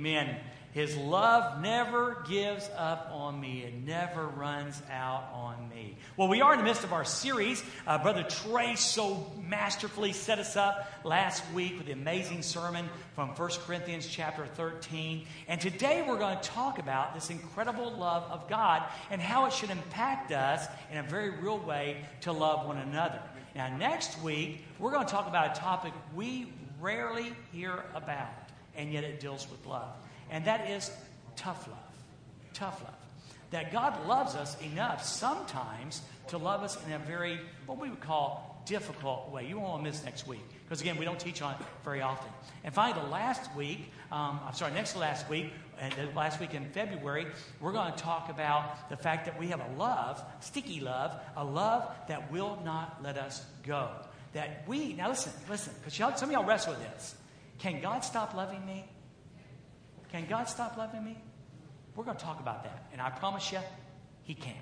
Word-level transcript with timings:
Amen. 0.00 0.34
His 0.72 0.96
love 0.96 1.60
never 1.60 2.24
gives 2.26 2.70
up 2.74 3.10
on 3.12 3.38
me. 3.38 3.64
It 3.64 3.74
never 3.84 4.26
runs 4.26 4.80
out 4.90 5.28
on 5.34 5.68
me. 5.68 5.98
Well, 6.16 6.28
we 6.28 6.40
are 6.40 6.54
in 6.54 6.60
the 6.60 6.64
midst 6.64 6.84
of 6.84 6.94
our 6.94 7.04
series. 7.04 7.62
Uh, 7.86 7.98
Brother 7.98 8.22
Trey 8.22 8.76
so 8.76 9.30
masterfully 9.46 10.14
set 10.14 10.38
us 10.38 10.56
up 10.56 10.90
last 11.04 11.42
week 11.52 11.76
with 11.76 11.86
the 11.86 11.92
amazing 11.92 12.40
sermon 12.40 12.88
from 13.14 13.28
1 13.28 13.50
Corinthians 13.66 14.06
chapter 14.06 14.46
13. 14.46 15.26
And 15.48 15.60
today 15.60 16.02
we're 16.08 16.18
going 16.18 16.38
to 16.38 16.48
talk 16.48 16.78
about 16.78 17.12
this 17.12 17.28
incredible 17.28 17.92
love 17.92 18.22
of 18.30 18.48
God 18.48 18.82
and 19.10 19.20
how 19.20 19.44
it 19.44 19.52
should 19.52 19.68
impact 19.68 20.32
us 20.32 20.66
in 20.90 20.96
a 20.96 21.02
very 21.02 21.28
real 21.28 21.58
way 21.58 21.98
to 22.22 22.32
love 22.32 22.66
one 22.66 22.78
another. 22.78 23.20
Now, 23.54 23.76
next 23.76 24.18
week, 24.22 24.64
we're 24.78 24.92
going 24.92 25.04
to 25.04 25.12
talk 25.12 25.28
about 25.28 25.58
a 25.58 25.60
topic 25.60 25.92
we 26.14 26.50
rarely 26.80 27.32
hear 27.52 27.84
about, 27.94 28.39
and 28.76 28.92
yet 28.92 29.04
it 29.04 29.20
deals 29.20 29.48
with 29.50 29.64
love 29.66 29.94
and 30.30 30.44
that 30.44 30.70
is 30.70 30.90
tough 31.36 31.66
love. 31.68 31.78
Tough 32.54 32.82
love. 32.82 32.94
That 33.50 33.72
God 33.72 34.06
loves 34.06 34.34
us 34.36 34.60
enough 34.62 35.04
sometimes 35.04 36.02
to 36.28 36.38
love 36.38 36.62
us 36.62 36.78
in 36.86 36.92
a 36.92 36.98
very, 36.98 37.40
what 37.66 37.80
we 37.80 37.90
would 37.90 38.00
call 38.00 38.62
difficult 38.64 39.30
way. 39.32 39.46
You 39.46 39.58
won't 39.58 39.82
miss 39.82 40.04
next 40.04 40.28
week 40.28 40.44
because, 40.64 40.80
again, 40.80 40.96
we 40.96 41.04
don't 41.04 41.18
teach 41.18 41.42
on 41.42 41.54
it 41.54 41.60
very 41.84 42.00
often. 42.00 42.30
And 42.62 42.72
finally, 42.72 43.00
the 43.02 43.08
last 43.08 43.54
week, 43.56 43.90
um, 44.12 44.38
I'm 44.46 44.54
sorry, 44.54 44.72
next 44.72 44.92
to 44.92 44.98
last 44.98 45.28
week, 45.28 45.52
and 45.80 45.92
the 45.94 46.14
last 46.14 46.38
week 46.38 46.54
in 46.54 46.66
February, 46.66 47.26
we're 47.60 47.72
going 47.72 47.92
to 47.92 47.98
talk 47.98 48.28
about 48.28 48.88
the 48.88 48.96
fact 48.96 49.24
that 49.24 49.40
we 49.40 49.48
have 49.48 49.60
a 49.60 49.78
love, 49.78 50.22
sticky 50.40 50.80
love, 50.80 51.18
a 51.36 51.44
love 51.44 51.90
that 52.06 52.30
will 52.30 52.60
not 52.64 53.02
let 53.02 53.16
us 53.16 53.44
go. 53.66 53.88
That 54.34 54.62
we, 54.68 54.92
now 54.92 55.08
listen, 55.08 55.32
listen, 55.48 55.72
because 55.80 56.20
some 56.20 56.28
of 56.28 56.32
y'all 56.32 56.44
wrestle 56.44 56.74
with 56.74 56.82
this. 56.82 57.16
Can 57.60 57.80
God 57.80 58.00
stop 58.00 58.34
loving 58.34 58.64
me? 58.66 58.84
Can 60.10 60.26
God 60.26 60.44
stop 60.48 60.76
loving 60.76 61.04
me? 61.04 61.16
We're 61.94 62.04
going 62.04 62.16
to 62.16 62.24
talk 62.24 62.40
about 62.40 62.64
that. 62.64 62.88
And 62.92 63.00
I 63.00 63.10
promise 63.10 63.52
you, 63.52 63.60
He 64.24 64.34
can't. 64.34 64.56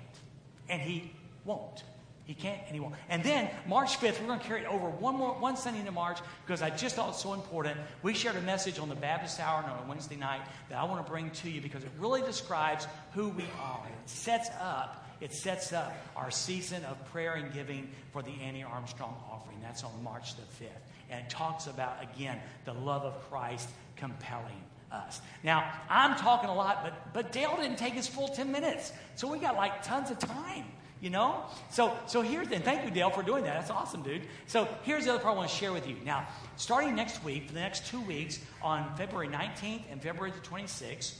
And 0.69 0.81
He 0.81 1.11
won't. 1.43 1.83
He 2.25 2.35
can't 2.35 2.61
and 2.67 2.75
he 2.75 2.79
won't. 2.79 2.93
And 3.09 3.23
then 3.23 3.49
March 3.67 3.99
5th, 3.99 4.21
we're 4.21 4.27
going 4.27 4.39
to 4.39 4.45
carry 4.45 4.61
it 4.61 4.67
over 4.67 4.87
one 4.87 5.15
more 5.15 5.33
one 5.33 5.57
Sunday 5.57 5.79
into 5.79 5.91
March 5.91 6.19
because 6.45 6.61
I 6.61 6.69
just 6.69 6.95
thought 6.95 7.09
it's 7.09 7.23
so 7.23 7.33
important. 7.33 7.79
We 8.03 8.13
shared 8.13 8.35
a 8.35 8.41
message 8.41 8.77
on 8.77 8.87
the 8.87 8.93
Baptist 8.93 9.39
Hour 9.39 9.63
on 9.63 9.83
a 9.83 9.89
Wednesday 9.89 10.15
night 10.15 10.41
that 10.69 10.77
I 10.77 10.83
want 10.83 11.03
to 11.03 11.11
bring 11.11 11.31
to 11.31 11.49
you 11.49 11.59
because 11.59 11.83
it 11.83 11.89
really 11.97 12.21
describes 12.21 12.85
who 13.15 13.29
we 13.29 13.45
are. 13.59 13.81
It 13.87 14.09
sets 14.11 14.47
up 14.61 15.09
it 15.21 15.33
sets 15.33 15.73
up 15.73 15.93
our 16.15 16.31
season 16.31 16.85
of 16.85 17.03
prayer 17.11 17.33
and 17.33 17.51
giving 17.53 17.89
for 18.11 18.21
the 18.21 18.31
Annie 18.41 18.63
Armstrong 18.63 19.15
offering. 19.29 19.57
That's 19.61 19.83
on 19.83 19.91
March 20.03 20.35
the 20.35 20.43
5th. 20.63 20.69
And 21.11 21.29
talks 21.29 21.67
about, 21.67 21.97
again, 22.01 22.39
the 22.65 22.73
love 22.73 23.03
of 23.03 23.29
Christ 23.29 23.69
compelling 23.95 24.61
us. 24.91 25.21
Now, 25.43 25.71
I'm 25.89 26.15
talking 26.15 26.49
a 26.49 26.53
lot, 26.53 26.83
but, 26.83 27.13
but 27.13 27.31
Dale 27.31 27.55
didn't 27.57 27.77
take 27.77 27.93
his 27.93 28.07
full 28.07 28.27
10 28.27 28.51
minutes. 28.51 28.91
So 29.15 29.27
we 29.27 29.39
got 29.39 29.55
like 29.55 29.83
tons 29.83 30.11
of 30.11 30.19
time, 30.19 30.65
you 31.01 31.09
know? 31.09 31.43
So, 31.69 31.95
so 32.07 32.21
here's, 32.21 32.49
and 32.51 32.63
thank 32.63 32.85
you, 32.85 32.91
Dale, 32.91 33.09
for 33.09 33.23
doing 33.23 33.43
that. 33.43 33.55
That's 33.55 33.71
awesome, 33.71 34.01
dude. 34.01 34.23
So 34.47 34.67
here's 34.83 35.05
the 35.05 35.11
other 35.13 35.19
part 35.21 35.35
I 35.35 35.37
want 35.37 35.49
to 35.49 35.55
share 35.55 35.73
with 35.73 35.87
you. 35.87 35.97
Now, 36.05 36.27
starting 36.55 36.95
next 36.95 37.23
week, 37.23 37.47
for 37.47 37.53
the 37.53 37.59
next 37.59 37.87
two 37.87 38.01
weeks, 38.01 38.39
on 38.61 38.95
February 38.95 39.27
19th 39.27 39.83
and 39.91 40.01
February 40.01 40.31
the 40.31 40.47
26th, 40.47 41.15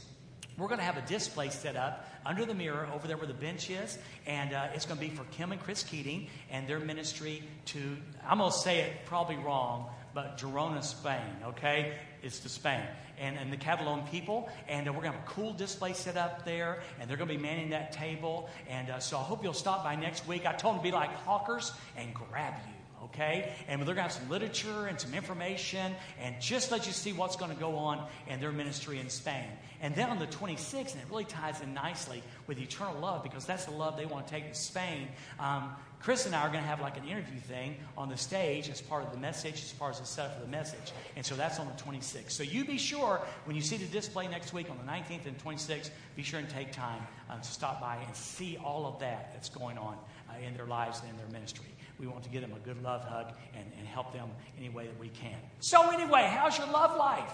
we're 0.60 0.68
going 0.68 0.80
to 0.80 0.86
have 0.86 0.98
a 0.98 1.08
display 1.08 1.50
set 1.50 1.76
up 1.76 2.08
under 2.26 2.46
the 2.46 2.54
mirror 2.54 2.88
over 2.94 3.08
there 3.08 3.18
where 3.18 3.28
the 3.28 3.34
bench 3.34 3.70
is. 3.70 3.98
And 4.28 4.54
uh, 4.54 4.68
it's 4.74 4.86
going 4.86 5.00
to 5.00 5.06
be 5.06 5.12
for 5.12 5.24
Kim 5.32 5.52
and 5.52 5.62
Chris 5.62 5.84
Keating 5.84 6.28
and 6.52 6.68
their 6.68 6.80
ministry 6.80 7.44
to, 7.68 7.98
I'm 8.28 8.40
going 8.40 8.52
to 8.52 8.58
say 8.58 8.80
it 8.80 9.06
probably 9.06 9.38
wrong, 9.38 9.90
but 10.14 10.38
Girona, 10.38 10.84
Spain, 10.84 11.36
okay? 11.46 11.94
It's 12.22 12.40
to 12.40 12.50
Spain. 12.50 12.84
And, 13.20 13.38
and 13.38 13.52
the 13.52 13.58
Catalan 13.58 14.08
people. 14.08 14.50
And 14.68 14.88
uh, 14.88 14.94
we're 14.94 15.02
going 15.02 15.14
to 15.14 15.20
have 15.20 15.28
a 15.28 15.32
cool 15.32 15.54
display 15.54 15.94
set 15.94 16.18
up 16.18 16.46
there. 16.46 16.82
And 17.00 17.10
they're 17.10 17.18
going 17.18 17.30
to 17.30 17.36
be 17.36 17.42
manning 17.42 17.70
that 17.70 17.92
table. 17.92 18.50
And 18.68 18.90
uh, 18.90 19.00
so 19.00 19.18
I 19.18 19.24
hope 19.24 19.44
you'll 19.44 19.54
stop 19.54 19.84
by 19.84 19.96
next 19.96 20.28
week. 20.28 20.46
I 20.46 20.54
told 20.54 20.76
them 20.76 20.84
to 20.84 20.84
be 20.84 20.92
like 20.92 21.14
hawkers 21.16 21.72
and 21.98 22.14
grab 22.14 22.54
you 22.68 22.79
okay? 23.06 23.52
And 23.68 23.80
they're 23.82 23.96
going 23.96 23.98
to 23.98 24.02
have 24.04 24.12
some 24.12 24.30
literature 24.30 24.88
and 24.88 25.00
some 25.00 25.14
information 25.14 25.94
and 26.22 26.40
just 26.42 26.72
let 26.72 26.88
you 26.88 26.94
see 26.94 27.14
what's 27.14 27.36
going 27.36 27.52
to 27.52 27.60
go 27.60 27.76
on 27.76 28.08
in 28.28 28.40
their 28.40 28.52
ministry 28.52 29.00
in 29.00 29.10
Spain. 29.10 29.48
And 29.82 29.96
then 29.96 30.10
on 30.10 30.20
the 30.20 30.28
26th, 30.28 30.94
and 30.94 31.02
it 31.02 31.08
really 31.10 31.26
ties 31.26 31.62
in 31.62 31.74
nicely 31.74 32.22
with 32.48 32.60
eternal 32.60 33.00
love 33.00 33.24
because 33.24 33.46
that's 33.46 33.66
the 33.66 33.72
love 33.72 33.98
they 33.98 34.06
want 34.06 34.28
to 34.28 34.34
take 34.34 34.50
to 34.50 34.60
Spain. 34.60 35.08
Um, 35.40 35.72
Chris 36.02 36.26
and 36.26 36.34
I 36.34 36.42
are 36.42 36.50
going 36.50 36.64
to 36.64 36.70
have 36.70 36.80
like 36.80 36.98
an 36.98 37.06
interview 37.06 37.40
thing 37.40 37.76
on 37.98 38.08
the 38.08 38.16
stage 38.16 38.70
as 38.70 38.82
part 38.82 39.04
of 39.04 39.12
the 39.12 39.18
message, 39.18 39.56
as 39.56 39.72
far 39.72 39.90
as 39.90 40.00
the 40.00 40.06
setup 40.06 40.38
of 40.38 40.44
the 40.44 40.48
message. 40.48 40.94
And 41.18 41.26
so 41.26 41.36
that's 41.36 41.60
on 41.60 41.68
the 41.68 41.74
26th. 41.74 42.32
So 42.32 42.44
you 42.44 42.64
be 42.64 42.78
sure 42.78 43.22
when 43.46 43.56
you 43.56 43.62
see 43.62 43.78
the 43.78 43.86
display 43.86 44.28
next 44.28 44.54
week 44.54 44.70
on 44.70 44.78
the 44.78 44.90
19th 44.90 45.26
and 45.26 45.38
26th, 45.38 45.90
be 46.16 46.24
sure 46.24 46.40
and 46.40 46.50
take 46.50 46.72
time 46.72 47.06
um, 47.30 47.42
to 47.42 47.48
stop 47.48 47.82
by 47.82 47.98
and 47.98 48.16
see 48.16 48.58
all 48.64 48.86
of 48.86 49.00
that 49.00 49.32
that's 49.34 49.50
going 49.50 49.78
on 49.78 49.98
uh, 50.30 50.46
in 50.46 50.56
their 50.56 50.66
lives 50.66 51.02
and 51.02 51.10
in 51.10 51.18
their 51.18 51.28
ministry. 51.28 51.68
We 52.00 52.08
want 52.08 52.24
to 52.24 52.30
give 52.30 52.42
them 52.42 52.54
a 52.54 52.60
good 52.60 52.82
love 52.82 53.04
hug 53.04 53.34
and, 53.54 53.66
and 53.78 53.88
help 53.88 54.14
them 54.14 54.30
any 54.58 54.70
way 54.70 54.86
that 54.86 54.98
we 55.00 55.10
can. 55.10 55.36
So, 55.60 55.92
anyway, 55.92 56.32
how's 56.34 56.58
your 56.58 56.68
love 56.68 56.98
life? 56.98 57.34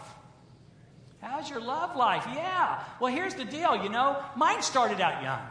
How's 1.22 1.50
your 1.50 1.62
love 1.62 1.96
life? 1.96 2.24
Yeah. 2.34 2.84
Well, 3.00 3.14
here's 3.14 3.36
the 3.36 3.46
deal, 3.46 3.81
you 3.84 3.90
know, 3.90 4.24
mine 4.36 4.62
started 4.62 5.02
out 5.02 5.24
young. 5.24 5.42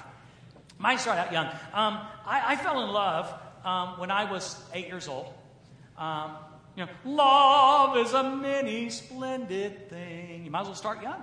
Mine 0.78 0.98
started 0.98 1.22
out 1.22 1.32
young. 1.32 1.46
Um, 1.46 2.00
I, 2.26 2.42
I, 2.52 2.56
fell 2.56 2.82
in 2.82 2.90
love 2.90 3.32
um, 3.64 3.98
when 4.00 4.10
I 4.10 4.30
was 4.30 4.60
eight 4.72 4.88
years 4.88 5.08
old. 5.08 5.32
Um, 5.96 6.36
you 6.76 6.84
know, 6.84 6.90
love 7.04 7.96
is 7.96 8.12
a 8.12 8.22
many 8.22 8.90
splendid 8.90 9.88
thing. 9.88 10.44
You 10.44 10.50
might 10.50 10.62
as 10.62 10.66
well 10.66 10.74
start 10.74 11.02
young. 11.02 11.22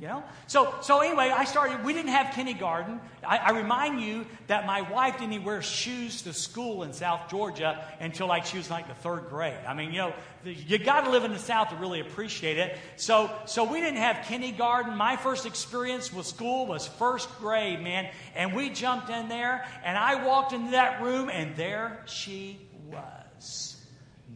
You 0.00 0.08
know? 0.08 0.24
So, 0.48 0.74
so 0.80 1.00
anyway, 1.00 1.28
I 1.28 1.44
started, 1.44 1.84
we 1.84 1.92
didn't 1.92 2.10
have 2.10 2.34
kindergarten. 2.34 3.00
I, 3.24 3.38
I, 3.38 3.50
remind 3.52 4.00
you 4.00 4.26
that 4.48 4.66
my 4.66 4.80
wife 4.80 5.18
didn't 5.18 5.32
even 5.34 5.46
wear 5.46 5.62
shoes 5.62 6.22
to 6.22 6.32
school 6.32 6.82
in 6.82 6.92
South 6.92 7.30
Georgia 7.30 7.86
until 8.00 8.26
like 8.26 8.44
she 8.44 8.56
was 8.56 8.68
like 8.68 8.88
the 8.88 8.94
third 8.94 9.28
grade. 9.28 9.58
I 9.64 9.74
mean, 9.74 9.92
you 9.92 9.98
know, 9.98 10.14
you 10.44 10.78
got 10.78 11.02
to 11.04 11.10
live 11.10 11.22
in 11.22 11.32
the 11.32 11.38
South 11.38 11.68
to 11.68 11.76
really 11.76 12.00
appreciate 12.00 12.58
it. 12.58 12.76
So, 12.96 13.30
so 13.44 13.62
we 13.62 13.80
didn't 13.80 14.00
have 14.00 14.24
kindergarten. 14.26 14.96
My 14.96 15.16
first 15.16 15.46
experience 15.46 16.12
with 16.12 16.26
school 16.26 16.66
was 16.66 16.88
first 16.88 17.28
grade, 17.38 17.80
man. 17.80 18.10
And 18.34 18.56
we 18.56 18.70
jumped 18.70 19.08
in 19.08 19.28
there 19.28 19.64
and 19.84 19.96
I 19.96 20.24
walked 20.26 20.52
into 20.52 20.72
that 20.72 21.00
room 21.00 21.30
and 21.30 21.54
there 21.54 22.02
she 22.06 22.58
was, 22.90 23.76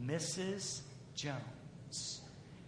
Mrs. 0.01 0.83
Jones. 1.17 2.21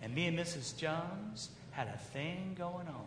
And 0.02 0.14
me 0.14 0.26
and 0.26 0.38
Mrs. 0.38 0.76
Jones, 0.76 1.50
had 1.78 1.86
a 1.94 1.98
thing 2.12 2.56
going 2.58 2.88
on. 2.88 3.06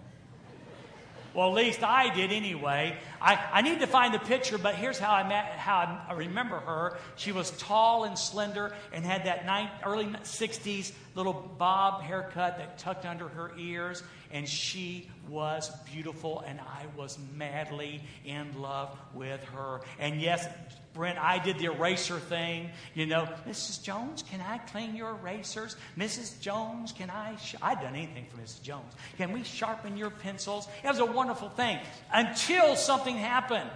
Well, 1.33 1.49
at 1.49 1.55
least 1.55 1.83
I 1.83 2.13
did 2.13 2.31
anyway. 2.31 2.97
I, 3.21 3.37
I 3.51 3.61
need 3.61 3.81
to 3.81 3.87
find 3.87 4.13
the 4.13 4.19
picture, 4.19 4.57
but 4.57 4.75
here's 4.75 4.97
how 4.97 5.11
I, 5.11 5.27
met, 5.27 5.45
how 5.57 6.01
I 6.07 6.13
remember 6.13 6.57
her. 6.57 6.97
She 7.17 7.33
was 7.33 7.51
tall 7.51 8.05
and 8.05 8.17
slender 8.17 8.73
and 8.93 9.03
had 9.03 9.25
that 9.25 9.45
early 9.85 10.05
60s 10.05 10.93
little 11.15 11.33
bob 11.33 12.01
haircut 12.01 12.59
that 12.59 12.77
tucked 12.77 13.05
under 13.05 13.27
her 13.27 13.51
ears, 13.57 14.03
and 14.33 14.47
she 14.47 15.09
was 15.29 15.71
beautiful, 15.91 16.43
and 16.45 16.59
I 16.59 16.85
was 16.97 17.17
madly 17.35 18.01
in 18.25 18.59
love 18.59 18.97
with 19.13 19.43
her. 19.45 19.81
And 19.99 20.21
yes, 20.21 20.47
Brent, 20.93 21.17
I 21.17 21.39
did 21.39 21.57
the 21.57 21.65
eraser 21.65 22.19
thing. 22.19 22.69
You 22.93 23.05
know, 23.05 23.27
Mrs. 23.47 23.81
Jones, 23.81 24.23
can 24.23 24.41
I 24.41 24.57
clean 24.57 24.95
your 24.95 25.11
erasers? 25.11 25.75
Mrs. 25.97 26.39
Jones, 26.41 26.91
can 26.91 27.09
I? 27.09 27.35
Sh-? 27.37 27.55
I'd 27.61 27.81
done 27.81 27.95
anything 27.95 28.25
for 28.29 28.41
Mrs. 28.41 28.61
Jones. 28.61 28.93
Can 29.17 29.31
we 29.31 29.43
sharpen 29.43 29.97
your 29.97 30.09
pencils? 30.09 30.67
It 30.83 30.87
was 30.87 30.99
a 30.99 31.05
wonderful 31.05 31.49
thing 31.49 31.79
until 32.13 32.75
something 32.75 33.15
happened. 33.15 33.69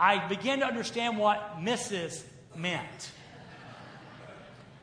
I 0.00 0.26
began 0.28 0.60
to 0.60 0.66
understand 0.66 1.18
what 1.18 1.58
Mrs. 1.60 2.22
meant. 2.56 3.10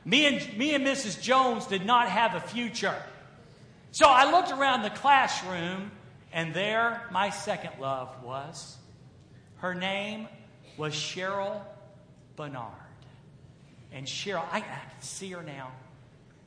Me 0.03 0.27
and, 0.27 0.57
me 0.57 0.75
and 0.75 0.85
Mrs. 0.85 1.19
Jones 1.19 1.65
did 1.65 1.85
not 1.85 2.09
have 2.09 2.35
a 2.35 2.39
future. 2.39 2.95
So 3.95 4.07
I 4.09 4.29
looked 4.29 4.51
around 4.51 4.81
the 4.81 4.89
classroom, 4.89 5.89
and 6.33 6.53
there 6.53 7.07
my 7.13 7.29
second 7.29 7.79
love 7.79 8.09
was. 8.25 8.75
Her 9.59 9.73
name 9.73 10.27
was 10.75 10.93
Cheryl 10.93 11.61
Bernard. 12.35 12.73
And 13.93 14.05
Cheryl, 14.05 14.43
I, 14.51 14.57
I 14.57 14.59
can 14.59 14.99
see 14.99 15.29
her 15.29 15.41
now. 15.41 15.71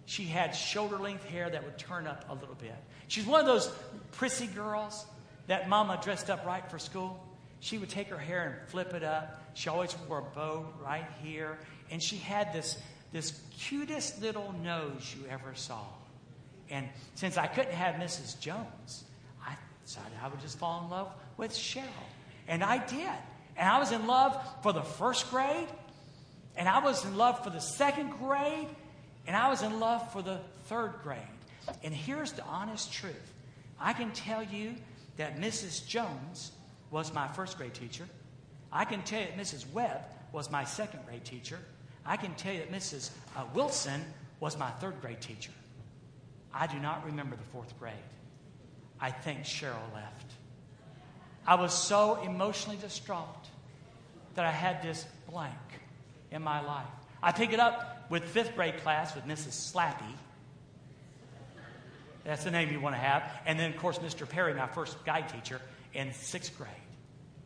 She 0.05 0.25
had 0.25 0.55
shoulder 0.55 0.99
length 0.99 1.25
hair 1.25 1.49
that 1.49 1.65
would 1.65 1.79
turn 1.79 2.07
up 2.07 2.27
a 2.29 2.35
little 2.35 2.55
bit. 2.55 2.77
She's 3.07 3.25
one 3.25 3.41
of 3.41 3.47
those 3.47 3.73
prissy 4.13 4.49
girls 4.49 5.07
that 5.47 5.71
mama 5.71 5.99
dressed 6.05 6.29
up 6.29 6.45
right 6.45 6.71
for 6.71 6.79
school. 6.79 7.19
She 7.61 7.79
would 7.79 7.89
take 7.89 8.09
her 8.09 8.19
hair 8.19 8.59
and 8.61 8.71
flip 8.71 8.93
it 8.93 9.03
up. 9.03 9.43
She 9.55 9.71
always 9.71 9.97
wore 10.07 10.19
a 10.19 10.35
bow 10.37 10.67
right 10.85 11.09
here. 11.23 11.57
And 11.91 12.03
she 12.03 12.19
had 12.19 12.53
this, 12.53 12.77
this 13.11 13.41
cutest 13.59 14.21
little 14.21 14.55
nose 14.63 15.17
you 15.19 15.27
ever 15.31 15.55
saw. 15.55 15.87
And 16.71 16.89
since 17.15 17.37
I 17.37 17.47
couldn't 17.47 17.75
have 17.75 17.97
Mrs. 17.97 18.39
Jones, 18.41 19.05
I 19.45 19.55
decided 19.85 20.13
I 20.23 20.29
would 20.29 20.41
just 20.41 20.59
fall 20.59 20.85
in 20.85 20.91
love 20.91 21.11
with 21.37 21.53
Cheryl. 21.53 21.85
And 22.47 22.63
I 22.63 22.85
did. 22.87 23.09
And 23.57 23.69
I 23.69 23.79
was 23.79 23.93
in 23.93 24.07
love 24.07 24.39
for 24.63 24.73
the 24.73 24.83
first 24.83 25.31
grade, 25.31 25.67
and 26.57 26.69
I 26.69 26.79
was 26.79 27.05
in 27.05 27.17
love 27.17 27.43
for 27.43 27.51
the 27.51 27.61
second 27.61 28.11
grade, 28.11 28.69
and 29.27 29.37
I 29.37 29.49
was 29.49 29.63
in 29.63 29.81
love 29.81 30.13
for 30.13 30.23
the 30.23 30.39
third 30.67 30.95
grade. 31.03 31.19
And 31.83 31.93
here's 31.93 32.33
the 32.33 32.45
honest 32.45 32.93
truth 32.93 33.33
I 33.81 33.93
can 33.93 34.11
tell 34.13 34.43
you 34.43 34.75
that 35.17 35.39
Mrs. 35.41 35.87
Jones 35.87 36.53
was 36.91 37.13
my 37.13 37.29
first 37.29 37.59
grade 37.59 37.75
teacher. 37.75 38.05
I 38.73 38.85
can 38.85 39.03
tell 39.03 39.21
you 39.21 39.27
that 39.27 39.37
Mrs. 39.37 39.71
Webb 39.73 40.03
was 40.33 40.51
my 40.51 40.65
second 40.65 41.01
grade 41.07 41.25
teacher. 41.25 41.59
I 42.07 42.17
can 42.17 42.35
tell 42.35 42.53
you 42.53 42.61
that 42.61 42.73
Mrs. 42.73 43.11
Uh, 43.37 43.45
Wilson 43.55 44.05
was 44.41 44.59
my 44.59 44.71
third 44.73 45.01
grade 45.01 45.21
teacher. 45.21 45.51
I 46.59 46.67
do 46.67 46.81
not 46.81 47.07
remember 47.07 47.37
the 47.37 47.45
fourth 47.53 47.79
grade. 47.79 47.95
I 49.01 49.13
think 49.13 49.45
Cheryl 49.45 49.95
left. 49.95 50.33
I 51.47 51.55
was 51.55 51.73
so 51.73 52.21
emotionally 52.23 52.77
distraught 52.77 53.47
that 54.35 54.45
I 54.45 54.51
had 54.51 54.83
this 54.83 55.07
blank 55.31 55.55
in 56.33 56.43
my 56.43 56.61
life. 56.61 56.87
I 57.23 57.31
pick 57.31 57.53
it 57.53 57.61
up 57.61 58.07
with 58.11 58.25
fifth 58.25 58.57
grade 58.57 58.77
class 58.79 59.15
with 59.15 59.25
Mrs. 59.25 59.73
Slappy. 59.73 60.17
That's 62.25 62.43
the 62.43 62.51
name 62.51 62.73
you 62.73 62.81
want 62.81 62.97
to 62.97 63.01
have. 63.01 63.23
And 63.47 63.59
then, 63.59 63.71
of 63.71 63.79
course, 63.79 63.99
Mr. 64.01 64.29
Perry, 64.29 64.53
my 64.53 64.67
first 64.67 65.03
guide 65.05 65.29
teacher, 65.29 65.61
in 65.95 66.13
sixth 66.13 66.59
grade. 66.59 66.71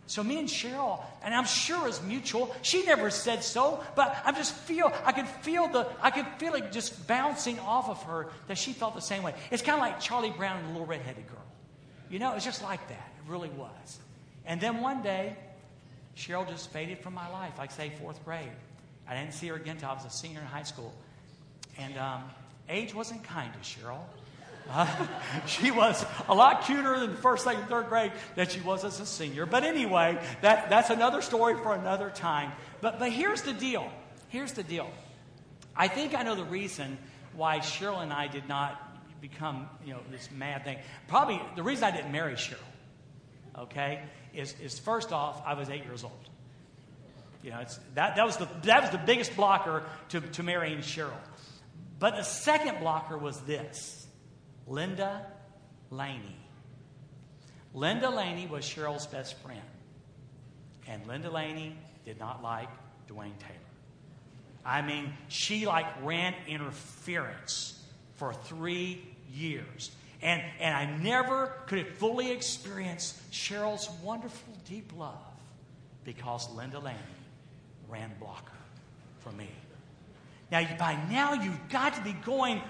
So 0.07 0.23
me 0.23 0.39
and 0.39 0.49
Cheryl, 0.49 1.01
and 1.23 1.35
I'm 1.35 1.45
sure 1.45 1.87
it's 1.89 2.03
mutual. 2.03 2.55
She 2.63 2.85
never 2.85 3.09
said 3.09 3.45
so, 3.45 3.83
but 3.95 4.17
I 4.25 4.33
just 4.33 4.53
feel 4.55 4.93
I 5.05 5.13
could 5.13 5.29
feel 5.29 5.69
the 5.69 5.89
I 6.03 6.11
could 6.11 6.27
feel 6.39 6.55
it 6.55 6.73
just 6.73 7.07
bouncing 7.07 7.59
off 7.61 7.89
of 7.89 8.03
her 8.05 8.29
that 8.49 8.59
she 8.59 8.73
felt 8.73 8.95
the 8.95 9.01
same 9.01 9.23
way. 9.23 9.35
It's 9.51 9.63
kind 9.63 9.77
of 9.77 9.81
like 9.81 10.01
Charlie 10.01 10.31
Brown 10.31 10.59
and 10.59 10.69
the 10.69 10.73
little 10.73 10.87
redheaded 10.87 11.27
girl. 11.29 11.39
You 12.11 12.19
know, 12.19 12.35
it's 12.35 12.45
just 12.45 12.63
like 12.63 12.87
that. 12.89 13.13
It 13.17 13.31
really 13.31 13.49
was. 13.51 13.99
And 14.45 14.61
then 14.61 14.81
one 14.81 15.03
day, 15.03 15.37
Cheryl 16.17 16.47
just 16.49 16.71
faded 16.73 16.99
from 16.99 17.15
my 17.15 17.29
life, 17.31 17.53
like 17.59 17.71
say 17.71 17.93
fourth 18.01 18.23
grade. 18.25 18.51
I 19.09 19.15
didn't 19.15 19.33
see 19.33 19.49
her 19.49 19.55
again 19.55 19.77
until 19.77 19.91
I 19.91 19.95
was 19.95 20.05
a 20.05 20.11
senior 20.11 20.41
in 20.41 20.47
high 20.47 20.63
school. 20.63 20.93
And 21.79 21.97
um, 21.97 22.25
age 22.69 22.95
wasn't 22.95 23.25
kind 23.25 23.53
to 23.53 23.59
Cheryl. 23.61 24.01
She 25.47 25.70
was 25.70 26.05
a 26.29 26.35
lot 26.35 26.64
cuter 26.64 26.99
than 27.00 27.17
first, 27.17 27.44
second, 27.44 27.64
third 27.64 27.88
grade 27.88 28.12
than 28.35 28.49
she 28.49 28.61
was 28.61 28.85
as 28.85 29.00
a 29.00 29.06
senior. 29.06 29.47
But 29.47 29.64
anyway, 29.64 30.19
that, 30.43 30.70
that's 30.70 30.91
another 30.91 31.23
story 31.23 31.55
for 31.55 31.75
another 31.75 32.11
time. 32.11 32.53
But, 32.81 32.99
but 32.99 33.11
here's 33.11 33.43
the 33.43 33.53
deal. 33.53 33.91
Here's 34.29 34.53
the 34.53 34.62
deal. 34.62 34.91
I 35.75 35.88
think 35.88 36.14
I 36.14 36.23
know 36.23 36.35
the 36.35 36.44
reason 36.44 36.99
why 37.35 37.59
Cheryl 37.59 38.03
and 38.03 38.12
I 38.12 38.29
did 38.29 38.49
not 38.49 38.79
become, 39.20 39.69
you 39.85 39.94
know, 39.94 40.00
this 40.11 40.31
mad 40.31 40.65
thing. 40.65 40.79
Probably 41.08 41.41
the 41.56 41.62
reason 41.62 41.85
I 41.85 41.91
didn't 41.91 42.12
marry 42.12 42.35
Cheryl, 42.35 42.56
okay, 43.58 44.03
is, 44.35 44.55
is 44.61 44.79
first 44.79 45.12
off, 45.12 45.43
I 45.47 45.55
was 45.55 45.70
eight 45.70 45.85
years 45.85 46.05
old. 46.05 46.12
You 47.43 47.50
know, 47.50 47.65
that, 47.94 48.17
that, 48.17 48.25
was 48.25 48.37
the, 48.37 48.49
that 48.65 48.82
was 48.82 48.91
the 48.91 48.99
biggest 48.99 49.35
blocker 49.35 49.82
to, 50.11 50.20
to 50.20 50.43
marrying 50.43 50.79
Cheryl. 50.79 51.12
But 51.99 52.17
the 52.17 52.23
second 52.23 52.81
blocker 52.81 53.17
was 53.17 53.41
this 53.43 54.02
Linda 54.67 55.26
Laney. 55.91 56.37
Linda 57.75 58.11
Laney 58.11 58.47
was 58.47 58.64
Cheryl's 58.64 59.06
best 59.06 59.37
friend. 59.38 59.62
And 60.88 61.06
Linda 61.06 61.31
Laney 61.31 61.76
did 62.05 62.19
not 62.19 62.43
like 62.43 62.69
Dwayne 63.09 63.38
Taylor. 63.38 63.59
I 64.64 64.82
mean, 64.82 65.12
she 65.29 65.67
like 65.67 65.87
ran 66.03 66.35
interference 66.47 67.82
for 68.14 68.32
three 68.32 69.03
years. 69.32 69.91
And, 70.20 70.41
and 70.61 70.75
I 70.75 70.87
never 70.99 71.53
could 71.67 71.79
have 71.79 71.88
fully 71.88 72.31
experienced 72.31 73.31
Cheryl's 73.32 73.91
wonderful, 74.03 74.55
deep 74.69 74.93
love 74.97 75.19
because 76.05 76.49
Linda 76.55 76.79
Laney 76.79 76.99
ran 77.88 78.11
blocker 78.20 78.53
for 79.20 79.32
me. 79.32 79.49
Now, 80.50 80.67
by 80.79 80.99
now, 81.11 81.32
you've 81.32 81.69
got 81.70 81.94
to 81.94 82.03
be 82.03 82.12
going, 82.12 82.61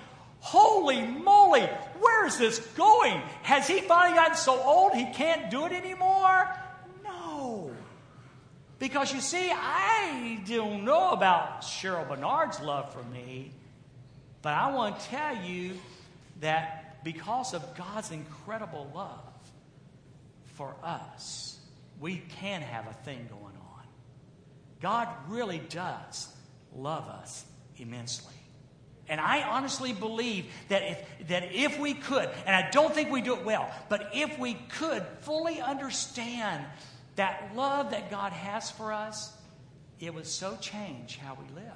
Holy 0.42 1.06
moly, 1.06 1.62
where 2.00 2.26
is 2.26 2.36
this 2.36 2.58
going? 2.76 3.22
Has 3.42 3.68
he 3.68 3.80
finally 3.80 4.16
gotten 4.16 4.36
so 4.36 4.60
old 4.60 4.92
he 4.92 5.06
can't 5.12 5.52
do 5.52 5.66
it 5.66 5.72
anymore? 5.72 6.52
No. 7.04 7.70
Because 8.80 9.14
you 9.14 9.20
see, 9.20 9.52
I 9.54 10.42
don't 10.44 10.84
know 10.84 11.10
about 11.10 11.62
Cheryl 11.62 12.08
Bernard's 12.08 12.60
love 12.60 12.92
for 12.92 13.04
me, 13.04 13.52
but 14.42 14.52
I 14.52 14.72
want 14.74 14.98
to 14.98 15.06
tell 15.06 15.36
you 15.44 15.78
that 16.40 17.04
because 17.04 17.54
of 17.54 17.76
God's 17.76 18.10
incredible 18.10 18.90
love 18.92 19.22
for 20.54 20.74
us, 20.82 21.56
we 22.00 22.16
can 22.40 22.62
have 22.62 22.88
a 22.88 22.94
thing 23.04 23.28
going 23.30 23.44
on. 23.44 23.84
God 24.80 25.08
really 25.28 25.62
does 25.68 26.34
love 26.74 27.06
us 27.06 27.44
immensely. 27.76 28.34
And 29.12 29.20
I 29.20 29.42
honestly 29.42 29.92
believe 29.92 30.46
that 30.70 30.82
if, 30.82 31.28
that 31.28 31.52
if 31.52 31.78
we 31.78 31.92
could, 31.92 32.30
and 32.46 32.56
I 32.56 32.70
don't 32.70 32.94
think 32.94 33.10
we 33.10 33.20
do 33.20 33.34
it 33.34 33.44
well, 33.44 33.70
but 33.90 34.08
if 34.14 34.38
we 34.38 34.54
could 34.54 35.04
fully 35.20 35.60
understand 35.60 36.64
that 37.16 37.50
love 37.54 37.90
that 37.90 38.10
God 38.10 38.32
has 38.32 38.70
for 38.70 38.90
us, 38.90 39.30
it 40.00 40.14
would 40.14 40.26
so 40.26 40.56
change 40.62 41.18
how 41.18 41.34
we 41.34 41.44
live. 41.54 41.74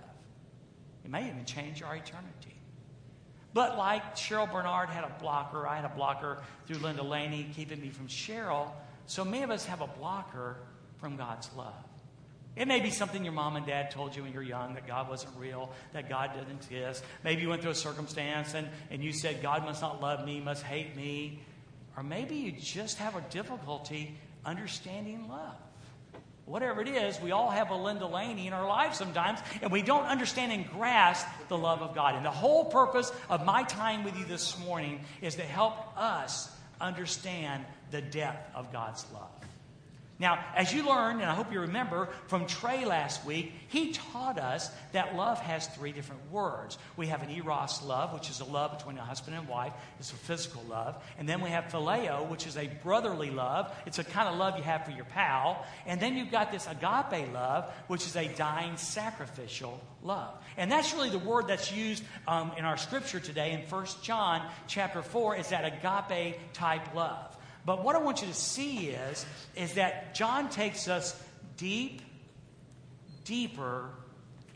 It 1.05 1.11
may 1.11 1.29
even 1.29 1.45
change 1.45 1.83
our 1.83 1.95
eternity. 1.95 2.57
But 3.53 3.77
like 3.77 4.17
Cheryl 4.17 4.51
Bernard 4.51 4.89
had 4.89 5.05
a 5.05 5.15
blocker, 5.21 5.67
I 5.67 5.77
had 5.77 5.85
a 5.85 5.95
blocker 5.95 6.43
through 6.67 6.79
Linda 6.79 7.03
Laney 7.03 7.51
keeping 7.55 7.83
me 7.83 7.91
from 7.91 8.09
Cheryl. 8.09 8.71
So 9.05 9.27
many 9.27 9.43
of 9.43 9.51
us 9.51 9.67
have 9.67 9.83
a 9.83 9.87
blocker 9.87 10.57
from 10.97 11.19
God's 11.19 11.51
love. 11.55 11.75
It 12.57 12.67
may 12.67 12.81
be 12.81 12.91
something 12.91 13.23
your 13.23 13.35
mom 13.35 13.57
and 13.57 13.67
dad 13.67 13.91
told 13.91 14.17
you 14.17 14.23
when 14.23 14.33
you 14.33 14.39
were 14.39 14.45
young 14.45 14.75
that 14.75 14.87
God 14.87 15.11
wasn't 15.11 15.37
real, 15.39 15.71
that 15.93 16.09
God 16.09 16.33
didn't 16.35 16.57
exist. 16.57 17.05
Maybe 17.23 17.43
you 17.43 17.51
went 17.51 17.61
through 17.61 17.73
a 17.73 17.75
circumstance 17.75 18.55
and, 18.55 18.67
and 18.91 19.05
you 19.05 19.13
said, 19.13 19.43
God 19.43 19.63
must 19.65 19.83
not 19.83 20.01
love 20.01 20.25
me, 20.25 20.41
must 20.41 20.63
hate 20.63 20.97
me. 20.97 21.43
Or 21.99 22.03
maybe 22.03 22.35
you 22.35 22.53
just 22.53 22.97
have 22.99 23.15
a 23.15 23.21
difficulty 23.31 24.19
understanding 24.45 25.29
love. 25.29 25.57
Whatever 26.47 26.81
it 26.81 26.89
is, 26.89 27.21
we 27.21 27.33
all 27.33 27.51
have 27.51 27.71
a 27.71 27.75
Linda 27.75 28.07
Laney 28.07 28.47
in 28.47 28.53
our 28.53 28.67
lives 28.67 28.97
sometimes, 28.97 29.41
and 29.61 29.73
we 29.73 29.83
don't 29.83 30.05
understand 30.05 30.53
and 30.53 30.71
grasp 30.71 31.27
the 31.49 31.59
love 31.59 31.83
of 31.83 31.95
God. 31.95 32.15
And 32.15 32.25
the 32.25 32.31
whole 32.31 32.67
purpose 32.67 33.11
of 33.29 33.45
my 33.45 33.65
time 33.65 34.05
with 34.05 34.17
you 34.17 34.25
this 34.25 34.59
morning 34.61 35.01
is 35.21 35.35
to 35.35 35.43
help 35.43 35.75
us 35.99 36.49
understand 36.81 37.65
the 37.91 38.01
depth 38.01 38.55
of 38.55 38.73
God's 38.73 39.05
love. 39.13 39.36
Now, 40.19 40.43
as 40.55 40.73
you 40.73 40.89
learned, 40.89 41.21
and 41.21 41.31
I 41.31 41.35
hope 41.35 41.53
you 41.53 41.61
remember 41.61 42.09
from 42.29 42.47
Trey 42.47 42.87
last 42.87 43.25
week, 43.27 43.53
he 43.69 43.93
taught 43.93 44.39
us 44.39 44.71
that 44.93 45.15
love 45.15 45.39
has 45.41 45.67
three 45.67 45.93
different 45.93 46.31
words. 46.31 46.79
We 46.97 47.09
have 47.09 47.23
an 47.23 47.31
eros 47.31 47.83
love, 47.83 48.15
which 48.15 48.31
is 48.31 48.41
a 48.41 48.47
love 48.47 48.79
between 48.79 48.97
a 48.97 49.05
husband 49.05 49.37
and 49.37 49.47
wife. 49.47 49.75
It's 49.99 50.13
a 50.13 50.15
physical 50.15 50.65
love. 50.71 50.97
And 51.19 51.29
then 51.29 51.43
we 51.43 51.51
have 51.51 51.65
phileo, 51.65 52.31
which 52.31 52.47
is 52.47 52.57
a 52.57 52.67
brotherly 52.83 53.31
love. 53.31 53.71
It's 53.85 53.99
a 53.99 54.05
kind 54.05 54.27
of 54.27 54.39
love 54.39 54.57
you 54.57 54.63
have 54.65 54.87
for 54.87 54.91
your 54.91 55.05
pal. 55.05 55.67
And 55.85 56.01
then 56.01 56.17
you've 56.17 56.31
got 56.31 56.51
this 56.51 56.67
agape 56.67 57.31
love, 57.35 57.71
which 57.89 58.07
is 58.07 58.17
a 58.17 58.27
dying 58.27 58.79
sacrificial 58.79 59.79
love. 60.03 60.35
And 60.57 60.73
that's 60.73 60.95
really 60.95 61.11
the 61.11 61.19
word 61.19 61.49
that's 61.49 61.71
used 61.71 62.03
um, 62.27 62.53
in 62.57 62.65
our 62.65 62.79
scripture 62.79 63.21
today 63.21 63.53
in 63.53 63.61
1 63.69 63.87
John 64.03 64.49
chapter 64.67 65.03
4 65.03 65.37
is 65.37 65.49
that 65.51 65.65
agape 65.67 66.55
type 66.55 66.95
love. 66.95 67.37
But 67.67 67.83
what 67.83 67.97
I 67.97 67.99
want 67.99 68.23
you 68.23 68.29
to 68.29 68.35
see 68.35 68.89
is, 68.91 69.27
is 69.57 69.75
that 69.75 70.15
John 70.15 70.49
takes 70.49 70.87
us 70.87 71.21
deep, 71.57 72.01
deeper, 73.25 73.91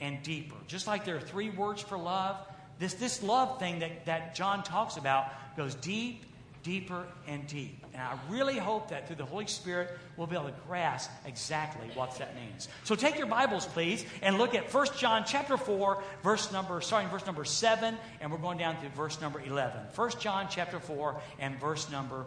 and 0.01 0.23
deeper. 0.23 0.55
Just 0.69 0.87
like 0.87 1.05
there 1.05 1.17
are 1.17 1.21
three 1.21 1.51
words 1.51 1.83
for 1.83 1.99
love, 1.99 2.37
this, 2.79 2.95
this 2.95 3.23
love 3.23 3.59
thing 3.59 3.81
that, 3.81 4.07
that 4.07 4.37
John 4.37 4.63
talks 4.63 4.97
about 4.97 5.27
goes 5.57 5.75
deep, 5.75 6.25
deeper, 6.63 7.07
and 7.27 7.47
deep. 7.47 7.85
And 7.93 8.03
I 8.03 8.19
really 8.29 8.59
hope 8.59 8.91
that 8.91 9.07
through 9.07 9.17
the 9.17 9.25
Holy 9.25 9.47
Spirit, 9.47 9.97
we'll 10.17 10.27
be 10.27 10.37
able 10.37 10.49
to 10.49 10.55
grasp 10.67 11.11
exactly 11.25 11.89
what 11.95 12.17
that 12.19 12.35
means. 12.35 12.69
So 12.85 12.95
take 12.95 13.19
your 13.19 13.27
Bibles, 13.27 13.67
please, 13.67 14.05
and 14.23 14.39
look 14.39 14.55
at 14.55 14.73
1 14.73 14.87
John 14.99 15.25
chapter 15.27 15.57
4, 15.57 16.03
verse 16.23 16.53
number, 16.53 16.81
starting 16.81 17.11
verse 17.11 17.27
number 17.27 17.45
7, 17.45 17.97
and 18.21 18.31
we're 18.31 18.39
going 18.39 18.59
down 18.59 18.81
to 18.83 18.89
verse 18.91 19.21
number 19.21 19.41
11. 19.41 19.81
1 19.95 20.11
John 20.21 20.47
chapter 20.51 20.79
4 20.79 21.21
and 21.39 21.59
verse 21.61 21.91
number, 21.91 22.27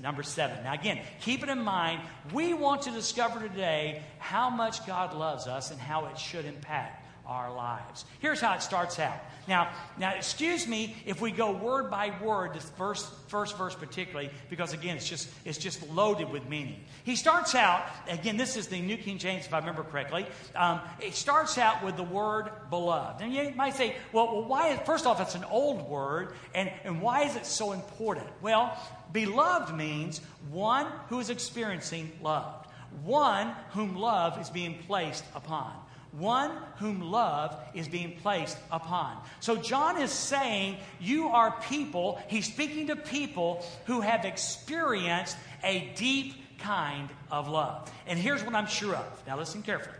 number 0.00 0.22
7. 0.22 0.64
Now 0.64 0.74
again, 0.74 1.00
keep 1.20 1.42
it 1.42 1.48
in 1.48 1.60
mind, 1.60 2.00
we 2.32 2.54
want 2.54 2.82
to 2.82 2.90
discover 2.90 3.40
today 3.40 4.02
how 4.18 4.50
much 4.50 4.86
God 4.86 5.14
loves 5.14 5.46
us 5.46 5.70
and 5.70 5.80
how 5.80 6.06
it 6.06 6.18
should 6.18 6.44
impact 6.44 7.01
our 7.26 7.52
lives. 7.54 8.04
Here's 8.20 8.40
how 8.40 8.54
it 8.54 8.62
starts 8.62 8.98
out. 8.98 9.18
Now, 9.48 9.72
now, 9.98 10.14
excuse 10.14 10.66
me 10.66 10.96
if 11.04 11.20
we 11.20 11.32
go 11.32 11.52
word 11.52 11.90
by 11.90 12.12
word, 12.22 12.54
this 12.54 12.68
first, 12.76 13.08
first 13.28 13.56
verse 13.56 13.74
particularly, 13.74 14.30
because 14.50 14.72
again, 14.72 14.96
it's 14.96 15.08
just, 15.08 15.28
it's 15.44 15.58
just 15.58 15.88
loaded 15.90 16.30
with 16.30 16.48
meaning. 16.48 16.80
He 17.04 17.16
starts 17.16 17.54
out, 17.54 17.84
again, 18.08 18.36
this 18.36 18.56
is 18.56 18.68
the 18.68 18.80
New 18.80 18.96
King 18.96 19.18
James, 19.18 19.46
if 19.46 19.54
I 19.54 19.58
remember 19.58 19.82
correctly. 19.82 20.26
Um, 20.54 20.80
it 21.00 21.14
starts 21.14 21.58
out 21.58 21.84
with 21.84 21.96
the 21.96 22.02
word 22.02 22.50
beloved. 22.70 23.22
And 23.22 23.32
you 23.32 23.52
might 23.56 23.74
say, 23.74 23.96
well, 24.12 24.32
well 24.32 24.44
why, 24.44 24.76
first 24.84 25.06
off, 25.06 25.20
it's 25.20 25.34
an 25.34 25.44
old 25.44 25.88
word, 25.88 26.34
and, 26.54 26.70
and 26.84 27.02
why 27.02 27.24
is 27.24 27.36
it 27.36 27.46
so 27.46 27.72
important? 27.72 28.26
Well, 28.40 28.76
beloved 29.12 29.74
means 29.74 30.20
one 30.50 30.86
who 31.08 31.18
is 31.20 31.30
experiencing 31.30 32.12
love, 32.22 32.66
one 33.02 33.54
whom 33.70 33.96
love 33.96 34.40
is 34.40 34.50
being 34.50 34.78
placed 34.86 35.24
upon 35.34 35.72
one 36.12 36.50
whom 36.76 37.00
love 37.00 37.58
is 37.74 37.88
being 37.88 38.16
placed 38.20 38.56
upon. 38.70 39.16
So 39.40 39.56
John 39.56 40.00
is 40.00 40.10
saying, 40.10 40.76
You 41.00 41.28
are 41.28 41.56
people, 41.68 42.20
he's 42.28 42.46
speaking 42.46 42.88
to 42.88 42.96
people 42.96 43.64
who 43.86 44.02
have 44.02 44.24
experienced 44.24 45.36
a 45.64 45.90
deep 45.96 46.34
kind 46.58 47.08
of 47.30 47.48
love. 47.48 47.90
And 48.06 48.18
here's 48.18 48.42
what 48.44 48.54
I'm 48.54 48.66
sure 48.66 48.94
of. 48.94 49.26
Now 49.26 49.38
listen 49.38 49.62
carefully. 49.62 49.96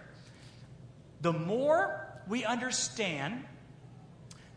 The 1.23 1.33
more 1.33 2.07
we 2.29 2.45
understand 2.45 3.45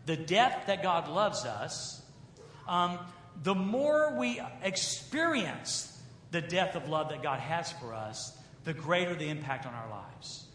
the 0.04 0.16
depth 0.16 0.66
that 0.66 0.82
God 0.82 1.08
loves 1.08 1.44
us, 1.44 2.02
um, 2.68 2.98
the 3.42 3.54
more 3.54 4.16
we 4.18 4.40
experience 4.62 5.92
the 6.30 6.40
depth 6.40 6.76
of 6.76 6.88
love 6.88 7.10
that 7.10 7.22
God 7.22 7.40
has 7.40 7.72
for 7.72 7.94
us, 7.94 8.36
the 8.64 8.74
greater 8.74 9.14
the 9.14 9.28
impact 9.28 9.66
on 9.66 9.74
our 9.74 9.88
lives. 9.88 10.45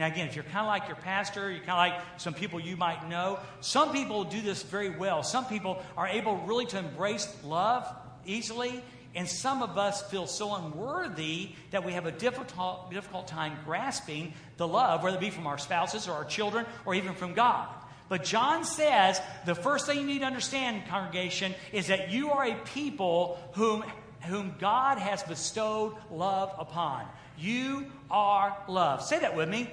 Now, 0.00 0.06
again, 0.06 0.28
if 0.28 0.34
you're 0.34 0.44
kind 0.44 0.60
of 0.60 0.66
like 0.66 0.88
your 0.88 0.96
pastor, 0.96 1.50
you're 1.50 1.62
kind 1.62 1.92
of 1.92 1.98
like 1.98 2.00
some 2.16 2.32
people 2.32 2.58
you 2.58 2.74
might 2.74 3.06
know, 3.10 3.38
some 3.60 3.92
people 3.92 4.24
do 4.24 4.40
this 4.40 4.62
very 4.62 4.88
well. 4.88 5.22
Some 5.22 5.44
people 5.44 5.82
are 5.94 6.08
able 6.08 6.38
really 6.38 6.64
to 6.66 6.78
embrace 6.78 7.28
love 7.44 7.86
easily, 8.24 8.82
and 9.14 9.28
some 9.28 9.62
of 9.62 9.76
us 9.76 10.00
feel 10.10 10.26
so 10.26 10.54
unworthy 10.54 11.50
that 11.70 11.84
we 11.84 11.92
have 11.92 12.06
a 12.06 12.12
difficult, 12.12 12.90
difficult 12.90 13.28
time 13.28 13.58
grasping 13.66 14.32
the 14.56 14.66
love, 14.66 15.02
whether 15.02 15.18
it 15.18 15.20
be 15.20 15.28
from 15.28 15.46
our 15.46 15.58
spouses 15.58 16.08
or 16.08 16.12
our 16.12 16.24
children 16.24 16.64
or 16.86 16.94
even 16.94 17.14
from 17.14 17.34
God. 17.34 17.68
But 18.08 18.24
John 18.24 18.64
says 18.64 19.20
the 19.44 19.54
first 19.54 19.84
thing 19.84 19.98
you 19.98 20.06
need 20.06 20.20
to 20.20 20.24
understand, 20.24 20.88
congregation, 20.88 21.54
is 21.74 21.88
that 21.88 22.10
you 22.10 22.30
are 22.30 22.46
a 22.46 22.54
people 22.54 23.38
whom, 23.52 23.84
whom 24.22 24.54
God 24.58 24.96
has 24.96 25.22
bestowed 25.24 25.94
love 26.10 26.54
upon. 26.58 27.04
You 27.36 27.84
are 28.10 28.56
love. 28.66 29.02
Say 29.02 29.18
that 29.18 29.36
with 29.36 29.50
me. 29.50 29.70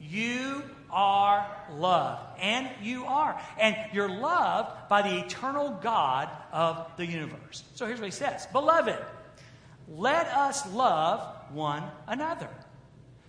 You 0.00 0.62
are 0.90 1.46
loved. 1.70 2.40
And 2.40 2.68
you 2.82 3.04
are. 3.04 3.40
And 3.58 3.76
you're 3.92 4.08
loved 4.08 4.88
by 4.88 5.02
the 5.02 5.18
eternal 5.24 5.78
God 5.82 6.28
of 6.52 6.90
the 6.96 7.06
universe. 7.06 7.64
So 7.74 7.86
here's 7.86 8.00
what 8.00 8.06
he 8.06 8.10
says 8.12 8.46
Beloved, 8.52 8.98
let 9.88 10.26
us 10.28 10.70
love 10.72 11.34
one 11.52 11.82
another. 12.06 12.48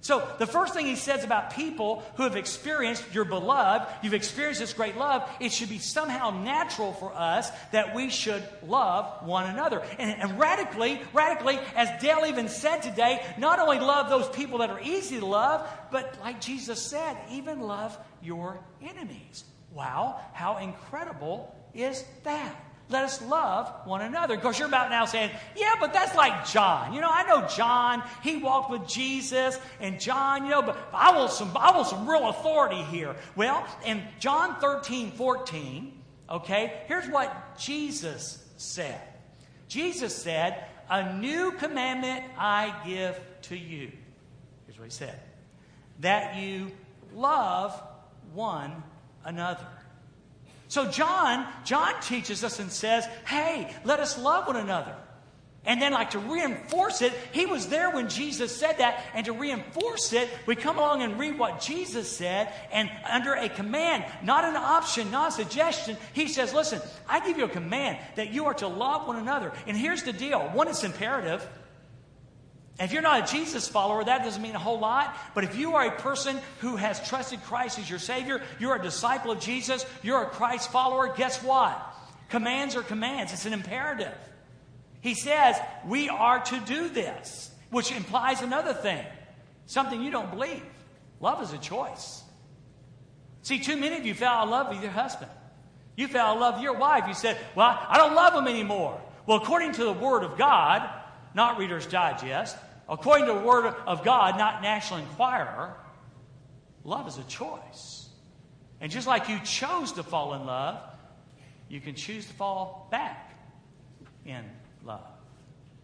So, 0.02 0.26
the 0.38 0.48
first 0.48 0.74
thing 0.74 0.86
he 0.86 0.96
says 0.96 1.26
about 1.26 1.54
people 1.54 2.04
who 2.16 2.24
have 2.24 2.38
experienced 2.38 3.04
your 3.14 3.26
beloved, 3.26 3.86
you've 4.02 4.14
experienced 4.14 4.62
this 4.62 4.72
great 4.72 4.96
love, 4.96 5.30
it 5.42 5.52
should 5.52 5.70
be 5.70 5.80
somehow 5.80 6.30
natural 6.30 6.94
for 6.94 7.14
us 7.14 7.52
that 7.72 7.94
we 7.94 8.10
should 8.10 8.48
love 8.66 9.26
one 9.28 9.50
another. 9.50 9.82
And, 9.98 10.22
and, 10.22 10.40
radically, 10.40 11.02
radically, 11.14 11.60
as 11.76 12.02
Dale 12.02 12.26
even 12.28 12.48
said 12.48 12.80
today, 12.80 13.22
not 13.38 13.60
only 13.60 13.80
love 13.80 14.10
those 14.10 14.30
people 14.30 14.60
that 14.60 14.70
are 14.70 14.80
easy 14.80 15.20
to 15.20 15.26
love, 15.26 15.68
but 15.92 16.18
like 16.22 16.40
Jesus 16.40 16.82
said, 16.82 17.18
even 17.32 17.60
love 17.60 17.98
your 18.22 18.58
enemies. 18.82 19.44
Wow, 19.74 20.22
how 20.34 20.58
incredible 20.58 21.54
is 21.74 22.06
that? 22.24 22.56
Let 22.90 23.04
us 23.04 23.22
love 23.22 23.72
one 23.86 24.02
another. 24.02 24.36
Because 24.36 24.58
you're 24.58 24.68
about 24.68 24.90
now 24.90 25.06
saying, 25.06 25.30
yeah, 25.56 25.76
but 25.80 25.94
that's 25.94 26.16
like 26.16 26.48
John. 26.48 26.94
You 26.94 27.02
know, 27.02 27.10
I 27.12 27.24
know 27.24 27.48
John. 27.48 28.02
He 28.24 28.38
walked 28.38 28.72
with 28.72 28.88
Jesus, 28.88 29.60
and 29.80 30.00
John, 30.00 30.44
you 30.46 30.50
know, 30.50 30.64
but 30.64 30.78
I 30.92 31.16
want 31.16 31.32
some, 31.32 31.56
I 31.56 31.72
want 31.76 31.88
some 31.88 32.10
real 32.10 32.30
authority 32.30 32.82
here. 32.84 33.16
Well, 33.36 33.66
in 33.86 34.04
John 34.20 34.60
13, 34.60 35.12
14, 35.12 36.02
okay, 36.32 36.82
here's 36.88 37.08
what 37.08 37.60
Jesus 37.60 38.44
said. 38.58 39.00
Jesus 39.68 40.16
said, 40.16 40.66
A 40.90 41.14
new 41.14 41.52
commandment 41.52 42.26
I 42.38 42.74
give 42.88 43.20
to 43.44 43.56
you. 43.56 43.92
Here's 44.66 44.80
what 44.80 44.86
he 44.86 44.92
said 44.92 45.20
that 46.00 46.38
you 46.38 46.72
love 47.14 47.80
one 48.34 48.84
another. 49.26 49.68
So 50.70 50.90
John, 50.90 51.48
John 51.66 52.00
teaches 52.00 52.44
us 52.44 52.60
and 52.60 52.72
says, 52.72 53.06
hey, 53.26 53.74
let 53.84 54.00
us 54.00 54.18
love 54.18 54.48
one 54.48 54.56
another. 54.56 54.96
And 55.66 55.82
then, 55.82 55.92
like 55.92 56.12
to 56.12 56.20
reinforce 56.20 57.02
it, 57.02 57.12
he 57.34 57.46
was 57.46 57.68
there 57.68 57.92
when 57.92 58.08
Jesus 58.08 58.56
said 58.56 58.78
that. 58.78 59.04
And 59.14 59.26
to 59.26 59.34
reinforce 59.34 60.14
it, 60.14 60.30
we 60.46 60.56
come 60.56 60.78
along 60.78 61.02
and 61.02 61.20
read 61.20 61.38
what 61.38 61.60
Jesus 61.60 62.10
said. 62.10 62.54
And 62.72 62.90
under 63.10 63.34
a 63.34 63.50
command, 63.50 64.06
not 64.24 64.46
an 64.46 64.56
option, 64.56 65.12
not 65.12 65.30
a 65.30 65.32
suggestion, 65.32 65.98
he 66.14 66.28
says, 66.28 66.54
Listen, 66.54 66.82
I 67.08 67.20
give 67.28 67.38
you 67.38 67.44
a 67.44 67.50
command 67.50 67.98
that 68.16 68.32
you 68.32 68.46
are 68.46 68.54
to 68.56 68.68
love 68.68 69.08
one 69.08 69.18
another. 69.18 69.52
And 69.68 69.76
here's 69.76 70.04
the 70.04 70.14
deal 70.14 70.40
one, 70.54 70.70
it's 70.70 70.84
imperative. 70.84 71.46
If 72.80 72.94
you're 72.94 73.02
not 73.02 73.30
a 73.30 73.32
Jesus 73.32 73.68
follower, 73.68 74.04
that 74.04 74.24
doesn't 74.24 74.42
mean 74.42 74.56
a 74.56 74.60
whole 74.60 74.80
lot. 74.80 75.14
But 75.36 75.44
if 75.44 75.58
you 75.58 75.76
are 75.76 75.86
a 75.86 76.00
person 76.00 76.40
who 76.60 76.78
has 76.78 77.06
trusted 77.10 77.44
Christ 77.44 77.78
as 77.78 77.90
your 77.90 78.00
Savior, 78.00 78.42
you're 78.58 78.76
a 78.76 78.82
disciple 78.82 79.32
of 79.32 79.42
Jesus, 79.42 79.86
you're 80.02 80.24
a 80.24 80.30
Christ 80.30 80.72
follower, 80.72 81.14
guess 81.14 81.44
what? 81.44 81.78
Commands 82.30 82.76
are 82.78 82.84
commands, 82.84 83.34
it's 83.34 83.46
an 83.46 83.54
imperative. 83.54 84.16
He 85.02 85.14
says, 85.14 85.58
We 85.86 86.08
are 86.08 86.40
to 86.40 86.60
do 86.62 86.88
this, 86.88 87.52
which 87.70 87.92
implies 87.92 88.42
another 88.42 88.74
thing 88.74 89.06
something 89.66 90.02
you 90.02 90.12
don't 90.12 90.32
believe. 90.32 90.64
Love 91.20 91.44
is 91.44 91.52
a 91.52 91.58
choice. 91.58 92.24
See, 93.42 93.60
too 93.60 93.78
many 93.78 93.98
of 93.98 94.06
you 94.06 94.14
fell 94.14 94.44
in 94.44 94.50
love 94.50 94.70
with 94.70 94.82
your 94.82 94.92
husband. 94.92 95.32
You 95.96 96.08
fell 96.08 96.34
in 96.34 96.40
love 96.40 96.56
with 96.56 96.64
your 96.64 96.78
wife. 96.78 97.06
You 97.08 97.14
said, 97.14 97.38
Well, 97.56 97.78
I 97.90 97.98
don't 97.98 98.16
love 98.16 98.34
him 98.34 98.48
anymore. 98.48 99.02
Well, 99.26 99.38
according 99.38 99.74
to 99.74 99.84
the 99.84 99.94
Word 99.94 100.24
of 100.24 100.38
God, 100.38 100.90
not 101.34 101.58
Reader's 101.58 101.86
Digest, 101.86 102.58
according 102.90 103.28
to 103.28 103.34
the 103.34 103.40
Word 103.40 103.66
of 103.66 104.04
God, 104.04 104.38
not 104.38 104.62
National 104.62 105.00
Enquirer, 105.00 105.76
love 106.84 107.08
is 107.08 107.18
a 107.18 107.24
choice. 107.24 108.10
And 108.82 108.92
just 108.92 109.08
like 109.08 109.30
you 109.30 109.40
chose 109.44 109.94
to 109.94 110.04
fall 110.04 110.34
in 110.34 110.46
love, 110.46 110.82
you 111.68 111.80
can 111.82 111.96
choose 111.96 112.26
to 112.26 112.34
fall 112.34 112.88
back 112.92 113.34
in 114.26 114.44
love. 114.84 115.06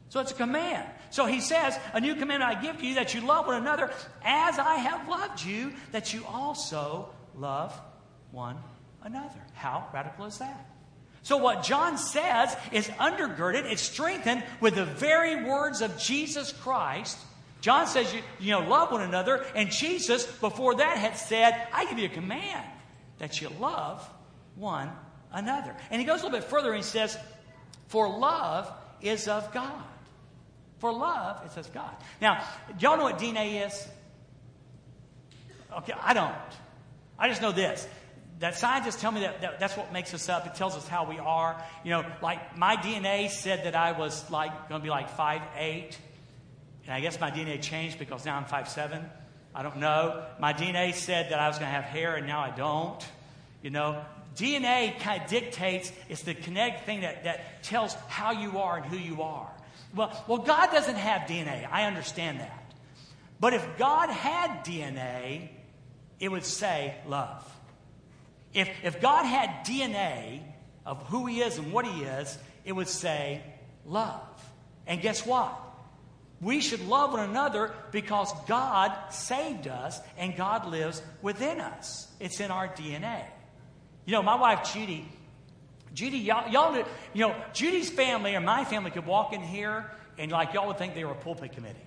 So 0.09 0.19
it's 0.19 0.31
a 0.31 0.35
command. 0.35 0.87
So 1.09 1.25
he 1.25 1.41
says, 1.41 1.77
A 1.93 1.99
new 1.99 2.15
commandment 2.15 2.43
I 2.43 2.61
give 2.61 2.77
to 2.77 2.85
you 2.85 2.95
that 2.95 3.13
you 3.13 3.21
love 3.21 3.47
one 3.47 3.57
another 3.57 3.91
as 4.23 4.57
I 4.57 4.75
have 4.75 5.09
loved 5.09 5.43
you, 5.43 5.73
that 5.91 6.13
you 6.13 6.23
also 6.25 7.09
love 7.35 7.77
one 8.31 8.57
another. 9.03 9.41
How 9.53 9.87
radical 9.93 10.25
is 10.25 10.37
that? 10.37 10.69
So, 11.25 11.37
what 11.37 11.63
John 11.63 11.97
says 11.97 12.55
is 12.71 12.87
undergirded, 12.87 13.65
it's 13.65 13.81
strengthened 13.81 14.43
with 14.61 14.75
the 14.75 14.85
very 14.85 15.43
words 15.43 15.81
of 15.81 15.97
Jesus 15.97 16.51
Christ. 16.51 17.17
John 17.61 17.87
says, 17.87 18.13
you, 18.13 18.21
you 18.39 18.51
know, 18.51 18.59
love 18.59 18.91
one 18.91 19.01
another. 19.01 19.43
And 19.55 19.71
Jesus, 19.71 20.27
before 20.27 20.75
that, 20.75 20.97
had 20.99 21.17
said, 21.17 21.67
I 21.73 21.85
give 21.85 21.97
you 21.97 22.05
a 22.05 22.09
command 22.09 22.63
that 23.17 23.41
you 23.41 23.49
love 23.59 24.07
one 24.53 24.91
another. 25.33 25.75
And 25.89 25.99
he 25.99 26.05
goes 26.05 26.21
a 26.21 26.25
little 26.25 26.39
bit 26.39 26.47
further 26.47 26.71
and 26.71 26.77
he 26.77 26.87
says, 26.87 27.17
For 27.87 28.07
love 28.07 28.71
is 29.01 29.27
of 29.27 29.51
God. 29.51 29.81
For 30.77 30.93
love 30.93 31.43
is 31.47 31.57
of 31.57 31.73
God. 31.73 31.95
Now, 32.21 32.45
y'all 32.79 32.97
know 32.97 33.05
what 33.05 33.17
DNA 33.17 33.65
is? 33.65 33.87
Okay, 35.75 35.93
I 35.99 36.13
don't. 36.13 36.35
I 37.17 37.29
just 37.29 37.41
know 37.41 37.51
this 37.51 37.87
that 38.39 38.57
scientists 38.57 38.99
tell 38.99 39.11
me 39.11 39.21
that, 39.21 39.41
that, 39.41 39.59
that's 39.59 39.77
what 39.77 39.93
makes 39.93 40.13
us 40.13 40.27
up. 40.27 40.45
It 40.45 40.55
tells 40.55 40.75
us 40.75 40.87
how 40.87 41.05
we 41.05 41.19
are. 41.19 41.61
You 41.83 41.91
know, 41.91 42.05
like 42.21 42.57
my 42.57 42.75
DNA 42.75 43.29
said 43.29 43.65
that 43.65 43.75
I 43.75 43.93
was 43.93 44.29
like 44.29 44.69
going 44.69 44.81
to 44.81 44.83
be 44.83 44.89
like 44.89 45.09
five 45.09 45.41
eight, 45.57 45.97
and 46.85 46.93
I 46.93 46.99
guess 46.99 47.19
my 47.19 47.31
DNA 47.31 47.61
changed 47.61 47.97
because 47.97 48.25
now 48.25 48.35
I'm 48.35 48.45
five 48.45 48.67
seven. 48.67 49.05
I 49.53 49.63
don't 49.63 49.77
know. 49.77 50.25
My 50.39 50.51
DNA 50.51 50.93
said 50.93 51.31
that 51.31 51.39
I 51.39 51.47
was 51.47 51.57
going 51.57 51.69
to 51.69 51.73
have 51.73 51.85
hair, 51.85 52.15
and 52.15 52.27
now 52.27 52.41
I 52.41 52.49
don't. 52.49 53.05
You 53.63 53.69
know, 53.69 54.03
DNA 54.35 54.99
kind 54.99 55.23
of 55.23 55.29
dictates. 55.29 55.91
It's 56.09 56.23
the 56.23 56.33
kinetic 56.33 56.81
thing 56.81 57.01
that, 57.01 57.23
that 57.23 57.63
tells 57.63 57.93
how 58.09 58.31
you 58.31 58.59
are 58.59 58.77
and 58.77 58.85
who 58.85 58.97
you 58.97 59.21
are. 59.21 59.49
Well, 59.95 60.25
well, 60.27 60.39
God 60.39 60.71
doesn't 60.71 60.97
have 60.97 61.21
DNA. 61.21 61.67
I 61.71 61.85
understand 61.85 62.41
that. 62.41 62.73
But 63.39 63.53
if 63.53 63.65
God 63.77 64.09
had 64.09 64.65
DNA, 64.65 65.49
it 66.19 66.29
would 66.29 66.45
say 66.45 66.95
love. 67.07 67.49
If, 68.55 68.69
if 68.83 69.01
God 69.01 69.25
had 69.25 69.65
DNA 69.65 70.41
of 70.85 71.05
who 71.07 71.27
He 71.27 71.41
is 71.41 71.57
and 71.57 71.71
what 71.71 71.85
He 71.85 72.03
is, 72.03 72.37
it 72.63 72.71
would 72.71 72.87
say 72.87 73.43
love. 73.85 74.21
And 74.87 75.01
guess 75.01 75.25
what? 75.25 75.61
We 76.41 76.61
should 76.61 76.85
love 76.87 77.11
one 77.11 77.29
another 77.29 77.73
because 77.91 78.31
God 78.47 78.93
saved 79.11 79.67
us 79.67 79.99
and 80.17 80.35
God 80.35 80.67
lives 80.67 81.01
within 81.21 81.59
us. 81.59 82.07
It's 82.19 82.39
in 82.39 82.49
our 82.49 82.67
DNA. 82.67 83.23
You 84.05 84.13
know, 84.13 84.23
my 84.23 84.35
wife 84.35 84.71
Judy, 84.73 85.07
Judy, 85.93 86.19
y'all, 86.19 86.49
y'all 86.49 86.77
you 87.13 87.27
know, 87.27 87.35
Judy's 87.53 87.89
family 87.89 88.35
or 88.35 88.41
my 88.41 88.63
family 88.63 88.91
could 88.91 89.05
walk 89.05 89.33
in 89.33 89.41
here 89.41 89.91
and 90.17 90.31
like 90.31 90.53
y'all 90.53 90.67
would 90.67 90.77
think 90.77 90.93
they 90.93 91.03
were 91.03 91.11
a 91.11 91.15
pulpit 91.15 91.53
committee. 91.53 91.79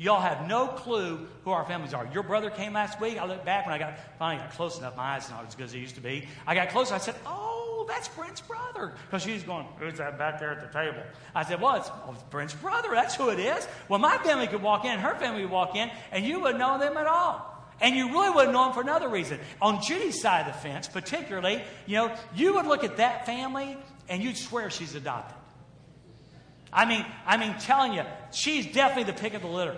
Y'all 0.00 0.22
have 0.22 0.48
no 0.48 0.66
clue 0.66 1.28
who 1.44 1.50
our 1.50 1.66
families 1.66 1.92
are. 1.92 2.08
Your 2.14 2.22
brother 2.22 2.48
came 2.48 2.72
last 2.72 2.98
week. 3.02 3.18
I 3.18 3.26
looked 3.26 3.44
back 3.44 3.66
when 3.66 3.74
I 3.74 3.78
got 3.78 3.98
finally 4.18 4.42
got 4.42 4.54
close 4.54 4.78
enough. 4.78 4.96
My 4.96 5.16
eyes 5.16 5.28
not 5.28 5.46
as 5.46 5.54
good 5.54 5.64
as 5.64 5.72
they 5.72 5.78
used 5.78 5.96
to 5.96 6.00
be. 6.00 6.26
I 6.46 6.54
got 6.54 6.70
close. 6.70 6.90
I 6.90 6.96
said, 6.96 7.16
"Oh, 7.26 7.84
that's 7.86 8.08
Brent's 8.08 8.40
brother," 8.40 8.94
because 9.04 9.22
she's 9.22 9.42
going, 9.42 9.66
"Who's 9.78 9.98
that 9.98 10.16
back 10.16 10.40
there 10.40 10.52
at 10.52 10.62
the 10.62 10.72
table?" 10.72 11.02
I 11.34 11.44
said, 11.44 11.60
"Well, 11.60 11.74
it's, 11.74 11.90
oh, 11.90 12.12
it's 12.14 12.22
Brent's 12.30 12.54
brother. 12.54 12.88
That's 12.92 13.14
who 13.14 13.28
it 13.28 13.38
is." 13.38 13.68
Well, 13.90 13.98
my 13.98 14.16
family 14.16 14.46
could 14.46 14.62
walk 14.62 14.86
in, 14.86 14.98
her 14.98 15.16
family 15.16 15.42
would 15.42 15.50
walk 15.50 15.76
in, 15.76 15.90
and 16.12 16.24
you 16.24 16.40
wouldn't 16.40 16.58
know 16.58 16.78
them 16.78 16.96
at 16.96 17.06
all. 17.06 17.62
And 17.82 17.94
you 17.94 18.10
really 18.10 18.30
wouldn't 18.30 18.54
know 18.54 18.64
them 18.64 18.72
for 18.72 18.80
another 18.80 19.08
reason. 19.10 19.38
On 19.60 19.82
Judy's 19.82 20.18
side 20.18 20.46
of 20.46 20.54
the 20.54 20.58
fence, 20.60 20.88
particularly, 20.88 21.62
you 21.84 21.96
know, 21.96 22.16
you 22.34 22.54
would 22.54 22.64
look 22.64 22.84
at 22.84 22.96
that 22.96 23.26
family 23.26 23.76
and 24.08 24.22
you'd 24.22 24.38
swear 24.38 24.70
she's 24.70 24.94
adopted. 24.94 25.36
I 26.72 26.84
mean, 26.84 27.04
I 27.26 27.36
mean, 27.36 27.54
telling 27.58 27.94
you, 27.94 28.04
she's 28.32 28.72
definitely 28.72 29.12
the 29.12 29.18
pick 29.18 29.34
of 29.34 29.42
the 29.42 29.48
litter. 29.48 29.76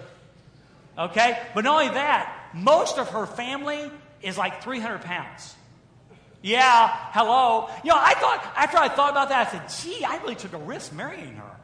Okay? 0.99 1.39
But 1.55 1.65
not 1.65 1.83
only 1.83 1.95
that, 1.95 2.51
most 2.55 2.99
of 2.99 3.09
her 3.11 3.27
family 3.27 3.91
is 4.21 4.37
like 4.39 4.63
300 4.63 5.03
pounds. 5.03 5.55
Yeah, 6.43 6.89
hello. 7.13 7.69
You 7.85 7.91
know, 7.91 7.99
I 7.99 8.15
thought, 8.15 8.53
after 8.57 8.77
I 8.77 8.89
thought 8.89 9.13
about 9.13 9.29
that, 9.29 9.49
I 9.49 9.51
said, 9.51 9.69
gee, 9.83 10.05
I 10.05 10.17
really 10.19 10.35
took 10.35 10.53
a 10.53 10.59
risk 10.59 10.93
marrying 10.93 11.35
her. 11.35 11.57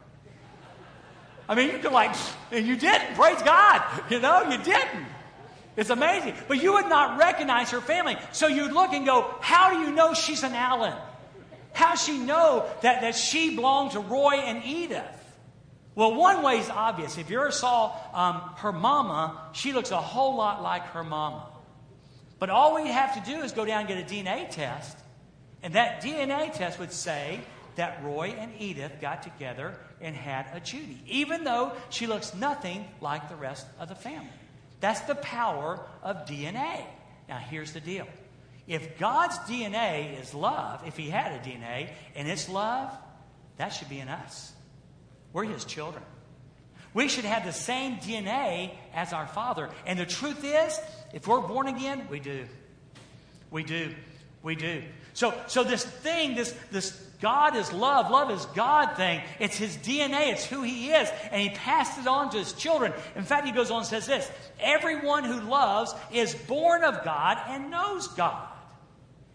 I 1.49 1.55
mean, 1.55 1.71
you 1.71 1.79
could 1.79 1.93
like, 1.93 2.15
and 2.53 2.67
you 2.67 2.77
didn't, 2.77 3.15
praise 3.15 3.43
God. 3.43 3.83
You 4.11 4.21
know, 4.21 4.49
you 4.51 4.59
didn't. 4.59 5.07
It's 5.77 5.91
amazing. 5.91 6.35
But 6.47 6.63
you 6.63 6.75
would 6.75 6.89
not 6.89 7.19
recognize 7.19 7.71
her 7.71 7.81
family. 7.81 8.17
So 8.33 8.47
you'd 8.47 8.73
look 8.73 8.93
and 8.93 9.07
go, 9.07 9.35
how 9.41 9.73
do 9.73 9.81
you 9.81 9.93
know 9.93 10.15
she's 10.15 10.43
an 10.43 10.53
Allen? 10.53 10.95
How 11.73 11.95
she 11.95 12.19
know 12.19 12.67
that, 12.83 13.03
that 13.03 13.15
she 13.15 13.55
belonged 13.55 13.93
to 13.93 14.01
Roy 14.01 14.35
and 14.35 14.65
Edith? 14.65 15.18
Well, 15.99 16.15
one 16.15 16.45
way 16.45 16.61
is 16.61 16.71
obvious. 16.71 17.19
If 17.19 17.29
you 17.29 17.41
ever 17.41 17.51
saw 17.51 17.93
um, 18.15 18.55
her 18.59 18.71
mama, 18.71 19.37
she 19.51 19.73
looks 19.73 19.91
a 19.91 20.01
whole 20.01 20.37
lot 20.37 20.63
like 20.63 20.85
her 20.91 21.03
mama. 21.03 21.45
But 22.39 22.51
all 22.51 22.77
we 22.77 22.87
have 22.87 23.15
to 23.15 23.29
do 23.29 23.43
is 23.43 23.51
go 23.51 23.65
down 23.65 23.81
and 23.81 23.89
get 23.89 23.99
a 23.99 24.15
DNA 24.15 24.49
test, 24.49 24.97
and 25.61 25.75
that 25.75 26.01
DNA 26.01 26.55
test 26.55 26.79
would 26.79 26.93
say 26.93 27.41
that 27.75 28.05
Roy 28.05 28.29
and 28.39 28.53
Edith 28.61 29.01
got 29.01 29.25
together 29.25 29.77
and 30.01 30.15
had 30.15 30.47
a 30.55 30.61
Judy, 30.61 31.03
even 31.09 31.43
though 31.43 31.73
she 31.91 32.07
looks 32.07 32.33
nothing 32.33 32.85
like 33.01 33.29
the 33.29 33.35
rest 33.35 33.67
of 33.81 33.89
the 33.89 33.97
family. 33.97 34.31
That's 34.79 35.01
the 35.01 35.17
power 35.17 35.85
of 36.05 36.27
DNA. 36.27 36.85
Now, 37.29 37.39
here's 37.39 37.73
the 37.73 37.81
deal 37.81 38.07
if 38.69 39.01
God's 39.01 39.37
DNA 39.41 40.21
is 40.23 40.33
love, 40.33 40.87
if 40.87 40.97
He 40.97 41.11
had 41.11 41.33
a 41.33 41.39
DNA 41.41 41.91
and 42.15 42.29
it's 42.29 42.49
love, 42.49 42.97
that 43.57 43.71
should 43.71 43.89
be 43.89 43.99
in 43.99 44.09
us. 44.09 44.53
We're 45.33 45.45
His 45.45 45.65
children. 45.65 46.03
We 46.95 47.09
should 47.09 47.25
have 47.25 47.45
the 47.45 47.53
same 47.53 47.97
DNA 47.97 48.73
as 48.95 49.13
our 49.13 49.27
Father. 49.27 49.71
And 49.87 49.99
the 49.99 50.07
truth 50.07 50.43
is, 50.43 50.81
if 51.13 51.27
we're 51.27 51.41
born 51.41 51.69
again, 51.69 52.07
we 52.11 52.19
do. 52.19 52.47
We 53.51 53.63
do. 53.63 53.95
We 54.43 54.57
do. 54.57 54.83
So, 55.15 55.35
so 55.47 55.65
this 55.65 55.85
thing, 55.85 56.35
this, 56.35 56.55
this 56.71 56.91
God 57.21 57.57
is 57.57 57.73
love, 57.73 58.11
love 58.11 58.31
is 58.31 58.45
God 58.47 58.97
thing, 58.97 59.21
it's 59.41 59.57
his 59.57 59.77
DNA, 59.77 60.33
it's 60.33 60.47
who 60.47 60.63
he 60.63 60.91
is, 60.91 61.11
and 61.31 61.43
he 61.43 61.51
passed 61.51 61.99
it 61.99 62.07
on 62.07 62.31
to 62.31 62.39
his 62.39 62.53
children. 62.53 62.93
In 63.17 63.25
fact, 63.25 63.47
he 63.47 63.53
goes 63.53 63.71
on 63.71 63.79
and 63.79 63.87
says 63.87 64.07
this 64.07 64.31
Everyone 64.61 65.25
who 65.25 65.41
loves 65.41 65.95
is 66.13 66.35
born 66.35 66.85
of 66.85 67.05
God 67.05 67.39
and 67.49 67.71
knows 67.71 68.09
God. 68.09 68.47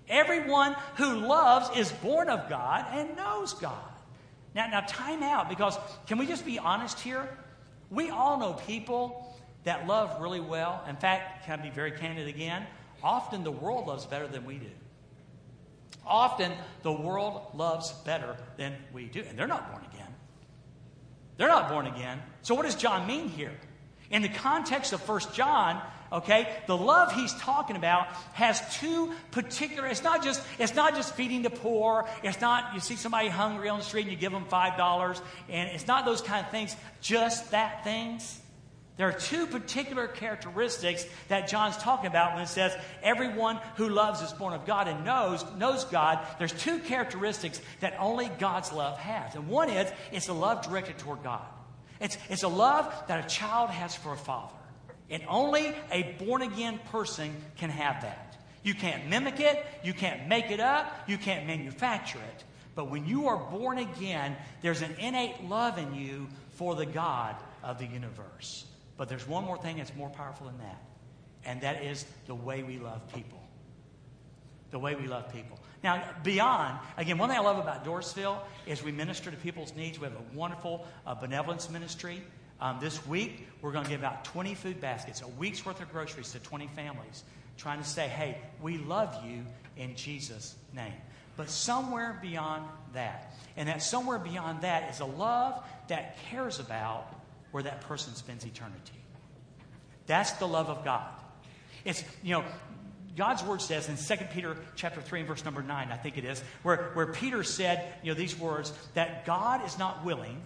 Everyone 0.07 0.75
who 0.95 1.15
loves 1.19 1.77
is 1.77 1.91
born 1.91 2.29
of 2.29 2.49
God 2.49 2.85
and 2.91 3.15
knows 3.15 3.53
God. 3.53 3.92
Now, 4.55 4.67
now, 4.67 4.81
time 4.81 5.23
out 5.23 5.49
because 5.49 5.77
can 6.07 6.17
we 6.17 6.27
just 6.27 6.45
be 6.45 6.59
honest 6.59 6.99
here? 6.99 7.27
We 7.89 8.09
all 8.09 8.39
know 8.39 8.53
people 8.53 9.35
that 9.63 9.87
love 9.87 10.21
really 10.21 10.39
well. 10.39 10.83
In 10.87 10.95
fact, 10.95 11.45
can 11.45 11.59
I 11.59 11.63
be 11.63 11.69
very 11.69 11.91
candid 11.91 12.27
again? 12.27 12.65
Often 13.03 13.43
the 13.43 13.51
world 13.51 13.87
loves 13.87 14.05
better 14.05 14.27
than 14.27 14.45
we 14.45 14.55
do. 14.55 14.69
Often 16.05 16.51
the 16.81 16.91
world 16.91 17.51
loves 17.53 17.91
better 17.91 18.35
than 18.57 18.75
we 18.93 19.05
do. 19.05 19.23
And 19.27 19.37
they're 19.37 19.47
not 19.47 19.71
born 19.71 19.85
again. 19.93 20.07
They're 21.37 21.47
not 21.47 21.69
born 21.69 21.87
again. 21.87 22.21
So, 22.41 22.55
what 22.55 22.63
does 22.63 22.75
John 22.75 23.07
mean 23.07 23.29
here? 23.29 23.53
In 24.11 24.21
the 24.21 24.29
context 24.29 24.93
of 24.93 25.01
First 25.01 25.33
John, 25.33 25.81
okay, 26.13 26.47
the 26.67 26.77
love 26.77 27.11
he's 27.11 27.33
talking 27.35 27.75
about 27.75 28.07
has 28.33 28.61
two 28.77 29.11
particular, 29.31 29.87
it's 29.87 30.03
not 30.03 30.23
just, 30.23 30.41
it's 30.59 30.75
not 30.75 30.95
just 30.95 31.15
feeding 31.15 31.41
the 31.41 31.49
poor, 31.49 32.07
it's 32.23 32.39
not 32.39 32.73
you 32.73 32.79
see 32.79 32.95
somebody 32.95 33.29
hungry 33.29 33.69
on 33.69 33.79
the 33.79 33.85
street 33.85 34.03
and 34.03 34.11
you 34.11 34.17
give 34.17 34.31
them 34.31 34.45
five 34.45 34.77
dollars, 34.77 35.21
and 35.49 35.69
it's 35.69 35.87
not 35.87 36.05
those 36.05 36.21
kind 36.21 36.45
of 36.45 36.51
things, 36.51 36.75
just 37.01 37.51
that 37.51 37.83
things. 37.83 38.39
There 38.95 39.07
are 39.07 39.13
two 39.13 39.47
particular 39.47 40.07
characteristics 40.07 41.03
that 41.27 41.47
John's 41.47 41.77
talking 41.77 42.05
about 42.05 42.35
when 42.35 42.43
it 42.43 42.47
says 42.47 42.77
everyone 43.01 43.59
who 43.75 43.89
loves 43.89 44.21
is 44.21 44.31
born 44.33 44.53
of 44.53 44.67
God 44.67 44.87
and 44.87 45.03
knows 45.03 45.43
knows 45.57 45.83
God. 45.85 46.19
There's 46.37 46.53
two 46.53 46.77
characteristics 46.77 47.59
that 47.79 47.95
only 47.99 48.29
God's 48.37 48.71
love 48.71 48.99
has. 48.99 49.33
And 49.33 49.47
one 49.47 49.71
is 49.71 49.91
it's 50.11 50.27
a 50.27 50.33
love 50.33 50.63
directed 50.63 50.99
toward 50.99 51.23
God. 51.23 51.41
It's, 51.99 52.19
it's 52.29 52.43
a 52.43 52.47
love 52.47 52.93
that 53.07 53.25
a 53.25 53.27
child 53.27 53.71
has 53.71 53.95
for 53.95 54.13
a 54.13 54.17
father. 54.17 54.53
And 55.09 55.23
only 55.27 55.73
a 55.91 56.15
born 56.23 56.41
again 56.41 56.79
person 56.91 57.35
can 57.57 57.69
have 57.69 58.01
that. 58.01 58.37
You 58.63 58.73
can't 58.73 59.07
mimic 59.07 59.39
it, 59.39 59.63
you 59.83 59.93
can't 59.93 60.27
make 60.27 60.49
it 60.49 60.59
up, 60.59 60.91
you 61.07 61.17
can't 61.17 61.45
manufacture 61.45 62.19
it. 62.19 62.43
But 62.75 62.89
when 62.89 63.05
you 63.05 63.27
are 63.27 63.37
born 63.37 63.77
again, 63.77 64.35
there's 64.61 64.81
an 64.81 64.95
innate 64.99 65.43
love 65.43 65.77
in 65.77 65.93
you 65.93 66.27
for 66.51 66.75
the 66.75 66.85
God 66.85 67.35
of 67.61 67.77
the 67.77 67.85
universe. 67.85 68.65
But 68.97 69.09
there's 69.09 69.27
one 69.27 69.43
more 69.43 69.57
thing 69.57 69.77
that's 69.77 69.93
more 69.95 70.09
powerful 70.09 70.47
than 70.47 70.57
that, 70.59 70.81
and 71.45 71.61
that 71.61 71.83
is 71.83 72.05
the 72.25 72.35
way 72.35 72.63
we 72.63 72.77
love 72.77 73.01
people. 73.13 73.39
The 74.71 74.79
way 74.79 74.95
we 74.95 75.07
love 75.07 75.31
people. 75.31 75.59
Now, 75.83 76.03
beyond, 76.23 76.79
again, 76.97 77.17
one 77.17 77.29
thing 77.29 77.37
I 77.37 77.41
love 77.41 77.59
about 77.59 77.85
Dorrisville 77.85 78.39
is 78.65 78.81
we 78.81 78.91
minister 78.91 79.29
to 79.29 79.37
people's 79.37 79.75
needs. 79.75 79.99
We 79.99 80.05
have 80.05 80.15
a 80.15 80.37
wonderful 80.37 80.87
uh, 81.05 81.13
benevolence 81.13 81.69
ministry. 81.69 82.23
Um, 82.59 82.77
this 82.79 83.05
week, 83.05 83.47
we're 83.61 83.71
going 83.71 83.83
to 83.83 83.89
give 83.89 84.03
out 84.03 84.25
20 84.25 84.55
food 84.55 84.79
baskets, 84.79 85.21
a 85.21 85.27
week's 85.27 85.65
worth 85.65 85.81
of 85.81 85.91
groceries 85.91 86.31
to 86.31 86.39
20 86.39 86.67
families, 86.75 87.23
trying 87.57 87.79
to 87.79 87.87
say, 87.87 88.07
hey, 88.07 88.37
we 88.61 88.77
love 88.77 89.23
you 89.25 89.43
in 89.77 89.95
Jesus' 89.95 90.55
name. 90.73 90.93
But 91.35 91.49
somewhere 91.49 92.19
beyond 92.21 92.65
that, 92.93 93.33
and 93.57 93.67
that 93.67 93.81
somewhere 93.81 94.19
beyond 94.19 94.61
that 94.61 94.91
is 94.91 94.99
a 94.99 95.05
love 95.05 95.63
that 95.87 96.17
cares 96.29 96.59
about 96.59 97.07
where 97.51 97.63
that 97.63 97.81
person 97.81 98.13
spends 98.15 98.45
eternity. 98.45 98.93
That's 100.05 100.31
the 100.33 100.47
love 100.47 100.69
of 100.69 100.83
God. 100.83 101.07
It's, 101.85 102.03
you 102.21 102.33
know, 102.33 102.43
God's 103.15 103.43
word 103.43 103.61
says 103.61 103.89
in 103.89 104.17
2 104.17 104.25
Peter 104.33 104.57
chapter 104.75 105.01
3 105.01 105.19
and 105.19 105.27
verse 105.27 105.45
number 105.45 105.61
9, 105.61 105.89
I 105.91 105.97
think 105.97 106.17
it 106.17 106.25
is, 106.25 106.41
where, 106.63 106.91
where 106.93 107.07
Peter 107.07 107.43
said, 107.43 107.93
you 108.01 108.11
know, 108.11 108.17
these 108.17 108.37
words, 108.37 108.73
that 108.95 109.25
God 109.25 109.65
is 109.65 109.77
not 109.77 110.03
willing, 110.03 110.41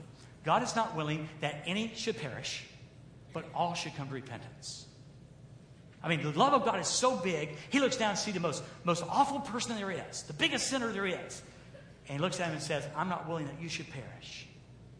God 0.47 0.63
is 0.63 0.77
not 0.77 0.95
willing 0.95 1.27
that 1.41 1.61
any 1.65 1.91
should 1.93 2.15
perish, 2.15 2.63
but 3.33 3.43
all 3.53 3.73
should 3.73 3.93
come 3.97 4.07
to 4.07 4.13
repentance. 4.13 4.85
I 6.01 6.07
mean, 6.07 6.23
the 6.23 6.31
love 6.31 6.53
of 6.53 6.63
God 6.63 6.79
is 6.79 6.87
so 6.87 7.17
big, 7.17 7.49
he 7.69 7.81
looks 7.81 7.97
down 7.97 8.11
and 8.11 8.17
sees 8.17 8.33
the 8.33 8.39
most, 8.39 8.63
most 8.85 9.03
awful 9.09 9.41
person 9.41 9.75
there 9.75 9.91
is, 9.91 10.23
the 10.23 10.31
biggest 10.31 10.67
sinner 10.67 10.93
there 10.93 11.05
is. 11.05 11.41
And 12.07 12.17
he 12.17 12.19
looks 12.19 12.39
at 12.39 12.45
him 12.45 12.53
and 12.53 12.63
says, 12.63 12.87
I'm 12.95 13.09
not 13.09 13.27
willing 13.27 13.45
that 13.47 13.61
you 13.61 13.67
should 13.67 13.89
perish, 13.89 14.47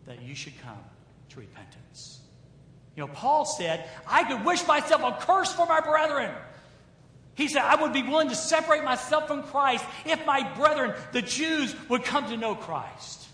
that 0.06 0.22
you 0.22 0.36
should 0.36 0.52
come 0.62 0.84
to 1.30 1.40
repentance. 1.40 2.20
You 2.98 3.06
know, 3.06 3.14
Paul 3.14 3.46
said, 3.46 3.88
I 4.06 4.26
could 4.26 4.44
wish 4.44 4.68
myself 4.68 5.02
a 5.02 5.26
curse 5.26 5.54
for 5.54 5.66
my 5.66 5.80
brethren. 5.80 6.36
He 7.36 7.48
said, 7.48 7.62
I 7.62 7.82
would 7.82 7.94
be 7.94 8.04
willing 8.04 8.28
to 8.28 8.36
separate 8.36 8.84
myself 8.84 9.30
from 9.30 9.44
Christ 9.44 9.86
if 10.06 10.26
my 10.26 10.44
brethren, 10.56 10.94
the 11.14 11.22
Jews, 11.22 11.74
would 11.88 12.04
come 12.04 12.28
to 12.28 12.36
know 12.36 12.54
Christ. 12.54 13.27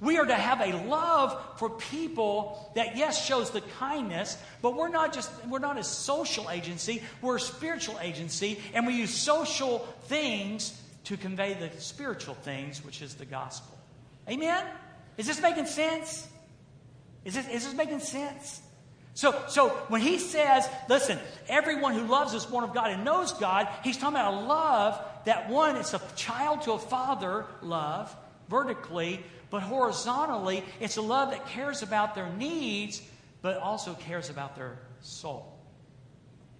We 0.00 0.18
are 0.18 0.26
to 0.26 0.34
have 0.34 0.60
a 0.60 0.86
love 0.86 1.40
for 1.58 1.70
people 1.70 2.70
that, 2.74 2.96
yes, 2.96 3.24
shows 3.24 3.50
the 3.50 3.60
kindness, 3.78 4.36
but 4.60 4.74
we're 4.76 4.88
not 4.88 5.12
just, 5.12 5.30
we're 5.46 5.60
not 5.60 5.78
a 5.78 5.84
social 5.84 6.50
agency, 6.50 7.02
we're 7.22 7.36
a 7.36 7.40
spiritual 7.40 7.98
agency, 8.00 8.58
and 8.74 8.86
we 8.86 8.94
use 8.94 9.14
social 9.14 9.78
things 10.04 10.80
to 11.04 11.16
convey 11.16 11.54
the 11.54 11.70
spiritual 11.80 12.34
things, 12.34 12.84
which 12.84 13.02
is 13.02 13.14
the 13.14 13.24
gospel. 13.24 13.76
Amen? 14.28 14.64
Is 15.16 15.26
this 15.26 15.40
making 15.40 15.66
sense? 15.66 16.26
Is 17.24 17.34
this, 17.34 17.48
is 17.48 17.64
this 17.64 17.74
making 17.74 18.00
sense? 18.00 18.60
So, 19.14 19.40
so 19.46 19.68
when 19.88 20.00
he 20.00 20.18
says, 20.18 20.68
listen, 20.88 21.18
everyone 21.48 21.94
who 21.94 22.06
loves 22.06 22.34
is 22.34 22.44
born 22.44 22.64
of 22.64 22.74
God 22.74 22.90
and 22.90 23.04
knows 23.04 23.32
God, 23.32 23.68
he's 23.84 23.96
talking 23.96 24.16
about 24.16 24.34
a 24.34 24.46
love 24.46 25.00
that 25.24 25.48
one, 25.48 25.76
it's 25.76 25.94
a 25.94 26.02
child 26.16 26.62
to 26.62 26.72
a 26.72 26.78
father 26.78 27.46
love, 27.62 28.14
vertically, 28.48 29.24
but 29.50 29.62
horizontally, 29.62 30.64
it's 30.80 30.96
a 30.96 31.02
love 31.02 31.30
that 31.30 31.46
cares 31.48 31.82
about 31.82 32.14
their 32.14 32.28
needs, 32.30 33.02
but 33.42 33.58
also 33.58 33.94
cares 33.94 34.30
about 34.30 34.56
their 34.56 34.78
soul. 35.00 35.58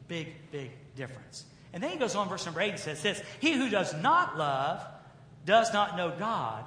Big, 0.08 0.28
big 0.50 0.70
difference. 0.96 1.44
And 1.72 1.82
then 1.82 1.90
he 1.90 1.96
goes 1.96 2.14
on, 2.14 2.28
verse 2.28 2.44
number 2.44 2.60
8, 2.60 2.70
and 2.70 2.78
says 2.78 3.02
this 3.02 3.22
He 3.40 3.52
who 3.52 3.68
does 3.68 3.94
not 3.94 4.38
love 4.38 4.84
does 5.44 5.72
not 5.72 5.96
know 5.96 6.12
God, 6.18 6.64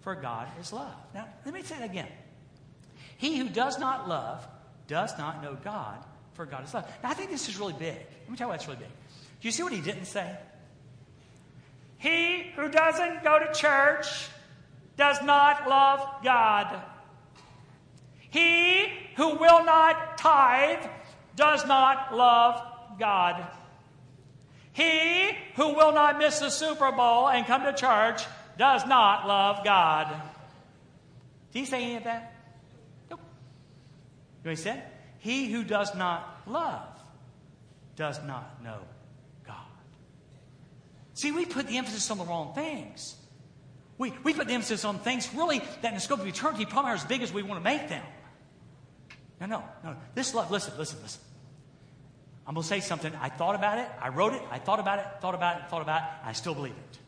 for 0.00 0.14
God 0.14 0.48
is 0.60 0.72
love. 0.72 0.94
Now, 1.14 1.28
let 1.44 1.54
me 1.54 1.62
say 1.62 1.78
that 1.78 1.90
again. 1.90 2.08
He 3.18 3.38
who 3.38 3.48
does 3.48 3.78
not 3.78 4.08
love 4.08 4.46
does 4.88 5.16
not 5.18 5.42
know 5.42 5.56
God, 5.62 5.98
for 6.34 6.46
God 6.46 6.64
is 6.64 6.74
love. 6.74 6.88
Now, 7.02 7.10
I 7.10 7.14
think 7.14 7.30
this 7.30 7.48
is 7.48 7.58
really 7.58 7.74
big. 7.74 7.96
Let 7.96 8.30
me 8.30 8.36
tell 8.36 8.46
you 8.46 8.48
why 8.50 8.54
it's 8.54 8.66
really 8.66 8.80
big. 8.80 8.88
Do 9.40 9.48
you 9.48 9.52
see 9.52 9.62
what 9.62 9.72
he 9.72 9.80
didn't 9.80 10.06
say? 10.06 10.36
He 11.98 12.52
who 12.56 12.68
doesn't 12.68 13.24
go 13.24 13.38
to 13.38 13.52
church 13.52 14.28
does 14.96 15.22
not 15.22 15.68
love 15.68 16.00
God. 16.24 16.82
He 18.30 18.86
who 19.16 19.36
will 19.36 19.64
not 19.64 20.18
tithe 20.18 20.84
does 21.36 21.66
not 21.66 22.14
love 22.14 22.62
God. 22.98 23.46
He 24.72 25.30
who 25.54 25.74
will 25.74 25.92
not 25.92 26.18
miss 26.18 26.38
the 26.40 26.50
Super 26.50 26.92
Bowl 26.92 27.28
and 27.28 27.46
come 27.46 27.62
to 27.62 27.72
church 27.72 28.22
does 28.58 28.86
not 28.86 29.26
love 29.26 29.64
God. 29.64 30.08
Did 31.52 31.58
he 31.60 31.64
say 31.64 31.82
any 31.82 31.96
of 31.96 32.04
that? 32.04 32.34
Nope. 33.10 33.20
You 33.20 34.44
know 34.44 34.50
what 34.50 34.58
he 34.58 34.62
said? 34.62 34.82
He 35.18 35.50
who 35.50 35.64
does 35.64 35.94
not 35.94 36.42
love 36.46 36.88
does 37.96 38.22
not 38.24 38.62
know 38.62 38.78
God. 39.46 39.56
See, 41.14 41.32
we 41.32 41.46
put 41.46 41.66
the 41.66 41.78
emphasis 41.78 42.10
on 42.10 42.18
the 42.18 42.24
wrong 42.24 42.54
things. 42.54 43.16
We, 43.98 44.12
we 44.22 44.34
put 44.34 44.50
emphasis 44.50 44.84
on 44.84 44.98
things 44.98 45.32
really 45.34 45.58
that 45.82 45.88
in 45.88 45.94
the 45.94 46.00
scope 46.00 46.20
of 46.20 46.26
eternity 46.26 46.66
probably 46.66 46.90
are 46.90 46.94
as 46.94 47.04
big 47.04 47.22
as 47.22 47.32
we 47.32 47.42
want 47.42 47.60
to 47.60 47.64
make 47.64 47.88
them. 47.88 48.04
No, 49.40 49.46
no, 49.46 49.64
no. 49.84 49.96
This 50.14 50.34
love, 50.34 50.50
listen, 50.50 50.74
listen, 50.78 50.98
listen. 51.02 51.20
I'm 52.46 52.54
going 52.54 52.62
to 52.62 52.68
say 52.68 52.80
something. 52.80 53.12
I 53.20 53.28
thought 53.28 53.54
about 53.54 53.78
it. 53.78 53.88
I 54.00 54.08
wrote 54.08 54.34
it. 54.34 54.42
I 54.50 54.58
thought 54.58 54.78
about 54.78 54.98
it, 54.98 55.06
thought 55.20 55.34
about 55.34 55.60
it, 55.60 55.70
thought 55.70 55.82
about 55.82 56.02
it. 56.02 56.08
I 56.24 56.32
still 56.32 56.54
believe 56.54 56.72
it. 56.72 56.98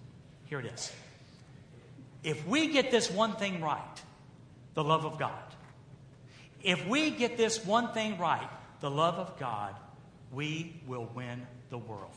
Here 0.47 0.61
it 0.61 0.67
is. 0.67 0.93
If 2.25 2.47
we 2.47 2.69
get 2.69 2.91
this 2.91 3.11
one 3.11 3.37
thing 3.37 3.61
right, 3.61 3.81
the 4.75 4.83
love 4.83 5.05
of 5.05 5.19
God, 5.19 5.33
if 6.63 6.87
we 6.89 7.11
get 7.11 7.37
this 7.37 7.65
one 7.65 7.93
thing 7.93 8.19
right, 8.19 8.49
the 8.81 8.91
love 8.91 9.15
of 9.15 9.39
God, 9.39 9.75
we 10.33 10.81
will 10.87 11.09
win 11.15 11.47
the 11.71 11.79
world. 11.79 12.11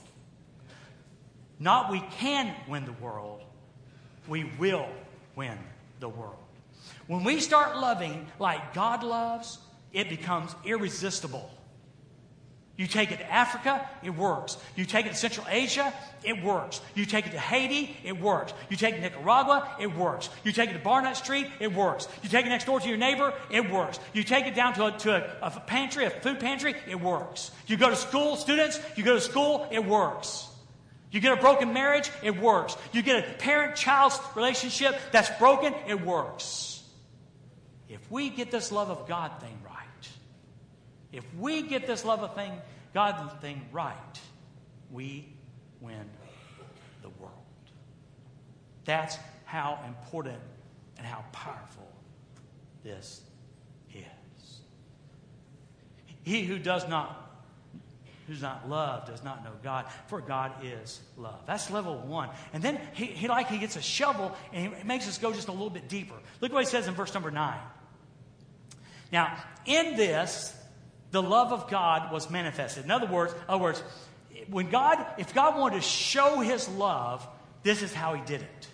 Not 1.60 1.92
we 1.92 2.00
can 2.18 2.54
win 2.68 2.86
the 2.86 2.94
world, 2.94 3.44
we 4.32 4.46
will 4.58 4.88
win 5.36 5.58
the 6.00 6.08
world. 6.08 6.38
When 7.08 7.26
we 7.26 7.42
start 7.42 7.78
loving 7.78 8.26
like 8.40 8.74
God 8.74 9.04
loves, 9.04 9.60
it 9.92 10.10
becomes 10.10 10.56
irresistible. 10.66 11.52
You 12.78 12.88
take 12.88 13.12
it 13.12 13.18
to 13.18 13.32
Africa, 13.32 13.88
it 14.02 14.12
works. 14.12 14.58
You 14.78 14.86
take 14.86 15.06
it 15.06 15.10
to 15.10 15.16
Central 15.16 15.46
Asia, 15.50 15.94
it 16.24 16.42
works. 16.42 16.80
You 16.96 17.06
take 17.06 17.28
it 17.28 17.32
to 17.32 17.40
Haiti, 17.40 17.96
it 18.06 18.20
works. 18.20 18.54
You 18.70 18.78
take 18.78 18.96
it 18.96 18.98
to 18.98 19.04
Nicaragua, 19.04 19.76
it 19.80 19.94
works. 19.94 20.30
You 20.46 20.54
take 20.54 20.70
it 20.70 20.74
to 20.74 20.80
Barnett 20.80 21.18
Street, 21.18 21.48
it 21.60 21.74
works. 21.74 22.08
You 22.24 22.30
take 22.30 22.46
it 22.46 22.50
next 22.50 22.66
door 22.66 22.80
to 22.80 22.88
your 22.88 22.98
neighbor, 22.98 23.34
it 23.52 23.70
works. 23.70 24.00
You 24.14 24.24
take 24.24 24.48
it 24.48 24.56
down 24.56 24.74
to 24.76 24.86
a, 24.86 24.92
to 25.00 25.46
a, 25.46 25.48
a 25.48 25.60
pantry, 25.60 26.06
a 26.06 26.10
food 26.10 26.40
pantry, 26.40 26.74
it 26.88 27.00
works. 27.00 27.52
You 27.68 27.76
go 27.76 27.90
to 27.90 27.98
school, 27.98 28.38
students, 28.38 28.80
you 28.96 29.04
go 29.04 29.16
to 29.16 29.22
school, 29.22 29.68
it 29.72 29.86
works. 29.86 30.48
You 31.12 31.20
get 31.20 31.38
a 31.38 31.42
broken 31.42 31.74
marriage, 31.74 32.10
it 32.24 32.40
works. 32.40 32.78
You 32.94 33.02
get 33.02 33.28
a 33.28 33.34
parent 33.34 33.76
child 33.76 34.14
relationship 34.36 34.98
that's 35.12 35.30
broken, 35.38 35.74
it 35.88 36.02
works. 36.02 36.82
If 37.90 38.00
we 38.10 38.30
get 38.30 38.50
this 38.50 38.72
love 38.72 38.90
of 38.90 39.08
God 39.08 39.42
thing 39.42 39.58
right, 39.66 40.10
if 41.12 41.26
we 41.38 41.64
get 41.64 41.86
this 41.86 42.06
love 42.06 42.22
of 42.22 42.34
thing, 42.36 42.54
God 42.94 43.42
thing 43.42 43.62
right, 43.74 44.20
we 44.90 45.28
win 45.82 46.10
the 47.02 47.10
world. 47.10 47.34
That's 48.86 49.18
how 49.44 49.80
important 49.86 50.40
and 50.98 51.06
how 51.06 51.26
powerful 51.34 51.88
this 52.84 53.22
is. 53.94 54.60
He 56.24 56.44
who 56.44 56.60
does 56.60 56.88
not 56.88 57.31
who's 58.28 58.42
not 58.42 58.70
loved 58.70 59.08
does 59.08 59.24
not 59.24 59.44
know 59.44 59.52
God, 59.64 59.86
for 60.08 60.22
God 60.22 60.52
is 60.64 61.02
love. 61.18 61.40
That's 61.46 61.70
level 61.72 61.98
one. 61.98 62.30
And 62.54 62.64
then 62.64 62.80
he, 62.94 63.06
he 63.06 63.28
like 63.28 63.48
he 63.48 63.58
gets 63.58 63.76
a 63.76 63.82
shovel 63.82 64.36
and 64.54 64.74
he 64.76 64.84
makes 64.84 65.08
us 65.08 65.18
go 65.18 65.34
just 65.34 65.48
a 65.48 65.52
little 65.52 65.70
bit 65.70 65.90
deeper. 65.90 66.16
Look 66.40 66.54
what 66.54 66.64
he 66.64 66.70
says 66.70 66.88
in 66.88 66.94
verse 66.94 67.14
number 67.14 67.32
nine. 67.32 67.60
Now, 69.12 69.38
in 69.66 69.98
this, 69.98 70.56
the 71.12 71.22
love 71.22 71.52
of 71.52 71.70
God 71.70 72.12
was 72.12 72.30
manifested. 72.30 72.86
In 72.86 72.92
other 72.92 73.08
words, 73.08 73.34
other 73.48 73.62
words, 73.62 73.84
when 74.50 74.70
God, 74.70 75.06
if 75.18 75.34
God 75.34 75.60
wanted 75.60 75.76
to 75.76 75.82
show 75.82 76.40
his 76.40 76.68
love, 76.70 77.28
this 77.64 77.82
is 77.82 77.94
how 77.94 78.14
he 78.14 78.22
did 78.26 78.42
it. 78.42 78.68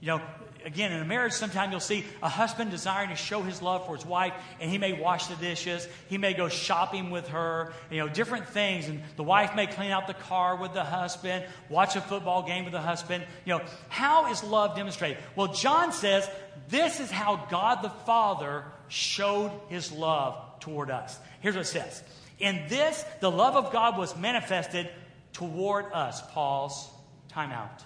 You 0.00 0.08
know, 0.08 0.22
again, 0.64 0.92
in 0.92 1.00
a 1.00 1.04
marriage, 1.04 1.32
sometimes 1.32 1.70
you'll 1.70 1.80
see 1.80 2.04
a 2.22 2.28
husband 2.28 2.70
desiring 2.70 3.10
to 3.10 3.16
show 3.16 3.42
his 3.42 3.62
love 3.62 3.86
for 3.86 3.96
his 3.96 4.06
wife, 4.06 4.32
and 4.60 4.70
he 4.70 4.78
may 4.78 4.92
wash 4.92 5.26
the 5.26 5.36
dishes, 5.36 5.86
he 6.08 6.18
may 6.18 6.34
go 6.34 6.48
shopping 6.48 7.10
with 7.10 7.28
her, 7.28 7.72
you 7.90 7.98
know, 7.98 8.08
different 8.08 8.48
things. 8.48 8.88
And 8.88 9.02
the 9.16 9.22
wife 9.22 9.54
may 9.54 9.66
clean 9.66 9.90
out 9.90 10.06
the 10.06 10.14
car 10.14 10.56
with 10.56 10.72
the 10.72 10.84
husband, 10.84 11.44
watch 11.68 11.96
a 11.96 12.00
football 12.00 12.42
game 12.42 12.64
with 12.64 12.72
the 12.72 12.80
husband. 12.80 13.24
You 13.44 13.58
know, 13.58 13.64
how 13.88 14.30
is 14.30 14.42
love 14.44 14.76
demonstrated? 14.76 15.18
Well, 15.36 15.52
John 15.52 15.92
says 15.92 16.28
this 16.68 17.00
is 17.00 17.10
how 17.10 17.46
God 17.50 17.82
the 17.82 17.90
Father 17.90 18.64
showed 18.88 19.52
his 19.68 19.92
love 19.92 20.60
toward 20.60 20.90
us. 20.90 21.18
Here's 21.40 21.56
what 21.56 21.62
it 21.62 21.68
says 21.68 22.02
In 22.38 22.64
this, 22.68 23.04
the 23.20 23.30
love 23.30 23.56
of 23.56 23.72
God 23.72 23.98
was 23.98 24.16
manifested 24.16 24.88
toward 25.32 25.86
us. 25.92 26.22
Pause. 26.32 26.90
Time 27.28 27.52
out. 27.52 27.82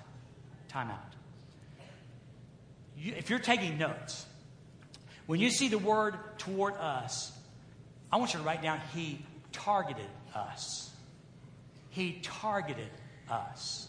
Time 0.69 0.91
out. 0.91 1.13
You, 3.05 3.12
if 3.19 3.29
you're 3.29 3.38
taking 3.38 3.77
notes, 3.77 4.25
when 5.27 5.38
you 5.38 5.51
see 5.51 5.69
the 5.69 5.79
word 5.79 6.17
toward 6.38 6.75
us, 6.77 7.33
I 8.11 8.17
want 8.17 8.33
you 8.33 8.40
to 8.40 8.47
write 8.47 8.62
down 8.62 8.81
He 8.95 9.25
targeted 9.53 10.07
us. 10.35 10.90
He 11.90 12.21
targeted 12.23 12.88
us. 13.31 13.88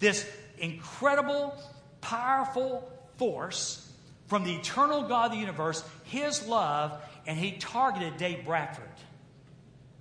This 0.00 0.28
incredible, 0.58 1.56
powerful 2.02 2.92
force 3.16 3.90
from 4.26 4.44
the 4.44 4.54
eternal 4.54 5.08
God 5.08 5.26
of 5.26 5.32
the 5.32 5.38
universe, 5.38 5.82
His 6.04 6.46
love, 6.46 7.00
and 7.26 7.38
He 7.38 7.52
targeted 7.52 8.18
Dave 8.18 8.44
Bradford. 8.44 8.84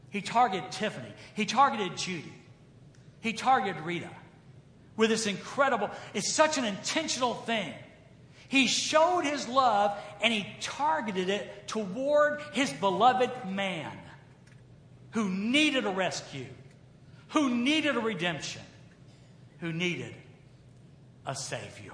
He 0.09 0.19
targeted 0.19 0.73
Tiffany. 0.73 1.13
He 1.35 1.45
targeted 1.45 1.95
Judy. 1.95 2.33
He 3.21 3.31
targeted 3.31 3.81
Rita 3.83 4.09
with 4.97 5.09
this 5.09 5.25
incredible, 5.25 5.89
it's 6.13 6.33
such 6.33 6.57
an 6.57 6.65
intentional 6.65 7.33
thing. 7.33 7.73
He 8.51 8.67
showed 8.67 9.21
his 9.21 9.47
love 9.47 9.97
and 10.21 10.33
he 10.33 10.45
targeted 10.59 11.29
it 11.29 11.69
toward 11.69 12.41
his 12.51 12.69
beloved 12.69 13.31
man 13.47 13.97
who 15.11 15.29
needed 15.29 15.85
a 15.85 15.89
rescue, 15.89 16.47
who 17.29 17.49
needed 17.49 17.95
a 17.95 18.01
redemption, 18.01 18.61
who 19.61 19.71
needed 19.71 20.13
a 21.25 21.33
Savior. 21.33 21.93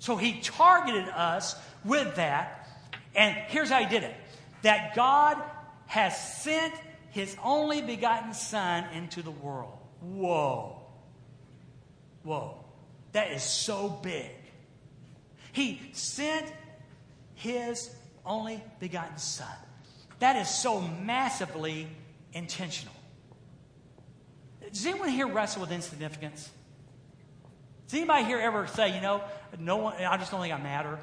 So 0.00 0.16
he 0.16 0.40
targeted 0.40 1.08
us 1.08 1.54
with 1.84 2.16
that. 2.16 2.68
And 3.14 3.36
here's 3.46 3.70
how 3.70 3.78
he 3.78 3.86
did 3.86 4.02
it 4.02 4.16
that 4.62 4.96
God 4.96 5.40
has 5.86 6.42
sent 6.42 6.74
his 7.10 7.36
only 7.44 7.80
begotten 7.80 8.34
Son 8.34 8.86
into 8.92 9.22
the 9.22 9.30
world. 9.30 9.78
Whoa. 10.00 10.82
Whoa. 12.24 12.56
That 13.12 13.30
is 13.30 13.44
so 13.44 13.88
big. 14.02 14.32
He 15.58 15.80
sent 15.92 16.46
his 17.34 17.90
only 18.24 18.62
begotten 18.78 19.18
Son. 19.18 19.48
That 20.20 20.36
is 20.36 20.48
so 20.48 20.80
massively 20.80 21.88
intentional. 22.32 22.94
Does 24.72 24.86
anyone 24.86 25.08
here 25.08 25.26
wrestle 25.26 25.62
with 25.62 25.72
insignificance? 25.72 26.48
Does 27.88 27.94
anybody 27.94 28.24
here 28.26 28.38
ever 28.38 28.68
say, 28.68 28.94
you 28.94 29.00
know, 29.00 29.24
no 29.58 29.78
one, 29.78 29.94
I 29.96 30.16
just 30.16 30.30
don't 30.30 30.40
think 30.40 30.54
I 30.54 30.58
matter? 30.58 30.96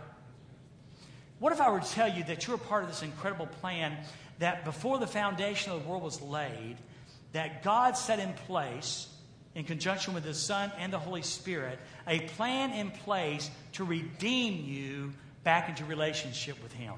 What 1.39 1.51
if 1.51 1.59
I 1.59 1.69
were 1.69 1.81
to 1.81 1.91
tell 1.91 2.07
you 2.07 2.23
that 2.23 2.47
you're 2.47 2.57
part 2.57 2.83
of 2.83 2.89
this 2.89 3.03
incredible 3.03 3.47
plan 3.47 3.97
that 4.39 4.63
before 4.63 4.99
the 4.99 5.07
foundation 5.07 5.73
of 5.73 5.83
the 5.83 5.89
world 5.89 6.01
was 6.03 6.21
laid, 6.21 6.77
that 7.33 7.61
God 7.61 7.97
set 7.97 8.19
in 8.19 8.31
place 8.47 9.09
in 9.55 9.63
conjunction 9.63 10.13
with 10.13 10.25
His 10.25 10.37
Son 10.37 10.71
and 10.77 10.93
the 10.93 10.99
Holy 10.99 11.21
Spirit, 11.21 11.79
a 12.07 12.19
plan 12.19 12.71
in 12.71 12.91
place 12.91 13.49
to 13.73 13.85
redeem 13.85 14.65
you 14.65 15.13
back 15.43 15.69
into 15.69 15.85
relationship 15.85 16.61
with 16.61 16.73
Him. 16.73 16.93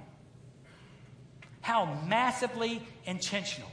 How 1.62 1.86
massively 2.08 2.82
intentional. 3.06 3.70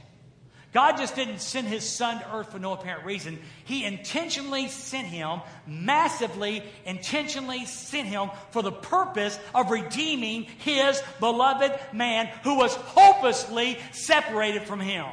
God 0.75 0.97
just 0.97 1.15
didn't 1.15 1.39
send 1.39 1.67
his 1.67 1.87
son 1.87 2.19
to 2.19 2.35
earth 2.35 2.51
for 2.51 2.59
no 2.59 2.73
apparent 2.73 3.05
reason. 3.05 3.39
He 3.63 3.85
intentionally 3.85 4.67
sent 4.67 5.07
him, 5.07 5.39
massively, 5.65 6.63
intentionally 6.85 7.63
sent 7.63 8.09
him 8.09 8.29
for 8.51 8.61
the 8.61 8.73
purpose 8.73 9.39
of 9.53 9.71
redeeming 9.71 10.43
his 10.43 11.01
beloved 11.21 11.71
man 11.93 12.27
who 12.43 12.57
was 12.57 12.75
hopelessly 12.75 13.79
separated 13.93 14.63
from 14.63 14.81
him. 14.81 15.05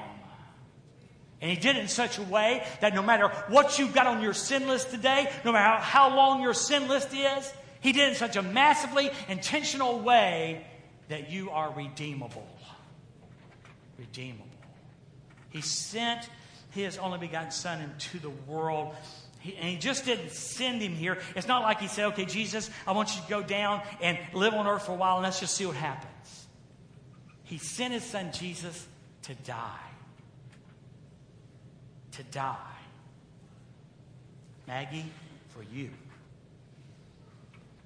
And 1.42 1.50
he 1.50 1.56
did 1.56 1.74
it 1.74 1.80
in 1.80 1.88
such 1.88 2.18
a 2.18 2.22
way 2.22 2.64
that 2.80 2.94
no 2.94 3.02
matter 3.02 3.28
what 3.48 3.76
you've 3.76 3.92
got 3.92 4.06
on 4.06 4.22
your 4.22 4.32
sin 4.32 4.68
list 4.68 4.90
today, 4.90 5.28
no 5.44 5.50
matter 5.50 5.82
how 5.82 6.14
long 6.14 6.40
your 6.40 6.54
sin 6.54 6.86
list 6.86 7.12
is, 7.12 7.52
he 7.80 7.90
did 7.90 8.04
it 8.04 8.08
in 8.10 8.14
such 8.14 8.36
a 8.36 8.42
massively 8.42 9.10
intentional 9.28 9.98
way 9.98 10.64
that 11.08 11.32
you 11.32 11.50
are 11.50 11.72
redeemable. 11.72 12.46
Redeemable. 13.98 14.46
He 15.50 15.62
sent 15.62 16.28
his 16.70 16.96
only 16.96 17.18
begotten 17.18 17.50
Son 17.50 17.80
into 17.80 18.20
the 18.20 18.30
world. 18.30 18.94
He, 19.40 19.56
and 19.56 19.68
he 19.68 19.76
just 19.76 20.04
didn't 20.04 20.30
send 20.30 20.80
him 20.80 20.92
here. 20.92 21.18
It's 21.34 21.48
not 21.48 21.62
like 21.62 21.80
he 21.80 21.88
said, 21.88 22.04
okay, 22.12 22.24
Jesus, 22.24 22.70
I 22.86 22.92
want 22.92 23.16
you 23.16 23.20
to 23.20 23.28
go 23.28 23.42
down 23.42 23.82
and 24.00 24.16
live 24.32 24.54
on 24.54 24.68
earth 24.68 24.86
for 24.86 24.92
a 24.92 24.94
while 24.94 25.16
and 25.16 25.24
let's 25.24 25.40
just 25.40 25.56
see 25.56 25.66
what 25.66 25.74
happens. 25.74 26.46
He 27.42 27.58
sent 27.58 27.94
his 27.94 28.04
son 28.04 28.30
Jesus 28.30 28.86
to 29.22 29.34
die 29.34 29.91
to 32.12 32.22
die. 32.24 32.56
Maggie, 34.66 35.06
for 35.48 35.62
you. 35.62 35.90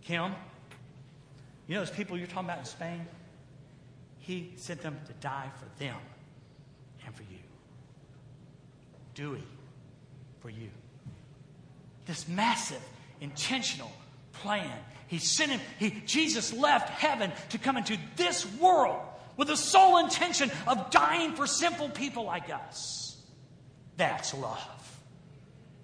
Kim, 0.03 0.33
you 1.67 1.75
know 1.75 1.81
those 1.81 1.91
people 1.91 2.17
you're 2.17 2.27
talking 2.27 2.49
about 2.49 2.61
in 2.61 2.65
Spain? 2.65 3.07
He 4.21 4.53
sent 4.57 4.83
them 4.83 4.99
to 5.07 5.13
die 5.15 5.51
for 5.57 5.83
them 5.83 5.97
and 7.05 7.15
for 7.15 7.23
you. 7.23 7.39
Dewey, 9.15 9.43
for 10.41 10.51
you. 10.51 10.69
This 12.07 12.29
massive, 12.29 12.83
intentional 13.21 13.91
plan. 14.33 14.71
He 15.09 15.19
sent 15.19 15.53
him, 15.53 15.61
he, 15.79 16.03
Jesus 16.07 16.53
left 16.53 16.91
heaven 16.91 17.33
to 17.51 17.59
come 17.59 17.77
into 17.77 17.97
this 18.17 18.47
world 18.59 19.01
with 19.37 19.49
the 19.49 19.57
sole 19.57 19.99
intention 19.99 20.51
of 20.67 20.91
dying 20.91 21.35
for 21.35 21.47
simple 21.47 21.89
people 21.89 22.25
like 22.25 22.51
us. 22.53 23.06
That's 23.97 24.35
love. 24.35 25.01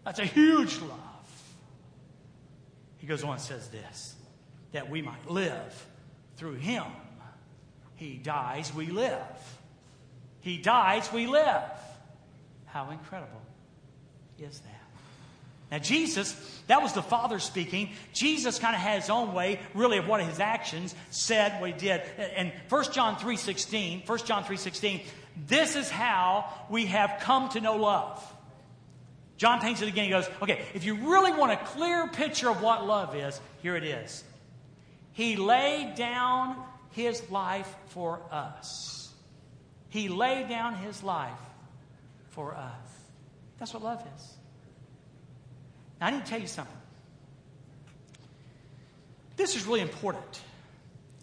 That's 0.04 0.18
a 0.18 0.24
huge 0.24 0.78
love. 0.80 0.98
He 2.98 3.06
goes 3.06 3.24
on 3.24 3.32
and 3.32 3.40
says 3.40 3.68
this 3.68 4.14
that 4.72 4.88
we 4.88 5.02
might 5.02 5.30
live 5.30 5.86
through 6.36 6.54
him. 6.54 6.84
He 7.96 8.14
dies, 8.14 8.72
we 8.74 8.86
live. 8.86 9.18
He 10.40 10.56
dies, 10.58 11.12
we 11.12 11.26
live. 11.26 11.62
How 12.66 12.90
incredible 12.90 13.42
is 14.38 14.58
that? 14.60 14.82
Now, 15.70 15.78
Jesus, 15.78 16.34
that 16.66 16.82
was 16.82 16.92
the 16.92 17.02
Father 17.02 17.38
speaking. 17.38 17.92
Jesus 18.12 18.58
kind 18.58 18.74
of 18.74 18.80
had 18.82 19.00
his 19.00 19.08
own 19.08 19.32
way, 19.32 19.58
really, 19.72 19.98
of 19.98 20.06
what 20.06 20.22
his 20.22 20.38
actions 20.38 20.94
said, 21.10 21.60
what 21.60 21.70
he 21.70 21.78
did. 21.78 22.02
And 22.36 22.52
1 22.68 22.92
John 22.92 23.16
3.16, 23.16 24.06
1 24.06 24.18
John 24.26 24.44
3.16, 24.44 25.02
this 25.36 25.76
is 25.76 25.90
how 25.90 26.52
we 26.68 26.86
have 26.86 27.18
come 27.20 27.48
to 27.50 27.60
know 27.60 27.76
love. 27.76 28.22
John 29.36 29.60
paints 29.60 29.82
it 29.82 29.88
again. 29.88 30.04
He 30.04 30.10
goes, 30.10 30.28
okay, 30.40 30.62
if 30.74 30.84
you 30.84 30.94
really 30.94 31.32
want 31.32 31.52
a 31.52 31.56
clear 31.56 32.06
picture 32.08 32.48
of 32.48 32.62
what 32.62 32.86
love 32.86 33.16
is, 33.16 33.40
here 33.62 33.76
it 33.76 33.84
is. 33.84 34.22
He 35.12 35.36
laid 35.36 35.94
down 35.96 36.56
his 36.92 37.28
life 37.30 37.72
for 37.88 38.20
us. 38.30 39.12
He 39.88 40.08
laid 40.08 40.48
down 40.48 40.76
his 40.76 41.02
life 41.02 41.32
for 42.30 42.54
us. 42.54 42.86
That's 43.58 43.74
what 43.74 43.82
love 43.82 44.02
is. 44.16 44.34
Now, 46.00 46.06
I 46.06 46.10
need 46.12 46.24
to 46.24 46.30
tell 46.30 46.40
you 46.40 46.46
something. 46.46 46.76
This 49.36 49.56
is 49.56 49.66
really 49.66 49.80
important. 49.80 50.40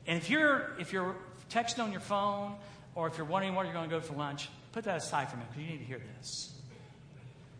And 0.07 0.17
if 0.17 0.29
you're, 0.29 0.71
if 0.79 0.93
you're 0.93 1.15
texting 1.49 1.83
on 1.83 1.91
your 1.91 2.01
phone 2.01 2.55
or 2.95 3.07
if 3.07 3.17
you're 3.17 3.25
wondering 3.25 3.55
where 3.55 3.65
you're 3.65 3.73
going 3.73 3.89
to 3.89 3.95
go 3.95 4.01
for 4.01 4.13
lunch, 4.13 4.49
put 4.71 4.83
that 4.85 4.97
aside 4.97 5.29
for 5.29 5.35
a 5.35 5.39
minute 5.39 5.51
because 5.51 5.63
you 5.63 5.71
need 5.71 5.79
to 5.79 5.85
hear 5.85 6.01
this. 6.17 6.53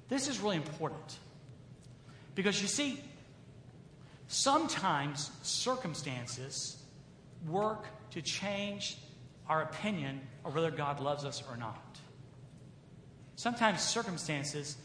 This 0.10 0.28
is 0.28 0.40
really 0.40 0.58
important. 0.58 1.20
Because 2.36 2.62
you 2.62 2.68
see, 2.68 3.02
sometimes 4.28 5.32
circumstances 5.44 6.78
work 7.48 7.86
to 8.12 8.22
change 8.22 8.98
our 9.48 9.62
opinion 9.62 10.22
of 10.46 10.56
whether 10.56 10.72
God 10.72 11.00
loves 11.00 11.26
us 11.26 11.44
or 11.50 11.58
not. 11.58 11.98
Sometimes 13.36 13.82
circumstances 13.82 14.78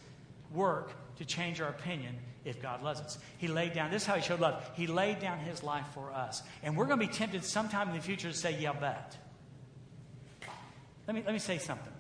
work 0.53 0.93
to 1.17 1.25
change 1.25 1.61
our 1.61 1.69
opinion 1.69 2.17
if 2.45 2.61
God 2.61 2.83
loves 2.83 3.01
us. 3.01 3.19
He 3.39 3.49
laid 3.49 3.73
down, 3.73 3.91
this 3.91 4.03
is 4.03 4.07
how 4.07 4.15
he 4.15 4.23
showed 4.23 4.41
love. 4.41 4.69
He 4.75 4.87
laid 4.87 5.19
down 5.21 5.39
his 5.39 5.63
life 5.63 5.87
for 5.95 6.13
us. 6.13 6.43
And 6.63 6.77
we're 6.77 6.87
going 6.87 7.01
to 7.01 7.07
be 7.07 7.13
tempted 7.13 7.45
sometime 7.45 7.89
in 7.89 7.97
the 7.97 8.03
future 8.03 8.31
to 8.31 8.37
say, 8.37 8.59
yeah, 8.61 8.73
but. 8.79 9.17
Let 11.07 11.15
me, 11.15 11.23
let 11.25 11.33
me 11.33 11.39
say 11.39 11.59
something. 11.59 11.93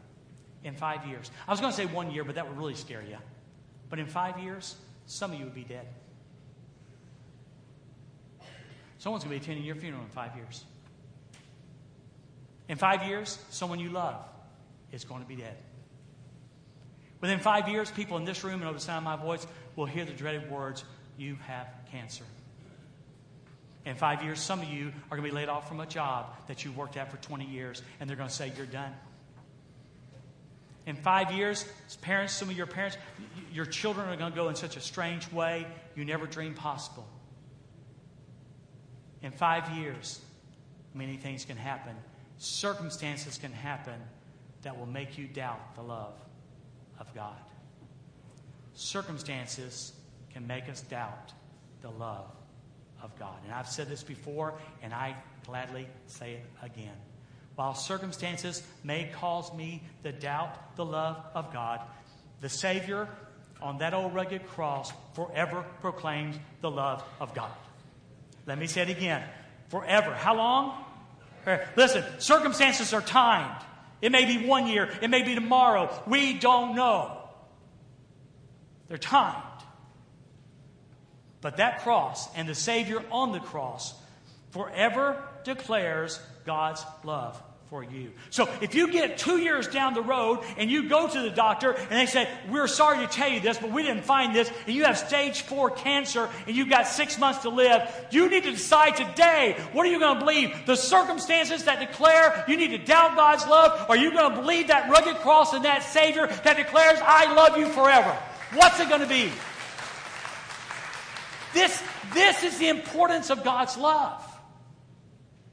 In 0.63 0.75
five 0.75 1.07
years, 1.07 1.31
I 1.47 1.51
was 1.51 1.61
going 1.61 1.73
to 1.73 1.77
say 1.77 1.85
one 1.85 2.11
year, 2.11 2.25
but 2.25 2.37
that 2.37 2.49
would 2.49 2.57
really 2.57 2.75
scare 2.75 3.03
you. 3.03 3.19
But 3.91 3.99
in 3.99 4.07
five 4.07 4.39
years, 4.39 4.77
some 5.05 5.33
of 5.33 5.39
you 5.39 5.45
would 5.45 5.55
be 5.55 5.65
dead. 5.65 5.87
Someone's 8.97 9.25
going 9.25 9.39
to 9.39 9.41
be 9.41 9.45
attending 9.45 9.67
your 9.67 9.77
funeral 9.77 10.03
in 10.03 10.09
five 10.09 10.35
years. 10.35 10.65
In 12.69 12.79
five 12.79 13.03
years, 13.03 13.39
someone 13.51 13.79
you 13.79 13.91
love 13.91 14.17
is 14.91 15.05
going 15.05 15.21
to 15.21 15.29
be 15.29 15.37
dead. 15.37 15.57
Within 17.21 17.39
five 17.39 17.69
years, 17.69 17.91
people 17.91 18.17
in 18.17 18.25
this 18.25 18.43
room 18.43 18.55
and 18.55 18.65
over 18.65 18.75
the 18.75 18.81
sound 18.81 19.07
of 19.07 19.19
my 19.19 19.23
voice 19.23 19.47
will 19.77 19.87
hear 19.87 20.05
the 20.05 20.13
dreaded 20.13 20.51
words, 20.51 20.85
You 21.19 21.37
have 21.47 21.67
cancer. 21.91 22.25
In 23.85 23.97
five 23.97 24.23
years, 24.23 24.41
some 24.41 24.61
of 24.61 24.69
you 24.69 24.93
are 25.11 25.17
going 25.17 25.29
to 25.29 25.31
be 25.31 25.35
laid 25.35 25.49
off 25.49 25.69
from 25.69 25.81
a 25.81 25.87
job 25.87 26.35
that 26.47 26.65
you 26.65 26.73
worked 26.73 26.97
at 26.97 27.11
for 27.11 27.19
20 27.19 27.45
years, 27.45 27.83
and 28.01 28.09
they're 28.09 28.17
going 28.17 28.29
to 28.29 28.35
say, 28.35 28.53
You're 28.57 28.67
done. 28.67 28.93
In 30.87 30.97
five 30.97 31.33
years, 31.33 31.67
parents, 32.03 32.35
some 32.35 32.51
of 32.51 32.57
your 32.57 32.67
parents, 32.67 32.99
your 33.53 33.65
children 33.65 34.09
are 34.09 34.17
going 34.17 34.33
to 34.33 34.37
go 34.37 34.49
in 34.49 34.55
such 34.55 34.77
a 34.77 34.81
strange 34.81 35.31
way 35.33 35.67
you 35.97 36.05
never 36.05 36.27
dreamed 36.27 36.57
possible. 36.57 37.07
In 39.23 39.33
five 39.33 39.71
years, 39.71 40.21
many 40.93 41.17
things 41.17 41.47
can 41.47 41.57
happen. 41.57 41.95
Circumstances 42.37 43.39
can 43.39 43.53
happen 43.53 43.99
that 44.63 44.79
will 44.79 44.87
make 44.87 45.17
you 45.17 45.27
doubt 45.27 45.75
the 45.75 45.83
love 45.83 46.15
of 46.99 47.15
God. 47.15 47.41
Circumstances 48.75 49.93
can 50.33 50.47
make 50.47 50.69
us 50.69 50.83
doubt 50.83 51.33
the 51.81 51.91
love 51.91 52.31
of 53.05 53.17
God. 53.19 53.37
And 53.45 53.53
I've 53.53 53.69
said 53.69 53.89
this 53.89 54.03
before, 54.03 54.55
and 54.83 54.93
I 54.93 55.15
gladly 55.47 55.87
say 56.07 56.33
it 56.33 56.47
again. 56.63 56.97
While 57.55 57.75
circumstances 57.75 58.63
may 58.83 59.11
cause 59.15 59.53
me 59.55 59.83
to 60.03 60.11
doubt 60.11 60.77
the 60.77 60.85
love 60.85 61.23
of 61.35 61.53
God, 61.53 61.81
the 62.41 62.49
Savior 62.49 63.09
on 63.63 63.79
that 63.79 63.95
old 63.95 64.15
rugged 64.15 64.49
cross 64.49 64.93
forever 65.15 65.65
proclaims 65.81 66.37
the 66.63 66.71
love 66.71 67.05
of 67.21 67.35
God. 67.35 67.53
Let 68.47 68.59
me 68.59 68.67
say 68.67 68.83
it 68.83 68.91
again. 68.91 69.23
Forever. 69.69 70.13
How 70.15 70.35
long? 70.35 70.85
Listen, 71.77 72.03
circumstances 72.19 72.93
are 72.93 73.03
timed. 73.03 73.63
It 74.03 74.11
may 74.13 74.25
be 74.25 74.47
one 74.47 74.67
year, 74.67 74.91
it 75.01 75.09
may 75.09 75.23
be 75.23 75.35
tomorrow. 75.35 75.91
We 76.07 76.35
don't 76.35 76.75
know. 76.75 77.21
They're 78.89 78.99
timed. 78.99 79.54
But 81.45 81.59
that 81.59 81.83
cross 81.83 82.35
and 82.37 82.49
the 82.49 82.55
Savior 82.55 83.05
on 83.13 83.33
the 83.33 83.39
cross 83.39 83.93
forever 84.53 85.23
declares 85.45 86.19
God's 86.47 86.83
love 87.05 87.39
for 87.69 87.85
you. 87.85 88.13
So 88.31 88.49
if 88.63 88.75
you 88.75 88.91
get 88.91 89.19
two 89.19 89.37
years 89.37 89.69
down 89.69 89.93
the 89.93 90.01
road 90.01 90.39
and 90.57 90.71
you 90.71 90.89
go 90.89 91.07
to 91.07 91.21
the 91.21 91.29
doctor 91.29 91.73
and 91.73 91.91
they 91.91 92.07
say, 92.07 92.27
We're 92.49 92.67
sorry 92.67 93.07
to 93.07 93.13
tell 93.13 93.29
you 93.29 93.41
this, 93.41 93.59
but 93.59 93.71
we 93.71 93.83
didn't 93.83 94.05
find 94.05 94.35
this, 94.35 94.51
and 94.67 94.75
you 94.75 94.85
have 94.85 94.97
stage 94.97 95.43
four 95.43 95.69
cancer 95.69 96.31
and 96.47 96.57
you've 96.57 96.71
got 96.71 96.87
six 96.87 97.19
months 97.19 97.43
to 97.43 97.51
live, 97.51 97.93
you 98.11 98.31
need 98.31 98.45
to 98.45 98.53
decide 98.53 98.97
today 98.97 99.59
what 99.73 99.85
are 99.85 99.91
you 99.91 100.01
going 100.01 100.19
to 100.19 100.25
believe? 100.25 100.65
The 100.65 100.77
circumstances 100.77 101.65
that 101.65 101.79
declare 101.79 102.43
you 102.49 102.57
need 102.57 102.69
to 102.69 102.79
doubt 102.79 103.17
God's 103.17 103.47
love, 103.47 103.91
or 103.91 103.97
are 103.97 103.99
you 103.99 104.13
going 104.13 104.35
to 104.35 104.41
believe 104.41 104.69
that 104.69 104.91
rugged 104.91 105.17
cross 105.17 105.53
and 105.53 105.67
that 105.67 105.83
Savior 105.83 106.27
that 106.27 106.57
declares, 106.57 107.01
I 107.03 107.35
love 107.35 107.59
you 107.59 107.67
forever? 107.67 108.17
What's 108.55 108.81
it 108.81 108.89
going 108.89 109.03
to 109.03 109.07
be? 109.07 109.31
This, 111.55 111.83
this 112.13 112.43
is 112.43 112.59
the 112.59 112.69
importance 112.69 113.31
of 113.31 113.45
God's 113.45 113.79
love. 113.79 114.23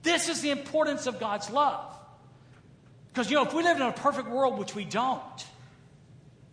This 0.04 0.30
is 0.30 0.42
the 0.42 0.50
importance 0.50 1.06
of 1.06 1.20
God's 1.20 1.50
love. 1.50 1.96
Because, 3.14 3.30
you 3.30 3.38
know, 3.38 3.46
if 3.46 3.54
we 3.54 3.64
live 3.64 3.78
in 3.78 3.84
a 3.84 3.92
perfect 3.92 4.28
world, 4.28 4.58
which 4.58 4.74
we 4.74 4.84
don't, 4.84 5.46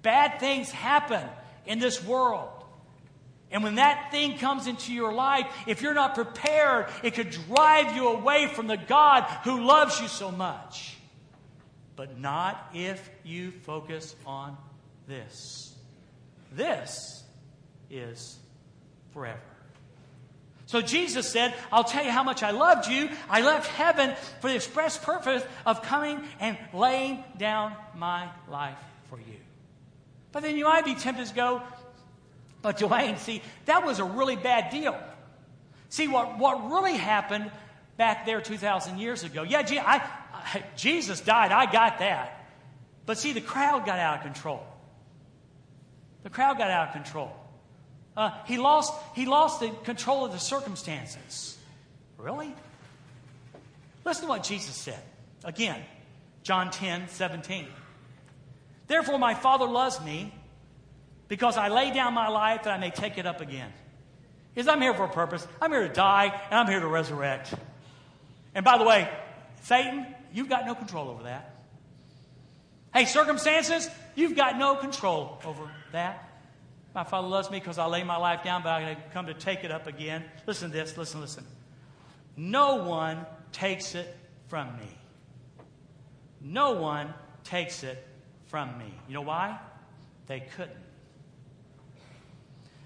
bad 0.03 0.39
things 0.39 0.71
happen 0.71 1.27
in 1.67 1.79
this 1.79 2.05
world. 2.05 2.51
And 3.51 3.63
when 3.63 3.77
that 3.77 4.11
thing 4.11 4.37
comes 4.37 4.67
into 4.67 4.93
your 4.93 5.13
life, 5.13 5.47
if 5.67 5.81
you're 5.81 5.95
not 5.95 6.15
prepared, 6.15 6.89
it 7.03 7.15
could 7.15 7.31
drive 7.31 7.97
you 7.97 8.09
away 8.09 8.49
from 8.49 8.67
the 8.67 8.77
God 8.77 9.23
who 9.45 9.65
loves 9.65 10.01
you 10.01 10.09
so 10.09 10.31
much. 10.31 10.97
But 11.97 12.19
not 12.19 12.71
if 12.75 13.09
you 13.25 13.53
focus 13.63 14.15
on 14.27 14.57
this. 15.07 15.75
This 16.53 17.23
is 17.91 18.39
forever. 19.13 19.41
So 20.67 20.83
Jesus 20.83 21.27
said, 21.27 21.55
I'll 21.73 21.85
tell 21.85 22.05
you 22.05 22.11
how 22.11 22.23
much 22.23 22.43
I 22.43 22.51
loved 22.51 22.89
you. 22.89 23.09
I 23.31 23.41
left 23.41 23.69
heaven 23.69 24.15
for 24.41 24.49
the 24.49 24.57
express 24.57 24.99
purpose 24.99 25.43
of 25.65 25.83
coming 25.83 26.21
and 26.41 26.59
laying 26.75 27.25
down 27.39 27.75
my 27.97 28.29
life 28.51 28.77
for 29.09 29.19
you. 29.19 29.39
But 30.31 30.43
then 30.43 30.57
you 30.57 30.65
might 30.65 30.85
be 30.85 30.95
tempted 30.95 31.27
to 31.27 31.35
go, 31.35 31.63
but 32.61 32.79
Dwayne, 32.79 33.19
see, 33.19 33.41
that 33.65 33.87
was 33.87 33.99
a 33.99 34.05
really 34.05 34.37
bad 34.37 34.71
deal. 34.71 34.99
See, 35.89 36.07
what, 36.07 36.39
what 36.39 36.71
really 36.71 36.99
happened 36.99 37.51
back 37.97 38.27
there 38.27 38.43
2,000 38.43 38.99
years 38.99 39.25
ago, 39.25 39.45
yeah, 39.45 39.61
I, 39.61 40.07
I, 40.35 40.65
Jesus 40.77 41.23
died, 41.23 41.51
I 41.51 41.71
got 41.71 42.01
that. 42.01 42.47
But 43.07 43.17
see, 43.17 43.33
the 43.33 43.41
crowd 43.41 43.87
got 43.87 43.99
out 43.99 44.19
of 44.19 44.23
control. 44.23 44.63
The 46.25 46.31
crowd 46.31 46.59
got 46.59 46.71
out 46.71 46.89
of 46.89 46.93
control. 46.93 47.33
Uh, 48.19 48.33
he, 48.47 48.59
lost, 48.59 48.93
he 49.15 49.27
lost 49.27 49.61
the 49.61 49.69
control 49.85 50.25
of 50.25 50.33
the 50.33 50.41
circumstances. 50.41 51.57
Really? 52.17 52.53
Listen 54.05 54.25
to 54.25 54.29
what 54.29 54.43
Jesus 54.43 54.75
said. 54.75 55.01
Again, 55.45 55.81
John 56.43 56.73
10, 56.73 57.11
17. 57.11 57.69
Therefore, 58.89 59.21
my 59.21 59.35
Father 59.35 59.67
loves 59.67 60.01
me 60.01 60.35
because 61.29 61.57
I 61.57 61.69
lay 61.69 61.93
down 61.93 62.13
my 62.13 62.27
life 62.27 62.65
that 62.65 62.75
I 62.75 62.79
may 62.79 62.91
take 62.91 63.19
it 63.19 63.27
up 63.27 63.41
again. 63.41 63.73
Because 64.53 64.67
I'm 64.67 64.81
here 64.81 64.95
for 64.95 65.05
a 65.05 65.09
purpose. 65.09 65.47
I'm 65.63 65.71
here 65.71 65.87
to 65.87 65.95
die, 65.95 66.33
and 66.51 66.59
I'm 66.59 66.67
here 66.67 66.81
to 66.81 66.89
resurrect. 66.89 67.55
And 68.53 68.65
by 68.65 68.79
the 68.79 68.85
way, 68.85 69.09
Satan, 69.63 70.05
you've 70.33 70.49
got 70.49 70.67
no 70.67 70.75
control 70.75 71.09
over 71.09 71.23
that. 71.23 71.55
Hey, 72.93 73.05
circumstances, 73.05 73.89
you've 74.17 74.35
got 74.35 74.59
no 74.59 74.75
control 74.75 75.41
over 75.45 75.71
that. 75.93 76.28
My 76.95 77.05
Father 77.05 77.29
loves 77.29 77.51
me 77.51 77.59
because 77.59 77.79
I 77.79 77.87
lay 77.87 78.03
my 78.03 78.17
life 78.17 78.43
down, 78.43 78.63
but 78.63 78.71
I 78.71 78.97
come 79.13 79.27
to 79.27 79.35
take 79.35 79.65
it 79.65 79.71
up 79.71 79.87
again. 79.87 80.25
Listen 80.47 80.71
to 80.71 80.77
this, 80.77 80.97
listen, 80.97 81.21
listen. 81.21 81.45
No 82.37 82.77
one 82.77 83.27
takes 83.53 83.95
it 83.95 84.17
from 84.49 84.77
me. 84.77 84.89
No 86.41 86.73
one 86.73 87.13
takes 87.45 87.83
it 87.83 88.05
from 88.47 88.79
me. 88.79 88.93
You 89.07 89.15
know 89.15 89.23
why? 89.23 89.59
They 90.27 90.41
couldn't. 90.41 90.77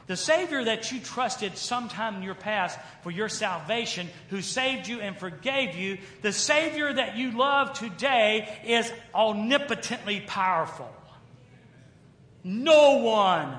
The 0.07 0.17
Savior 0.17 0.65
that 0.65 0.91
you 0.91 1.01
trusted 1.01 1.57
sometime 1.57 2.17
in 2.17 2.23
your 2.23 2.35
past 2.35 2.79
for 3.03 3.11
your 3.11 3.29
salvation, 3.29 4.09
who 4.31 4.43
saved 4.43 4.89
you 4.89 5.01
and 5.01 5.17
forgave 5.17 5.77
you, 5.77 5.99
the 6.23 6.33
Savior 6.33 6.93
that 6.93 7.17
you 7.17 7.31
love 7.31 7.73
today 7.73 8.49
is 8.65 8.93
omnipotently 9.15 10.21
powerful. 10.27 10.91
No 12.43 12.99
one, 12.99 13.57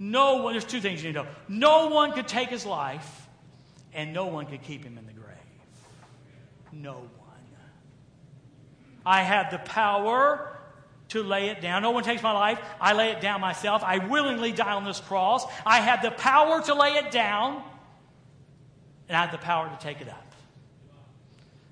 no 0.00 0.36
one, 0.36 0.54
there's 0.54 0.64
two 0.64 0.80
things 0.80 1.02
you 1.02 1.10
need 1.10 1.14
to 1.14 1.24
know. 1.24 1.28
No 1.46 1.88
one 1.88 2.12
could 2.12 2.26
take 2.26 2.48
his 2.48 2.64
life, 2.64 3.28
and 3.92 4.14
no 4.14 4.26
one 4.26 4.46
could 4.46 4.62
keep 4.62 4.82
him 4.82 4.96
in 4.96 5.06
the 5.06 5.12
grave. 5.12 5.36
No 6.72 6.94
one. 6.94 7.10
I 9.04 9.22
have 9.22 9.50
the 9.50 9.58
power 9.58 10.58
to 11.08 11.22
lay 11.22 11.50
it 11.50 11.60
down. 11.60 11.82
No 11.82 11.90
one 11.90 12.02
takes 12.02 12.22
my 12.22 12.32
life. 12.32 12.58
I 12.80 12.94
lay 12.94 13.10
it 13.10 13.20
down 13.20 13.42
myself. 13.42 13.82
I 13.84 13.98
willingly 13.98 14.52
die 14.52 14.72
on 14.72 14.84
this 14.84 15.00
cross. 15.00 15.44
I 15.66 15.80
have 15.80 16.00
the 16.00 16.10
power 16.10 16.62
to 16.62 16.74
lay 16.74 16.92
it 16.94 17.10
down, 17.10 17.62
and 19.06 19.16
I 19.16 19.20
have 19.20 19.32
the 19.32 19.38
power 19.38 19.68
to 19.68 19.84
take 19.84 20.00
it 20.00 20.08
up. 20.08 20.34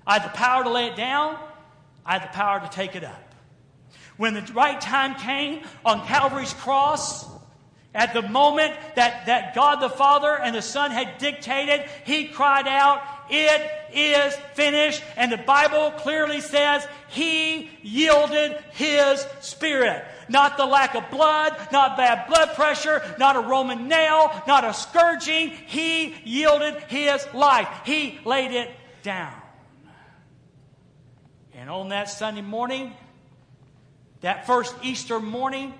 I 0.05 0.19
have 0.19 0.31
the 0.31 0.37
power 0.37 0.63
to 0.65 0.69
lay 0.69 0.87
it 0.87 0.95
down. 0.95 1.39
I 2.05 2.13
have 2.13 2.23
the 2.23 2.35
power 2.35 2.59
to 2.59 2.69
take 2.69 2.95
it 2.95 3.03
up. 3.03 3.33
When 4.17 4.35
the 4.35 4.41
right 4.53 4.79
time 4.79 5.15
came 5.15 5.63
on 5.83 6.05
Calvary's 6.05 6.53
cross, 6.53 7.38
at 7.93 8.13
the 8.13 8.21
moment 8.21 8.75
that, 8.95 9.25
that 9.25 9.55
God 9.55 9.81
the 9.81 9.89
Father 9.89 10.37
and 10.37 10.55
the 10.55 10.61
Son 10.61 10.91
had 10.91 11.17
dictated, 11.17 11.89
he 12.05 12.27
cried 12.27 12.67
out, 12.67 13.01
It 13.31 13.71
is 13.91 14.35
finished. 14.53 15.01
And 15.17 15.31
the 15.31 15.37
Bible 15.37 15.91
clearly 15.97 16.39
says 16.39 16.87
he 17.09 17.69
yielded 17.81 18.57
his 18.73 19.25
spirit. 19.41 20.05
Not 20.27 20.57
the 20.57 20.67
lack 20.67 20.93
of 20.93 21.09
blood, 21.09 21.57
not 21.71 21.97
bad 21.97 22.27
blood 22.27 22.53
pressure, 22.53 23.01
not 23.17 23.35
a 23.35 23.39
Roman 23.39 23.87
nail, 23.87 24.31
not 24.45 24.63
a 24.63 24.73
scourging. 24.75 25.49
He 25.49 26.13
yielded 26.23 26.75
his 26.83 27.27
life. 27.33 27.67
He 27.85 28.19
laid 28.23 28.51
it 28.51 28.69
down. 29.01 29.33
And 31.55 31.71
on 31.71 31.89
that 31.89 32.09
Sunday 32.09 32.41
morning, 32.41 32.93
that 34.21 34.45
first 34.45 34.75
Easter 34.83 35.19
morning, 35.19 35.73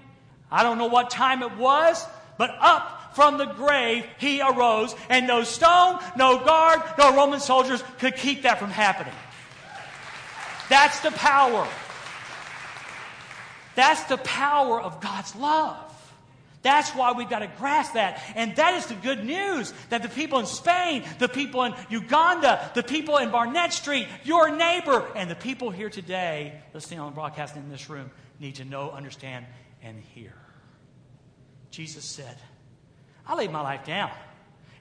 I 0.52 0.64
don't 0.64 0.78
know 0.78 0.88
what 0.88 1.10
time 1.10 1.44
it 1.44 1.58
was, 1.58 2.06
but 2.38 2.56
up 2.60 3.16
from 3.16 3.38
the 3.38 3.46
grave 3.46 4.06
he 4.18 4.42
arose, 4.42 4.96
and 5.10 5.28
no 5.28 5.44
stone, 5.44 6.00
no 6.16 6.40
guard, 6.44 6.82
no 6.98 7.16
Roman 7.16 7.40
soldiers 7.40 7.84
could 8.00 8.16
keep 8.16 8.44
that 8.44 8.60
from 8.60 8.70
happening. 8.70 9.14
That's 10.70 11.00
the 11.02 11.12
power. 11.12 11.68
That's 13.76 14.04
the 14.04 14.18
power 14.18 14.80
of 14.82 15.02
God's 15.02 15.36
love. 15.36 15.86
That's 16.62 16.92
why 16.92 17.14
we've 17.14 17.30
got 17.30 17.40
to 17.40 17.48
grasp 17.58 17.94
that. 17.94 18.22
And 18.36 18.56
that 18.58 18.74
is 18.74 18.88
the 18.88 18.96
good 18.96 19.24
news 19.24 19.74
that 19.90 20.04
the 20.04 20.10
people 20.10 20.40
in 20.40 20.46
Spain, 20.46 21.04
the 21.18 21.30
people 21.30 21.64
in 21.64 21.74
Uganda, 21.90 22.70
the 22.74 22.84
people 22.84 23.18
in 23.18 23.32
Barnett 23.32 23.72
Street, 23.72 24.08
your 24.26 24.54
neighbor, 24.54 25.06
and 25.16 25.32
the 25.32 25.36
people 25.36 25.72
here 25.72 25.90
today 25.90 26.60
listening 26.74 27.00
on 27.00 27.14
broadcast 27.14 27.56
in 27.56 27.70
this 27.70 27.90
room 27.90 28.12
need 28.40 28.56
to 28.56 28.66
know, 28.66 28.92
understand, 28.92 29.46
and 29.82 30.02
hear. 30.14 30.34
Jesus 31.80 32.04
said, 32.04 32.36
I 33.26 33.38
laid 33.38 33.54
my 33.54 33.62
life 33.62 33.86
down. 33.86 34.12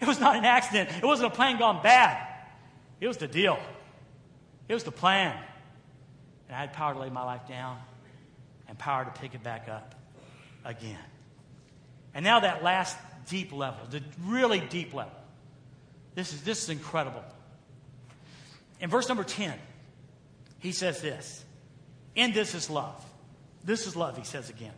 It 0.01 0.09
was 0.09 0.19
not 0.19 0.35
an 0.35 0.45
accident. 0.45 0.91
It 1.01 1.05
wasn't 1.05 1.33
a 1.33 1.37
plan 1.37 1.57
gone 1.57 1.81
bad. 1.81 2.27
It 3.01 3.07
was 3.07 3.19
the 3.19 3.29
deal. 3.29 3.57
It 4.67 4.75
was 4.75 4.83
the 4.83 4.91
plan. 4.91 5.39
And 6.49 6.57
I 6.57 6.59
had 6.59 6.73
power 6.73 6.95
to 6.95 6.99
lay 6.99 7.09
my 7.09 7.23
life 7.23 7.47
down 7.47 7.79
and 8.67 8.77
power 8.77 9.05
to 9.05 9.13
pick 9.13 9.37
it 9.37 9.45
back 9.45 9.69
up 9.69 9.95
again. 10.65 10.99
And 12.15 12.25
now 12.25 12.41
that 12.41 12.65
last 12.65 12.97
deep 13.29 13.53
level, 13.53 13.79
the 13.89 14.03
really 14.25 14.59
deep 14.59 14.93
level. 14.93 15.13
This 16.17 16.33
is, 16.33 16.43
this 16.43 16.65
is 16.65 16.69
incredible. 16.69 17.23
In 18.81 18.91
verse 18.91 19.07
number 19.07 19.23
10, 19.23 19.55
he 20.59 20.73
says 20.73 21.01
this 21.01 21.45
In 22.17 22.33
this 22.33 22.57
is 22.57 22.69
love. 22.69 23.01
This 23.63 23.87
is 23.87 23.95
love, 23.95 24.19
he 24.19 24.25
says 24.25 24.51
again. 24.51 24.75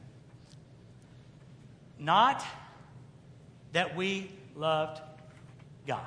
Not 2.01 2.45
that 3.73 3.95
we 3.95 4.31
loved 4.57 5.01
God. 5.87 6.01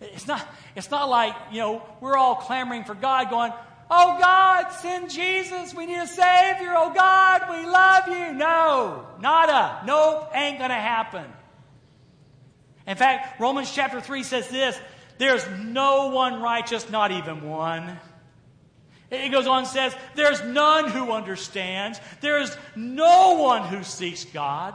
It's 0.00 0.26
not, 0.26 0.46
it's 0.76 0.90
not 0.90 1.08
like, 1.08 1.34
you 1.52 1.60
know, 1.60 1.82
we're 2.00 2.16
all 2.16 2.34
clamoring 2.34 2.84
for 2.84 2.94
God 2.94 3.30
going, 3.30 3.52
Oh 3.92 4.18
God, 4.20 4.68
send 4.70 5.10
Jesus. 5.10 5.74
We 5.74 5.86
need 5.86 5.98
a 5.98 6.06
Savior. 6.06 6.74
Oh 6.76 6.92
God, 6.94 7.42
we 7.50 7.66
love 7.66 8.08
you. 8.08 8.34
No, 8.34 9.06
nada. 9.20 9.82
Nope, 9.84 10.30
ain't 10.34 10.58
going 10.58 10.70
to 10.70 10.76
happen. 10.76 11.24
In 12.86 12.96
fact, 12.96 13.40
Romans 13.40 13.70
chapter 13.72 14.00
3 14.00 14.22
says 14.22 14.48
this 14.48 14.78
there's 15.20 15.46
no 15.58 16.06
one 16.06 16.40
righteous, 16.40 16.88
not 16.88 17.12
even 17.12 17.46
one. 17.46 17.98
It 19.10 19.30
goes 19.30 19.46
on 19.46 19.58
and 19.58 19.66
says, 19.66 19.94
There's 20.14 20.42
none 20.42 20.88
who 20.88 21.12
understands. 21.12 22.00
There 22.22 22.40
is 22.40 22.56
no 22.74 23.29
one 23.50 23.68
who 23.68 23.82
seeks 23.82 24.24
God. 24.24 24.74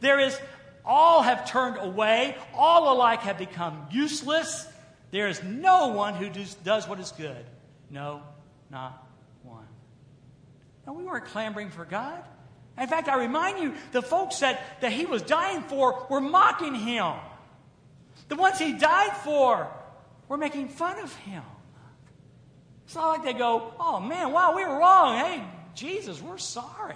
There 0.00 0.20
is, 0.20 0.38
all 0.84 1.22
have 1.22 1.50
turned 1.50 1.78
away. 1.78 2.36
All 2.54 2.94
alike 2.94 3.20
have 3.20 3.38
become 3.38 3.86
useless. 3.90 4.66
There 5.10 5.28
is 5.28 5.42
no 5.42 5.88
one 5.88 6.14
who 6.14 6.28
does, 6.30 6.54
does 6.54 6.86
what 6.86 7.00
is 7.00 7.12
good. 7.12 7.44
No, 7.90 8.22
not 8.70 9.06
one. 9.42 9.66
No, 10.86 10.92
we 10.92 11.04
weren't 11.04 11.26
clamoring 11.26 11.70
for 11.70 11.84
God. 11.84 12.22
In 12.78 12.86
fact, 12.86 13.08
I 13.08 13.18
remind 13.18 13.58
you, 13.58 13.74
the 13.90 14.02
folks 14.02 14.38
that, 14.40 14.80
that 14.80 14.92
he 14.92 15.04
was 15.04 15.22
dying 15.22 15.62
for 15.62 16.06
were 16.08 16.20
mocking 16.20 16.74
him. 16.74 17.14
The 18.28 18.36
ones 18.36 18.58
he 18.58 18.74
died 18.74 19.16
for 19.24 19.68
were 20.28 20.36
making 20.36 20.68
fun 20.68 20.98
of 21.00 21.12
him. 21.16 21.42
It's 22.84 22.94
not 22.94 23.08
like 23.08 23.24
they 23.24 23.32
go, 23.32 23.74
oh 23.80 23.98
man, 23.98 24.32
wow, 24.32 24.54
we 24.54 24.64
were 24.64 24.78
wrong. 24.78 25.18
Hey, 25.18 25.42
Jesus, 25.74 26.22
we're 26.22 26.38
sorry. 26.38 26.94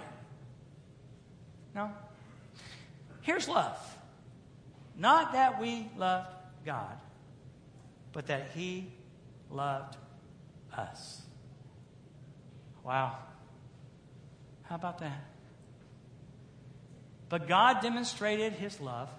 No. 1.75 1.89
Here's 3.21 3.47
love. 3.47 3.77
Not 4.97 5.33
that 5.33 5.59
we 5.59 5.89
loved 5.97 6.27
God, 6.65 6.97
but 8.11 8.27
that 8.27 8.51
He 8.53 8.91
loved 9.49 9.97
us. 10.75 11.21
Wow. 12.83 13.17
How 14.63 14.75
about 14.75 14.99
that? 14.99 15.25
But 17.29 17.47
God 17.47 17.81
demonstrated 17.81 18.53
His 18.53 18.79
love 18.79 19.09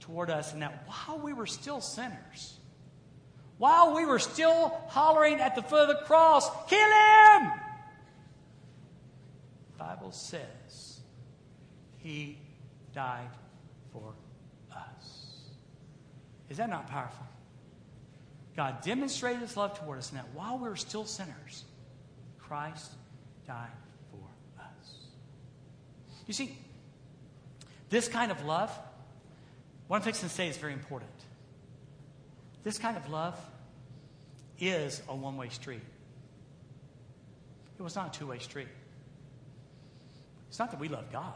toward 0.00 0.30
us 0.30 0.52
in 0.52 0.60
that 0.60 0.84
while 0.86 1.18
we 1.18 1.32
were 1.32 1.46
still 1.46 1.80
sinners, 1.80 2.58
while 3.58 3.94
we 3.94 4.04
were 4.04 4.18
still 4.18 4.76
hollering 4.88 5.40
at 5.40 5.54
the 5.54 5.62
foot 5.62 5.88
of 5.88 5.96
the 5.96 6.04
cross, 6.04 6.48
kill 6.68 6.78
him! 6.78 7.52
The 9.72 9.84
Bible 9.84 10.12
says 10.12 10.40
he 12.02 12.38
died 12.94 13.30
for 13.92 14.12
us. 14.72 15.46
Is 16.48 16.56
that 16.56 16.68
not 16.68 16.88
powerful? 16.88 17.26
God 18.56 18.82
demonstrated 18.82 19.40
his 19.40 19.56
love 19.56 19.78
toward 19.78 19.98
us 19.98 20.10
in 20.10 20.16
that 20.16 20.28
while 20.34 20.58
we 20.58 20.68
were 20.68 20.76
still 20.76 21.06
sinners, 21.06 21.64
Christ 22.38 22.92
died 23.46 23.70
for 24.10 24.28
us. 24.60 25.06
You 26.26 26.34
see, 26.34 26.56
this 27.88 28.08
kind 28.08 28.30
of 28.30 28.44
love, 28.44 28.70
what 29.88 29.98
I'm 29.98 30.02
fixing 30.02 30.28
to 30.28 30.34
say 30.34 30.48
is 30.48 30.56
very 30.56 30.72
important. 30.72 31.10
This 32.62 32.78
kind 32.78 32.96
of 32.96 33.08
love 33.10 33.38
is 34.58 35.02
a 35.08 35.14
one 35.14 35.36
way 35.36 35.48
street. 35.48 35.80
It 37.78 37.82
was 37.82 37.96
not 37.96 38.14
a 38.14 38.18
two 38.18 38.26
way 38.26 38.38
street. 38.38 38.68
It's 40.48 40.58
not 40.58 40.70
that 40.70 40.78
we 40.78 40.88
love 40.88 41.10
God, 41.10 41.32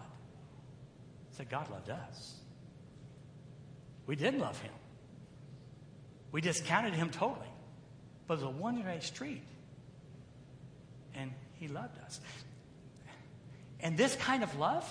that 1.36 1.48
God 1.48 1.70
loved 1.70 1.90
us. 1.90 2.34
We 4.06 4.16
didn't 4.16 4.40
love 4.40 4.60
Him, 4.60 4.72
we 6.32 6.40
discounted 6.40 6.94
Him 6.94 7.10
totally. 7.10 7.48
But 8.26 8.34
it 8.34 8.44
was 8.44 8.54
a 8.54 8.58
one 8.58 8.84
way 8.84 8.98
street. 9.00 9.44
And 11.14 11.30
He 11.54 11.68
loved 11.68 11.96
us. 12.04 12.20
And 13.80 13.96
this 13.96 14.16
kind 14.16 14.42
of 14.42 14.58
love 14.58 14.84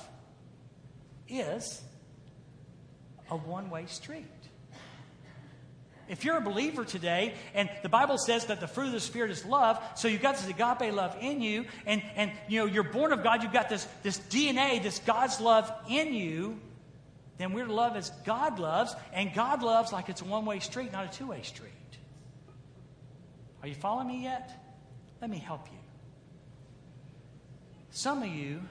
is 1.27 1.81
a 3.29 3.35
one 3.35 3.69
way 3.69 3.85
street. 3.87 4.25
If 6.08 6.24
you're 6.24 6.38
a 6.38 6.41
believer 6.41 6.86
today, 6.86 7.34
and 7.53 7.70
the 7.82 7.89
Bible 7.89 8.18
says 8.18 8.45
that 8.45 8.60
the 8.60 8.68
fruit 8.68 8.88
of 8.88 8.91
the 8.91 8.99
Spirit 8.99 9.32
is 9.32 9.43
love, 9.43 9.82
so 9.95 10.08
you've 10.08 10.22
got 10.22 10.36
this 10.36 10.47
agape 10.47 10.93
love 10.93 11.18
in 11.20 11.41
you, 11.41 11.66
and, 11.86 12.03
and 12.16 12.32
you 12.47 12.60
know, 12.60 12.66
you're 12.66 12.84
born 12.84 13.12
of 13.12 13.24
God, 13.24 13.41
you've 13.41 13.53
got 13.53 13.70
this, 13.70 13.88
this 14.03 14.20
DNA, 14.20 14.82
this 14.84 14.99
God's 14.99 15.41
love 15.41 15.72
in 15.89 16.14
you, 16.14 16.60
then 17.38 17.53
we're 17.53 17.66
to 17.66 17.74
love 17.74 17.95
as 17.95 18.12
God 18.24 18.60
loves, 18.60 18.95
and 19.14 19.34
God 19.34 19.64
loves 19.64 19.91
like 19.91 20.10
it's 20.10 20.22
a 20.22 20.26
one 20.26 20.45
way 20.45 20.60
street, 20.60 20.91
not 20.91 21.06
a 21.14 21.18
two 21.18 21.28
way 21.28 21.41
street. 21.41 21.72
Are 23.62 23.68
you 23.68 23.76
following 23.76 24.08
me 24.08 24.24
yet? 24.24 24.51
Let 25.22 25.30
me 25.30 25.39
help 25.39 25.66
you. 25.72 25.80
Some 27.89 28.22
of 28.22 28.30
you 28.30 28.62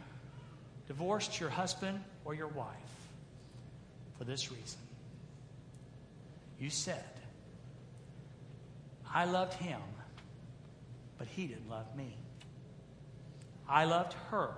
divorced 0.86 1.40
your 1.40 1.50
husband 1.50 2.00
or 2.24 2.34
your 2.34 2.48
wife 2.48 2.68
for 4.18 4.24
this 4.24 4.52
reason. 4.52 4.78
You 6.60 6.70
said, 6.70 7.02
I 9.14 9.26
loved 9.26 9.54
him, 9.54 9.80
but 11.16 11.28
he 11.28 11.46
didn't 11.46 11.70
love 11.70 11.86
me. 11.96 12.16
I 13.68 13.84
loved 13.84 14.14
her, 14.30 14.50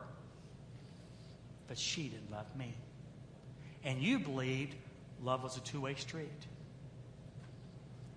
but 1.68 1.78
she 1.78 2.08
didn't 2.08 2.30
love 2.32 2.46
me. 2.56 2.74
And 3.84 4.02
you 4.02 4.18
believed 4.18 4.74
love 5.22 5.42
was 5.42 5.56
a 5.56 5.60
two 5.60 5.82
way 5.82 5.94
street. 5.94 6.46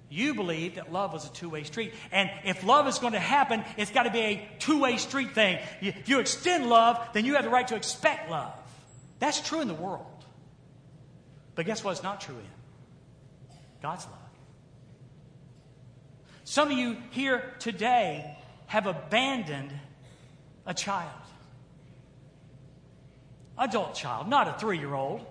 You 0.09 0.33
believed 0.33 0.77
that 0.77 0.91
love 0.91 1.13
was 1.13 1.25
a 1.29 1.33
two 1.33 1.49
way 1.49 1.63
street. 1.63 1.93
And 2.11 2.31
if 2.43 2.63
love 2.63 2.87
is 2.87 2.97
going 2.97 3.13
to 3.13 3.19
happen, 3.19 3.63
it's 3.77 3.91
got 3.91 4.03
to 4.03 4.11
be 4.11 4.19
a 4.19 4.49
two 4.57 4.79
way 4.79 4.97
street 4.97 5.35
thing. 5.35 5.59
If 5.81 6.09
you 6.09 6.19
extend 6.19 6.67
love, 6.67 6.99
then 7.13 7.25
you 7.25 7.35
have 7.35 7.43
the 7.43 7.49
right 7.49 7.67
to 7.67 7.75
expect 7.75 8.31
love. 8.31 8.53
That's 9.19 9.39
true 9.41 9.61
in 9.61 9.67
the 9.67 9.75
world. 9.75 10.05
But 11.53 11.65
guess 11.65 11.83
what? 11.83 11.91
It's 11.91 12.03
not 12.03 12.21
true 12.21 12.35
in 12.35 13.55
God's 13.81 14.05
love. 14.05 14.18
Some 16.49 16.71
of 16.71 16.77
you 16.79 16.97
here 17.11 17.53
today 17.59 18.35
have 18.65 18.87
abandoned 18.87 19.71
a 20.65 20.73
child, 20.73 21.21
adult 23.55 23.93
child, 23.93 24.27
not 24.27 24.47
a 24.47 24.53
three 24.53 24.79
year 24.79 24.95
old. 24.95 25.23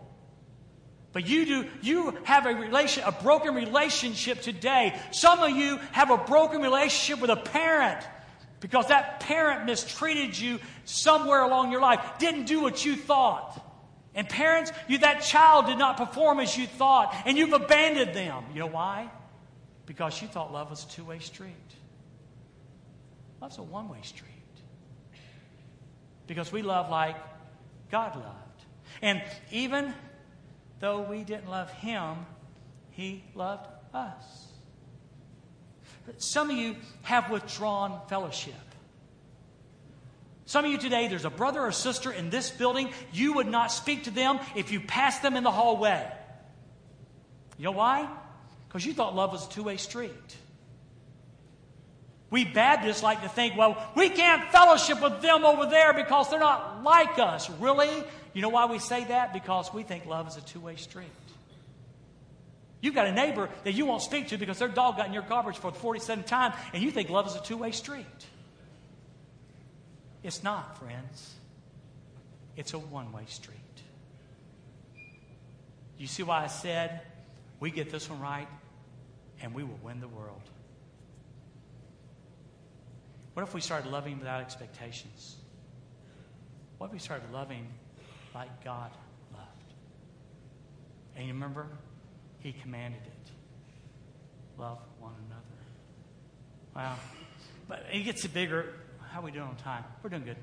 But 1.13 1.27
you 1.27 1.45
do, 1.45 1.67
you 1.83 2.17
have 2.23 2.47
a 2.47 2.55
relation, 2.55 3.03
a 3.05 3.11
broken 3.11 3.53
relationship 3.57 4.43
today. 4.43 4.97
Some 5.11 5.41
of 5.41 5.51
you 5.51 5.79
have 5.91 6.13
a 6.13 6.19
broken 6.19 6.63
relationship 6.63 7.21
with 7.21 7.31
a 7.31 7.37
parent 7.37 8.01
because 8.61 8.87
that 8.87 9.19
parent 9.19 9.67
mistreated 9.67 10.39
you 10.39 10.61
somewhere 10.85 11.43
along 11.43 11.73
your 11.73 11.81
life, 11.81 11.99
didn't 12.21 12.45
do 12.45 12.61
what 12.61 12.85
you 12.85 12.95
thought. 12.95 13.61
And 14.15 14.29
parents, 14.29 14.71
you, 14.87 14.99
that 14.99 15.23
child 15.23 15.67
did 15.67 15.79
not 15.79 15.97
perform 15.97 16.39
as 16.39 16.57
you 16.57 16.69
thought, 16.69 17.13
and 17.27 17.37
you've 17.37 17.55
abandoned 17.55 18.15
them. 18.15 18.45
You 18.55 18.61
know 18.61 18.67
why? 18.69 19.11
Because 19.89 20.13
she 20.13 20.27
thought 20.27 20.53
love 20.53 20.69
was 20.69 20.85
a 20.85 20.89
two 20.89 21.03
way 21.03 21.19
street. 21.19 21.51
Love's 23.41 23.57
a 23.57 23.63
one 23.63 23.89
way 23.89 24.01
street. 24.03 24.29
Because 26.27 26.53
we 26.53 26.61
love 26.61 26.91
like 26.91 27.17
God 27.91 28.15
loved. 28.15 28.65
And 29.01 29.23
even 29.51 29.95
though 30.79 31.01
we 31.01 31.25
didn't 31.25 31.49
love 31.49 31.71
Him, 31.71 32.17
He 32.91 33.25
loved 33.35 33.67
us. 33.95 34.49
Some 36.19 36.51
of 36.51 36.57
you 36.57 36.77
have 37.03 37.31
withdrawn 37.31 37.99
fellowship. 38.09 38.55
Some 40.45 40.67
of 40.67 40.71
you 40.71 40.79
today, 40.79 41.09
there's 41.09 41.25
a 41.25 41.31
brother 41.31 41.61
or 41.61 41.73
sister 41.73 42.13
in 42.13 42.29
this 42.29 42.51
building, 42.51 42.91
you 43.13 43.35
would 43.35 43.47
not 43.47 43.73
speak 43.73 44.05
to 44.05 44.11
them 44.11 44.39
if 44.55 44.71
you 44.71 44.81
passed 44.81 45.23
them 45.23 45.37
in 45.37 45.45
the 45.45 45.51
hallway. 45.51 46.07
You 47.57 47.65
know 47.65 47.73
why? 47.73 48.09
Because 48.69 48.85
you 48.85 48.93
thought 48.93 49.17
love 49.17 49.33
was 49.33 49.47
a 49.47 49.51
two 49.51 49.63
way 49.63 49.77
street. 49.77 50.37
We 52.31 52.45
Baptists 52.45 53.03
like 53.03 53.23
to 53.23 53.29
think, 53.29 53.57
well, 53.57 53.83
we 53.97 54.11
can't 54.11 54.51
fellowship 54.51 55.03
with 55.03 55.23
them 55.23 55.47
over 55.47 55.65
there 55.67 55.95
because 55.95 56.29
they're 56.29 56.39
not 56.39 56.83
like 56.83 57.19
us. 57.19 57.49
Really? 57.49 58.05
You 58.35 58.43
know 58.43 58.51
why 58.51 58.67
we 58.67 58.79
say 58.79 59.05
that? 59.05 59.33
Because 59.33 59.73
we 59.73 59.83
think 59.83 60.05
love 60.05 60.29
is 60.29 60.37
a 60.37 60.43
two 60.43 60.61
way 60.61 60.77
street. 60.77 61.07
You've 62.81 62.95
got 62.95 63.07
a 63.07 63.13
neighbor 63.13 63.49
that 63.65 63.73
you 63.73 63.87
won't 63.87 64.03
speak 64.03 64.29
to 64.29 64.39
because 64.39 64.59
their 64.59 64.69
dog 64.69 64.99
got 64.99 65.07
in 65.07 65.13
your 65.13 65.23
garbage 65.23 65.57
for 65.57 65.73
the 65.73 65.79
47th 65.79 66.27
time, 66.27 66.53
and 66.73 66.83
you 66.83 66.91
think 66.93 67.09
love 67.09 67.27
is 67.27 67.35
a 67.35 67.43
two 67.43 67.57
way 67.57 67.73
street. 67.73 68.05
It's 70.23 70.45
not, 70.45 70.79
friends. 70.79 71.35
It's 72.57 72.75
a 72.75 72.79
one 72.79 73.11
way 73.13 73.25
street. 73.27 73.57
You 75.97 76.07
see 76.07 76.23
why 76.23 76.45
I 76.45 76.47
said 76.49 77.01
we 77.61 77.71
get 77.71 77.91
this 77.91 78.09
one 78.09 78.21
right, 78.21 78.49
and 79.43 79.55
we 79.55 79.65
will 79.65 79.79
win 79.83 80.01
the 80.01 80.09
world. 80.09 80.43
What 83.35 83.43
if 83.43 83.55
we 83.55 83.61
started 83.61 83.91
loving 83.91 84.19
without 84.19 84.41
expectations? 84.41 85.37
What 86.79 86.89
if 86.89 86.93
we 86.93 86.99
started 86.99 87.33
loving 87.33 87.67
like 88.35 88.65
God 88.65 88.91
loved? 89.33 89.73
And 91.17 91.27
you 91.27 91.33
remember, 91.33 91.67
He 92.41 92.53
commanded 92.53 93.03
it 93.05 93.31
love 94.59 94.79
one 94.99 95.13
another. 95.27 95.43
Wow. 96.75 96.97
But 97.69 97.87
it 97.93 98.03
gets 98.05 98.27
bigger. 98.27 98.75
How 99.11 99.21
are 99.21 99.25
we 99.25 99.31
doing 99.31 99.45
on 99.45 99.57
time? 99.57 99.85
We're 100.03 100.11
doing 100.11 100.25
good. 100.25 100.37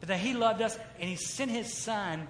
But 0.00 0.08
that 0.08 0.18
He 0.18 0.34
loved 0.34 0.62
us 0.62 0.78
and 0.98 1.08
He 1.08 1.16
sent 1.16 1.50
His 1.50 1.72
Son 1.72 2.28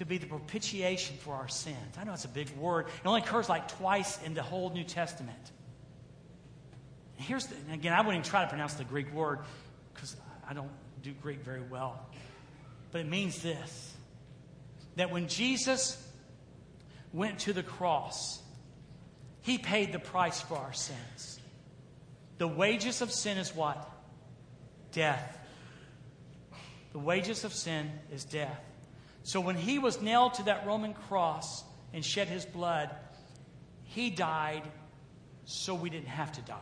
to 0.00 0.06
be 0.06 0.16
the 0.16 0.26
propitiation 0.26 1.14
for 1.18 1.34
our 1.34 1.46
sins. 1.46 1.98
I 1.98 2.04
know 2.04 2.14
it's 2.14 2.24
a 2.24 2.28
big 2.28 2.48
word. 2.56 2.86
It 2.86 3.06
only 3.06 3.20
occurs 3.20 3.50
like 3.50 3.68
twice 3.68 4.18
in 4.22 4.32
the 4.32 4.42
whole 4.42 4.70
New 4.70 4.82
Testament. 4.82 5.52
Here's 7.16 7.44
the, 7.44 7.54
again, 7.70 7.92
I 7.92 7.98
wouldn't 7.98 8.14
even 8.14 8.22
try 8.22 8.40
to 8.40 8.48
pronounce 8.48 8.72
the 8.72 8.84
Greek 8.84 9.12
word 9.12 9.40
because 9.92 10.16
I 10.48 10.54
don't 10.54 10.70
do 11.02 11.12
Greek 11.12 11.40
very 11.40 11.60
well. 11.60 12.00
But 12.92 13.02
it 13.02 13.08
means 13.08 13.42
this 13.42 13.94
that 14.96 15.10
when 15.10 15.28
Jesus 15.28 16.02
went 17.12 17.40
to 17.40 17.52
the 17.52 17.62
cross, 17.62 18.40
he 19.42 19.58
paid 19.58 19.92
the 19.92 19.98
price 19.98 20.40
for 20.40 20.56
our 20.56 20.72
sins. 20.72 21.38
The 22.38 22.48
wages 22.48 23.02
of 23.02 23.12
sin 23.12 23.36
is 23.36 23.54
what? 23.54 23.86
Death. 24.92 25.38
The 26.92 27.00
wages 27.00 27.44
of 27.44 27.52
sin 27.52 27.90
is 28.10 28.24
death. 28.24 28.64
So 29.22 29.40
when 29.40 29.56
he 29.56 29.78
was 29.78 30.00
nailed 30.00 30.34
to 30.34 30.44
that 30.44 30.66
Roman 30.66 30.94
cross 30.94 31.64
and 31.92 32.04
shed 32.04 32.28
his 32.28 32.44
blood, 32.44 32.90
he 33.84 34.10
died 34.10 34.62
so 35.44 35.74
we 35.74 35.90
didn't 35.90 36.08
have 36.08 36.32
to 36.32 36.42
die. 36.42 36.56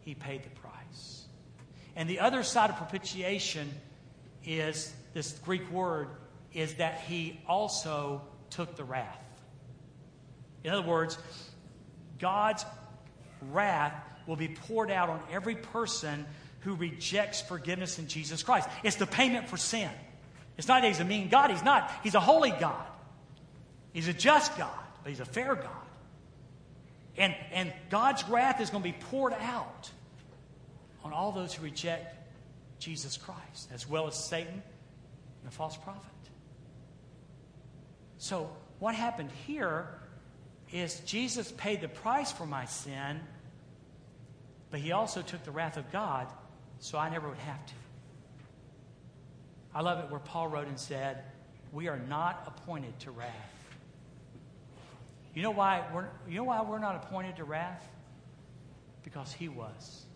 He 0.00 0.14
paid 0.14 0.44
the 0.44 0.50
price. 0.50 1.26
And 1.94 2.08
the 2.08 2.20
other 2.20 2.42
side 2.42 2.70
of 2.70 2.76
propitiation 2.76 3.70
is 4.44 4.92
this 5.14 5.32
Greek 5.44 5.70
word 5.70 6.08
is 6.52 6.74
that 6.74 7.00
he 7.00 7.40
also 7.46 8.22
took 8.50 8.76
the 8.76 8.84
wrath. 8.84 9.22
In 10.64 10.70
other 10.70 10.86
words, 10.86 11.18
God's 12.18 12.64
wrath 13.50 13.94
will 14.26 14.36
be 14.36 14.48
poured 14.48 14.90
out 14.90 15.08
on 15.08 15.20
every 15.30 15.56
person 15.56 16.26
who 16.60 16.74
rejects 16.74 17.40
forgiveness 17.40 17.98
in 17.98 18.08
Jesus 18.08 18.42
Christ. 18.42 18.68
It's 18.82 18.96
the 18.96 19.06
payment 19.06 19.48
for 19.48 19.56
sin. 19.56 19.90
It's 20.58 20.68
not 20.68 20.82
that 20.82 20.88
he's 20.88 21.00
a 21.00 21.04
mean 21.04 21.28
God. 21.28 21.50
He's 21.50 21.62
not. 21.62 21.90
He's 22.02 22.14
a 22.14 22.20
holy 22.20 22.50
God. 22.50 22.86
He's 23.92 24.08
a 24.08 24.12
just 24.12 24.56
God, 24.56 24.70
but 25.02 25.10
he's 25.10 25.20
a 25.20 25.24
fair 25.24 25.54
God. 25.54 25.70
And, 27.16 27.34
and 27.52 27.72
God's 27.88 28.28
wrath 28.28 28.60
is 28.60 28.70
going 28.70 28.82
to 28.82 28.88
be 28.88 28.96
poured 29.10 29.32
out 29.32 29.90
on 31.02 31.12
all 31.12 31.32
those 31.32 31.54
who 31.54 31.64
reject 31.64 32.14
Jesus 32.78 33.16
Christ, 33.16 33.70
as 33.72 33.88
well 33.88 34.06
as 34.06 34.14
Satan 34.14 34.52
and 34.52 34.62
the 35.44 35.50
false 35.50 35.76
prophet. 35.76 36.02
So, 38.18 38.50
what 38.78 38.94
happened 38.94 39.30
here 39.46 39.88
is 40.72 41.00
Jesus 41.00 41.52
paid 41.52 41.80
the 41.80 41.88
price 41.88 42.32
for 42.32 42.44
my 42.44 42.66
sin, 42.66 43.20
but 44.70 44.80
he 44.80 44.92
also 44.92 45.22
took 45.22 45.42
the 45.44 45.50
wrath 45.50 45.76
of 45.76 45.90
God 45.90 46.26
so 46.80 46.98
I 46.98 47.08
never 47.08 47.28
would 47.28 47.38
have 47.38 47.64
to. 47.64 47.72
I 49.76 49.82
love 49.82 49.98
it 49.98 50.10
where 50.10 50.20
Paul 50.20 50.48
wrote 50.48 50.68
and 50.68 50.80
said, 50.80 51.22
We 51.70 51.88
are 51.88 51.98
not 51.98 52.44
appointed 52.46 52.98
to 53.00 53.10
wrath. 53.10 53.30
You 55.34 55.42
know 55.42 55.50
why 55.50 55.84
we're, 55.92 56.06
you 56.26 56.36
know 56.36 56.44
why 56.44 56.62
we're 56.62 56.78
not 56.78 56.96
appointed 56.96 57.36
to 57.36 57.44
wrath? 57.44 57.86
Because 59.04 59.34
he 59.34 59.48
was. 59.48 60.06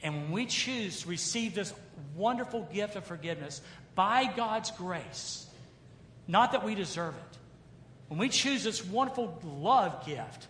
And 0.00 0.14
when 0.14 0.30
we 0.30 0.46
choose 0.46 1.02
to 1.02 1.08
receive 1.08 1.56
this 1.56 1.74
wonderful 2.14 2.68
gift 2.72 2.94
of 2.94 3.04
forgiveness 3.04 3.60
by 3.96 4.32
God's 4.36 4.70
grace, 4.70 5.48
not 6.28 6.52
that 6.52 6.64
we 6.64 6.76
deserve 6.76 7.14
it, 7.14 7.38
when 8.06 8.20
we 8.20 8.28
choose 8.28 8.62
this 8.62 8.86
wonderful 8.86 9.42
love 9.58 10.06
gift, 10.06 10.46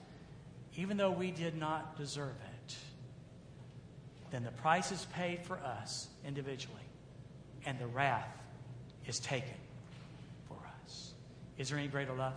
even 0.76 0.98
though 0.98 1.12
we 1.12 1.30
did 1.30 1.56
not 1.56 1.96
deserve 1.96 2.36
it, 2.66 2.76
then 4.32 4.44
the 4.44 4.50
price 4.50 4.92
is 4.92 5.02
paid 5.14 5.40
for 5.46 5.56
us 5.56 6.08
individually 6.26 6.85
and 7.66 7.78
the 7.78 7.86
wrath 7.86 8.28
is 9.06 9.18
taken 9.18 9.54
for 10.48 10.56
us. 10.84 11.12
Is 11.58 11.68
there 11.68 11.78
any 11.78 11.88
greater 11.88 12.14
love? 12.14 12.34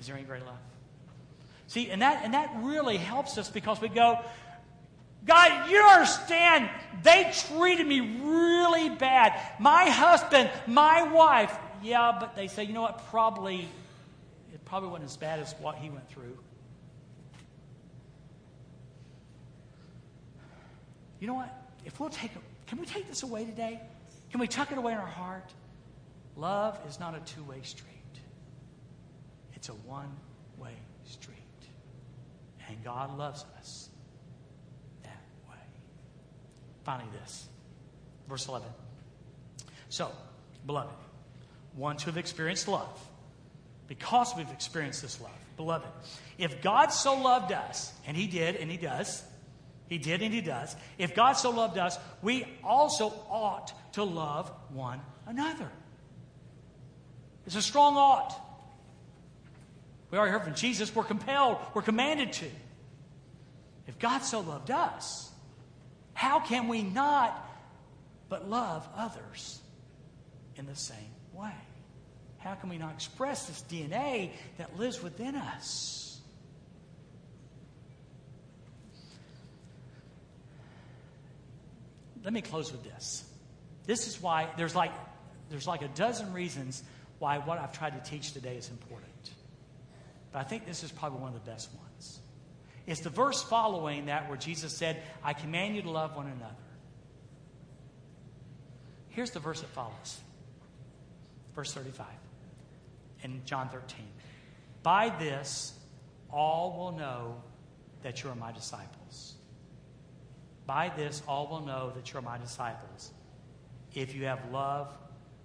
Is 0.00 0.06
there 0.06 0.16
any 0.16 0.24
greater 0.24 0.44
love? 0.44 0.58
See, 1.66 1.90
and 1.90 2.00
that, 2.00 2.24
and 2.24 2.34
that 2.34 2.50
really 2.58 2.96
helps 2.96 3.38
us 3.38 3.50
because 3.50 3.80
we 3.80 3.88
go, 3.88 4.20
God, 5.26 5.68
you 5.68 5.82
understand, 5.82 6.70
they 7.02 7.32
treated 7.48 7.86
me 7.86 8.00
really 8.22 8.88
bad. 8.90 9.38
My 9.58 9.90
husband, 9.90 10.48
my 10.68 11.02
wife, 11.02 11.56
yeah, 11.82 12.16
but 12.18 12.36
they 12.36 12.46
say, 12.46 12.62
you 12.62 12.72
know 12.72 12.82
what, 12.82 13.04
probably, 13.10 13.68
it 14.54 14.64
probably 14.64 14.90
wasn't 14.90 15.10
as 15.10 15.16
bad 15.16 15.40
as 15.40 15.54
what 15.60 15.74
he 15.76 15.90
went 15.90 16.08
through. 16.08 16.38
You 21.18 21.26
know 21.26 21.34
what? 21.34 21.52
If 21.84 21.98
we'll 21.98 22.10
take, 22.10 22.30
can 22.66 22.78
we 22.78 22.86
take 22.86 23.08
this 23.08 23.22
away 23.22 23.44
today? 23.44 23.80
Can 24.30 24.40
we 24.40 24.48
tuck 24.48 24.72
it 24.72 24.78
away 24.78 24.92
in 24.92 24.98
our 24.98 25.06
heart? 25.06 25.52
Love 26.36 26.78
is 26.88 27.00
not 27.00 27.14
a 27.14 27.20
two 27.20 27.42
way 27.44 27.60
street, 27.62 27.90
it's 29.54 29.68
a 29.68 29.72
one 29.72 30.14
way 30.58 30.74
street. 31.04 31.36
And 32.68 32.82
God 32.82 33.16
loves 33.16 33.44
us 33.58 33.88
that 35.04 35.22
way. 35.48 35.56
Finally, 36.84 37.08
this 37.22 37.46
verse 38.28 38.48
11. 38.48 38.66
So, 39.88 40.10
beloved, 40.66 40.92
ones 41.76 42.02
who 42.02 42.10
have 42.10 42.18
experienced 42.18 42.66
love, 42.66 43.00
because 43.86 44.34
we've 44.36 44.50
experienced 44.50 45.02
this 45.02 45.20
love, 45.20 45.30
beloved, 45.56 45.86
if 46.38 46.60
God 46.60 46.88
so 46.88 47.14
loved 47.14 47.52
us, 47.52 47.92
and 48.06 48.16
He 48.16 48.26
did, 48.26 48.56
and 48.56 48.70
He 48.70 48.76
does, 48.76 49.22
He 49.88 49.98
did, 49.98 50.22
and 50.22 50.34
He 50.34 50.40
does, 50.40 50.74
if 50.98 51.14
God 51.14 51.34
so 51.34 51.50
loved 51.50 51.78
us, 51.78 51.98
we 52.22 52.46
also 52.64 53.12
ought 53.30 53.72
to 53.92 54.02
love 54.02 54.50
one 54.70 55.00
another. 55.26 55.70
It's 57.46 57.56
a 57.56 57.62
strong 57.62 57.96
ought. 57.96 58.34
We 60.10 60.18
already 60.18 60.32
heard 60.32 60.44
from 60.44 60.54
Jesus, 60.54 60.94
we're 60.94 61.04
compelled, 61.04 61.58
we're 61.74 61.82
commanded 61.82 62.32
to. 62.34 62.46
If 63.86 63.98
God 63.98 64.20
so 64.20 64.40
loved 64.40 64.70
us, 64.70 65.30
how 66.14 66.40
can 66.40 66.68
we 66.68 66.82
not 66.82 67.42
but 68.28 68.48
love 68.48 68.88
others 68.96 69.60
in 70.56 70.66
the 70.66 70.74
same 70.74 70.96
way? 71.32 71.54
How 72.38 72.54
can 72.54 72.68
we 72.68 72.78
not 72.78 72.94
express 72.94 73.46
this 73.46 73.64
DNA 73.68 74.30
that 74.58 74.78
lives 74.78 75.02
within 75.02 75.36
us? 75.36 76.05
Let 82.26 82.32
me 82.32 82.42
close 82.42 82.72
with 82.72 82.82
this. 82.82 83.24
This 83.86 84.08
is 84.08 84.20
why 84.20 84.48
there's 84.56 84.74
like 84.74 84.90
there's 85.48 85.68
like 85.68 85.82
a 85.82 85.88
dozen 85.88 86.32
reasons 86.32 86.82
why 87.20 87.38
what 87.38 87.60
I've 87.60 87.72
tried 87.72 88.02
to 88.02 88.10
teach 88.10 88.32
today 88.32 88.56
is 88.56 88.68
important. 88.68 89.30
But 90.32 90.40
I 90.40 90.42
think 90.42 90.66
this 90.66 90.82
is 90.82 90.90
probably 90.90 91.20
one 91.20 91.32
of 91.32 91.44
the 91.44 91.48
best 91.48 91.70
ones. 91.72 92.18
It's 92.84 93.00
the 93.00 93.10
verse 93.10 93.44
following 93.44 94.06
that 94.06 94.28
where 94.28 94.36
Jesus 94.36 94.76
said, 94.76 95.00
I 95.22 95.34
command 95.34 95.76
you 95.76 95.82
to 95.82 95.90
love 95.90 96.16
one 96.16 96.26
another. 96.26 96.54
Here's 99.10 99.30
the 99.30 99.38
verse 99.38 99.60
that 99.60 99.70
follows. 99.70 100.18
Verse 101.54 101.72
35 101.72 102.06
in 103.22 103.40
John 103.44 103.68
13. 103.68 104.04
By 104.82 105.10
this, 105.16 105.74
all 106.28 106.76
will 106.76 106.98
know 106.98 107.36
that 108.02 108.24
you 108.24 108.30
are 108.30 108.34
my 108.34 108.50
disciples. 108.50 109.35
By 110.66 110.90
this, 110.96 111.22
all 111.28 111.46
will 111.46 111.60
know 111.64 111.92
that 111.94 112.12
you 112.12 112.18
are 112.18 112.22
my 112.22 112.38
disciples 112.38 113.12
if 113.94 114.14
you 114.14 114.24
have 114.26 114.40
love 114.52 114.92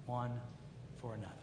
one 0.05 0.31
for 0.99 1.13
another. 1.13 1.35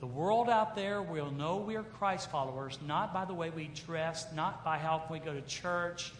The 0.00 0.06
world 0.06 0.50
out 0.50 0.74
there 0.74 1.00
will 1.00 1.30
know 1.30 1.56
we 1.56 1.76
are 1.76 1.82
Christ 1.82 2.30
followers 2.30 2.78
not 2.86 3.14
by 3.14 3.24
the 3.24 3.34
way 3.34 3.50
we 3.50 3.70
dress, 3.86 4.26
not 4.34 4.64
by 4.64 4.78
how 4.78 5.02
we 5.10 5.18
go 5.18 5.32
to 5.32 5.40
church, 5.42 6.12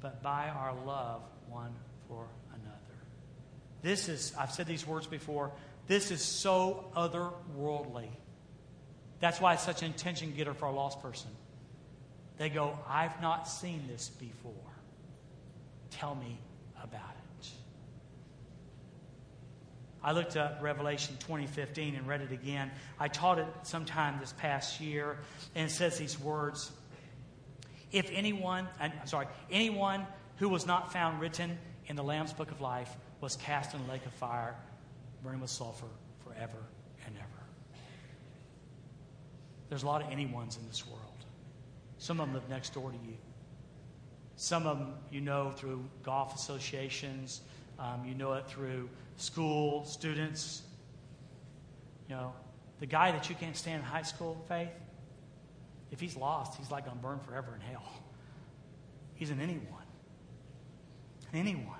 but 0.00 0.22
by 0.22 0.48
our 0.48 0.74
love 0.86 1.22
one 1.48 1.74
for 2.06 2.26
another. 2.50 2.98
This 3.82 4.08
is, 4.08 4.32
I've 4.38 4.52
said 4.52 4.66
these 4.66 4.86
words 4.86 5.06
before, 5.06 5.52
this 5.86 6.10
is 6.10 6.22
so 6.22 6.84
otherworldly. 6.96 8.08
That's 9.20 9.40
why 9.40 9.54
it's 9.54 9.64
such 9.64 9.82
an 9.82 9.90
attention 9.90 10.32
getter 10.36 10.54
for 10.54 10.66
a 10.66 10.72
lost 10.72 11.02
person. 11.02 11.30
They 12.38 12.48
go, 12.48 12.78
I've 12.88 13.20
not 13.20 13.48
seen 13.48 13.84
this 13.88 14.08
before. 14.08 14.52
Tell 15.90 16.14
me 16.14 16.38
about 16.82 17.00
it. 17.00 17.48
I 20.02 20.12
looked 20.12 20.36
up 20.36 20.60
Revelation 20.62 21.16
2015 21.18 21.96
and 21.96 22.06
read 22.06 22.22
it 22.22 22.30
again. 22.30 22.70
I 23.00 23.08
taught 23.08 23.40
it 23.40 23.46
sometime 23.64 24.20
this 24.20 24.32
past 24.32 24.80
year, 24.80 25.18
and 25.56 25.68
it 25.68 25.72
says 25.72 25.98
these 25.98 26.18
words 26.20 26.70
If 27.90 28.08
anyone, 28.12 28.68
I'm 28.80 28.92
sorry, 29.06 29.26
anyone 29.50 30.06
who 30.36 30.48
was 30.48 30.66
not 30.66 30.92
found 30.92 31.20
written 31.20 31.58
in 31.86 31.96
the 31.96 32.04
Lamb's 32.04 32.32
book 32.32 32.52
of 32.52 32.60
life 32.60 32.94
was 33.20 33.34
cast 33.36 33.74
in 33.74 33.80
a 33.80 33.90
lake 33.90 34.06
of 34.06 34.12
fire, 34.12 34.54
burning 35.24 35.40
with 35.40 35.50
sulfur 35.50 35.88
forever 36.24 36.58
and 37.04 37.16
ever. 37.16 37.26
There's 39.68 39.82
a 39.82 39.86
lot 39.86 40.02
of 40.02 40.08
anyones 40.08 40.58
in 40.58 40.66
this 40.68 40.86
world. 40.86 41.07
Some 41.98 42.20
of 42.20 42.26
them 42.26 42.34
live 42.34 42.48
next 42.48 42.74
door 42.74 42.90
to 42.90 42.96
you. 42.96 43.16
Some 44.36 44.66
of 44.66 44.78
them 44.78 44.94
you 45.10 45.20
know 45.20 45.50
through 45.50 45.84
golf 46.02 46.34
associations, 46.34 47.40
um, 47.78 48.04
you 48.06 48.14
know 48.14 48.32
it 48.34 48.46
through 48.46 48.88
school, 49.16 49.84
students. 49.84 50.62
You 52.08 52.14
know, 52.14 52.32
the 52.80 52.86
guy 52.86 53.12
that 53.12 53.28
you 53.28 53.34
can't 53.34 53.56
stand 53.56 53.80
in 53.80 53.84
high 53.84 54.02
school, 54.02 54.42
faith, 54.48 54.70
if 55.90 56.00
he's 56.00 56.16
lost, 56.16 56.56
he's 56.58 56.70
like 56.70 56.84
going 56.84 56.96
to 56.96 57.02
burn 57.02 57.18
forever 57.20 57.54
in 57.54 57.60
hell. 57.60 57.84
He's 59.14 59.30
an 59.30 59.40
anyone. 59.40 59.64
Anyone. 61.34 61.74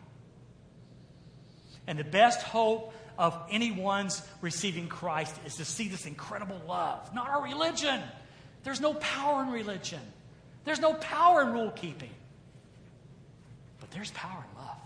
And 1.87 1.99
the 1.99 2.05
best 2.05 2.43
hope 2.43 2.93
of 3.16 3.37
anyone's 3.51 4.23
receiving 4.41 4.89
Christ 4.89 5.35
is 5.47 5.57
to 5.57 5.64
see 5.64 5.89
this 5.89 6.07
incredible 6.07 6.61
love, 6.66 7.14
not 7.14 7.29
our 7.29 7.43
religion. 7.43 8.01
There's 8.65 8.81
no 8.81 8.95
power 8.95 9.43
in 9.43 9.51
religion, 9.51 10.01
there's 10.65 10.81
no 10.81 10.95
power 10.95 11.43
in 11.43 11.53
rule 11.53 11.71
keeping. 11.71 12.11
But 13.81 13.91
there's 13.93 14.11
power 14.11 14.45
in 14.51 14.61
love. 14.61 14.77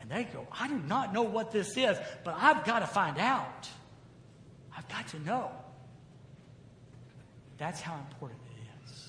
And 0.00 0.10
they 0.10 0.24
go, 0.24 0.46
I 0.52 0.68
do 0.68 0.78
not 0.88 1.12
know 1.12 1.22
what 1.22 1.52
this 1.52 1.76
is, 1.76 1.98
but 2.24 2.36
I've 2.38 2.64
got 2.64 2.80
to 2.80 2.86
find 2.86 3.18
out. 3.18 3.68
I've 4.76 4.88
got 4.88 5.08
to 5.08 5.20
know. 5.20 5.50
That's 7.58 7.80
how 7.80 7.96
important 7.96 8.40
it 8.50 8.90
is. 8.90 9.08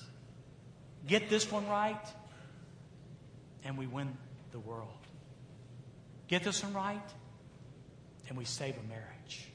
Get 1.06 1.28
this 1.28 1.50
one 1.50 1.68
right, 1.68 2.06
and 3.64 3.76
we 3.76 3.86
win 3.86 4.16
the 4.52 4.60
world. 4.60 4.88
Get 6.28 6.44
this 6.44 6.62
one 6.62 6.72
right, 6.72 7.12
and 8.28 8.38
we 8.38 8.44
save 8.44 8.76
a 8.76 8.88
marriage. 8.88 9.48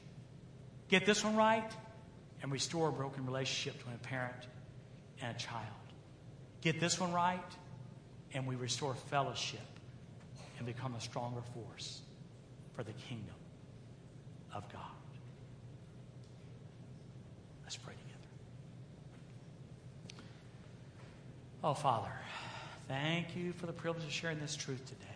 Get 0.88 1.06
this 1.06 1.24
one 1.24 1.36
right, 1.36 1.70
and 2.42 2.50
restore 2.50 2.88
a 2.88 2.92
broken 2.92 3.26
relationship 3.26 3.78
between 3.78 3.94
a 3.94 3.98
parent 3.98 4.46
and 5.20 5.36
a 5.36 5.38
child. 5.38 5.66
Get 6.60 6.80
this 6.80 7.00
one 7.00 7.12
right, 7.12 7.40
and 8.34 8.46
we 8.46 8.54
restore 8.54 8.94
fellowship 8.94 9.60
and 10.58 10.66
become 10.66 10.94
a 10.94 11.00
stronger 11.00 11.40
force 11.54 12.00
for 12.74 12.82
the 12.82 12.92
kingdom 12.92 13.34
of 14.54 14.70
God. 14.72 14.82
Let's 17.62 17.76
pray 17.76 17.94
together. 17.94 20.24
Oh, 21.62 21.74
Father, 21.74 22.12
thank 22.88 23.36
you 23.36 23.52
for 23.52 23.66
the 23.66 23.72
privilege 23.72 24.04
of 24.04 24.12
sharing 24.12 24.40
this 24.40 24.56
truth 24.56 24.84
today. 24.86 25.06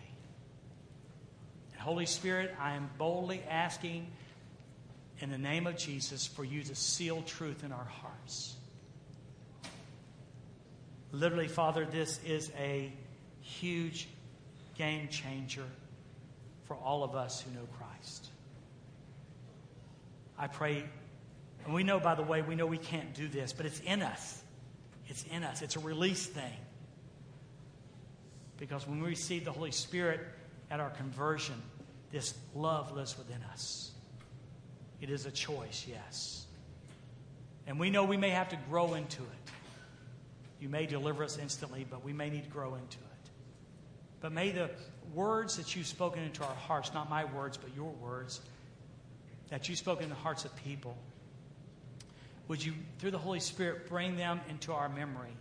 And 1.73 1.81
Holy 1.81 2.05
Spirit, 2.05 2.55
I 2.59 2.75
am 2.75 2.89
boldly 2.97 3.43
asking 3.49 4.07
in 5.19 5.29
the 5.29 5.37
name 5.37 5.67
of 5.67 5.77
Jesus 5.77 6.27
for 6.27 6.43
you 6.43 6.61
to 6.63 6.75
seal 6.75 7.21
truth 7.23 7.63
in 7.63 7.71
our 7.71 7.85
hearts. 7.85 8.55
Literally, 11.11 11.47
Father, 11.47 11.85
this 11.85 12.19
is 12.25 12.51
a 12.59 12.91
huge 13.41 14.07
game 14.77 15.07
changer 15.07 15.65
for 16.65 16.75
all 16.75 17.03
of 17.03 17.15
us 17.15 17.41
who 17.41 17.51
know 17.51 17.65
Christ. 17.77 18.27
I 20.37 20.47
pray, 20.47 20.83
and 21.63 21.73
we 21.73 21.83
know, 21.83 21.99
by 21.99 22.15
the 22.15 22.23
way, 22.23 22.41
we 22.41 22.55
know 22.55 22.65
we 22.65 22.77
can't 22.77 23.13
do 23.13 23.29
this, 23.29 23.53
but 23.53 23.65
it's 23.65 23.79
in 23.79 24.01
us. 24.01 24.41
It's 25.07 25.23
in 25.31 25.43
us. 25.43 25.61
It's 25.61 25.77
a 25.77 25.79
release 25.79 26.25
thing. 26.25 26.53
Because 28.57 28.87
when 28.87 29.01
we 29.01 29.09
receive 29.09 29.45
the 29.45 29.51
Holy 29.51 29.71
Spirit 29.71 30.19
at 30.69 30.79
our 30.79 30.89
conversion, 30.89 31.61
this 32.11 32.33
love 32.53 32.91
lives 32.91 33.17
within 33.17 33.41
us. 33.53 33.91
It 35.01 35.09
is 35.09 35.25
a 35.25 35.31
choice, 35.31 35.85
yes. 35.89 36.45
And 37.67 37.79
we 37.79 37.89
know 37.89 38.03
we 38.03 38.17
may 38.17 38.29
have 38.29 38.49
to 38.49 38.57
grow 38.69 38.93
into 38.93 39.21
it. 39.21 39.51
You 40.59 40.69
may 40.69 40.85
deliver 40.85 41.23
us 41.23 41.37
instantly, 41.37 41.85
but 41.89 42.03
we 42.03 42.13
may 42.13 42.29
need 42.29 42.43
to 42.43 42.49
grow 42.49 42.75
into 42.75 42.97
it. 42.97 43.29
But 44.21 44.31
may 44.31 44.51
the 44.51 44.69
words 45.13 45.57
that 45.57 45.75
you've 45.75 45.87
spoken 45.87 46.23
into 46.23 46.43
our 46.43 46.55
hearts, 46.55 46.93
not 46.93 47.09
my 47.09 47.25
words, 47.25 47.57
but 47.57 47.75
your 47.75 47.91
words, 47.91 48.41
that 49.49 49.69
you've 49.69 49.77
spoken 49.77 50.05
in 50.05 50.09
the 50.09 50.15
hearts 50.15 50.45
of 50.45 50.55
people, 50.57 50.97
would 52.47 52.63
you, 52.63 52.73
through 52.99 53.11
the 53.11 53.17
Holy 53.17 53.39
Spirit, 53.39 53.87
bring 53.87 54.15
them 54.15 54.39
into 54.49 54.71
our 54.71 54.89
memory 54.89 55.35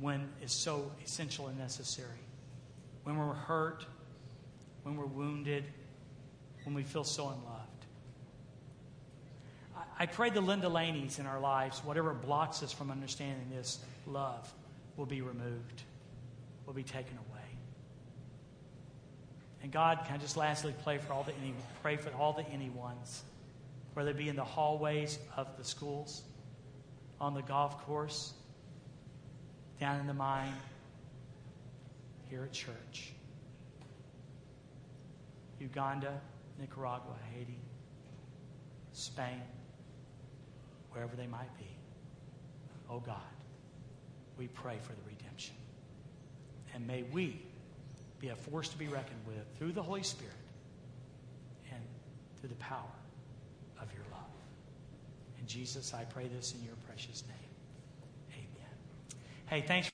when 0.00 0.28
it's 0.42 0.54
so 0.54 0.90
essential 1.04 1.46
and 1.48 1.58
necessary? 1.58 2.08
When 3.04 3.16
we're 3.16 3.34
hurt, 3.34 3.86
when 4.82 4.96
we're 4.96 5.06
wounded, 5.06 5.64
when 6.64 6.74
we 6.74 6.82
feel 6.82 7.04
so 7.04 7.28
in 7.28 7.34
I, 7.48 7.65
I 9.98 10.06
pray 10.06 10.28
the 10.30 10.42
Linda 10.42 10.68
Laneys 10.68 11.18
in 11.18 11.26
our 11.26 11.40
lives, 11.40 11.80
whatever 11.82 12.12
blocks 12.12 12.62
us 12.62 12.72
from 12.72 12.90
understanding 12.90 13.50
this 13.54 13.78
love, 14.06 14.52
will 14.96 15.06
be 15.06 15.22
removed, 15.22 15.82
will 16.66 16.74
be 16.74 16.82
taken 16.82 17.16
away. 17.16 17.40
And 19.62 19.72
God, 19.72 20.00
can 20.04 20.16
I 20.16 20.18
just 20.18 20.36
lastly 20.36 20.74
pray 20.84 20.98
for 20.98 21.12
all 21.14 21.22
the 21.22 21.32
any, 21.42 21.54
pray 21.82 21.96
for 21.96 22.10
all 22.10 22.34
the 22.34 22.42
anyones, 22.42 23.22
whether 23.94 24.10
it 24.10 24.18
be 24.18 24.28
in 24.28 24.36
the 24.36 24.44
hallways 24.44 25.18
of 25.36 25.56
the 25.56 25.64
schools, 25.64 26.22
on 27.18 27.32
the 27.32 27.42
golf 27.42 27.78
course, 27.86 28.34
down 29.80 29.98
in 29.98 30.06
the 30.06 30.14
mine, 30.14 30.52
here 32.28 32.42
at 32.42 32.52
church. 32.52 33.12
Uganda, 35.58 36.20
Nicaragua, 36.60 37.16
Haiti, 37.32 37.58
Spain, 38.92 39.42
wherever 40.96 41.14
they 41.14 41.26
might 41.26 41.54
be. 41.58 41.68
Oh 42.90 43.00
God, 43.00 43.20
we 44.38 44.48
pray 44.48 44.78
for 44.82 44.92
the 44.92 45.02
redemption. 45.06 45.54
And 46.74 46.86
may 46.86 47.02
we 47.02 47.42
be 48.18 48.28
a 48.28 48.36
force 48.36 48.70
to 48.70 48.78
be 48.78 48.88
reckoned 48.88 49.20
with 49.26 49.44
through 49.58 49.72
the 49.72 49.82
Holy 49.82 50.02
Spirit 50.02 50.32
and 51.70 51.82
through 52.40 52.48
the 52.48 52.54
power 52.56 52.80
of 53.80 53.92
your 53.92 54.04
love. 54.10 54.24
And 55.38 55.46
Jesus, 55.46 55.92
I 55.92 56.04
pray 56.04 56.28
this 56.28 56.54
in 56.58 56.64
your 56.64 56.76
precious 56.86 57.22
name. 57.28 58.32
Amen. 58.32 58.74
Hey, 59.48 59.64
thanks. 59.66 59.84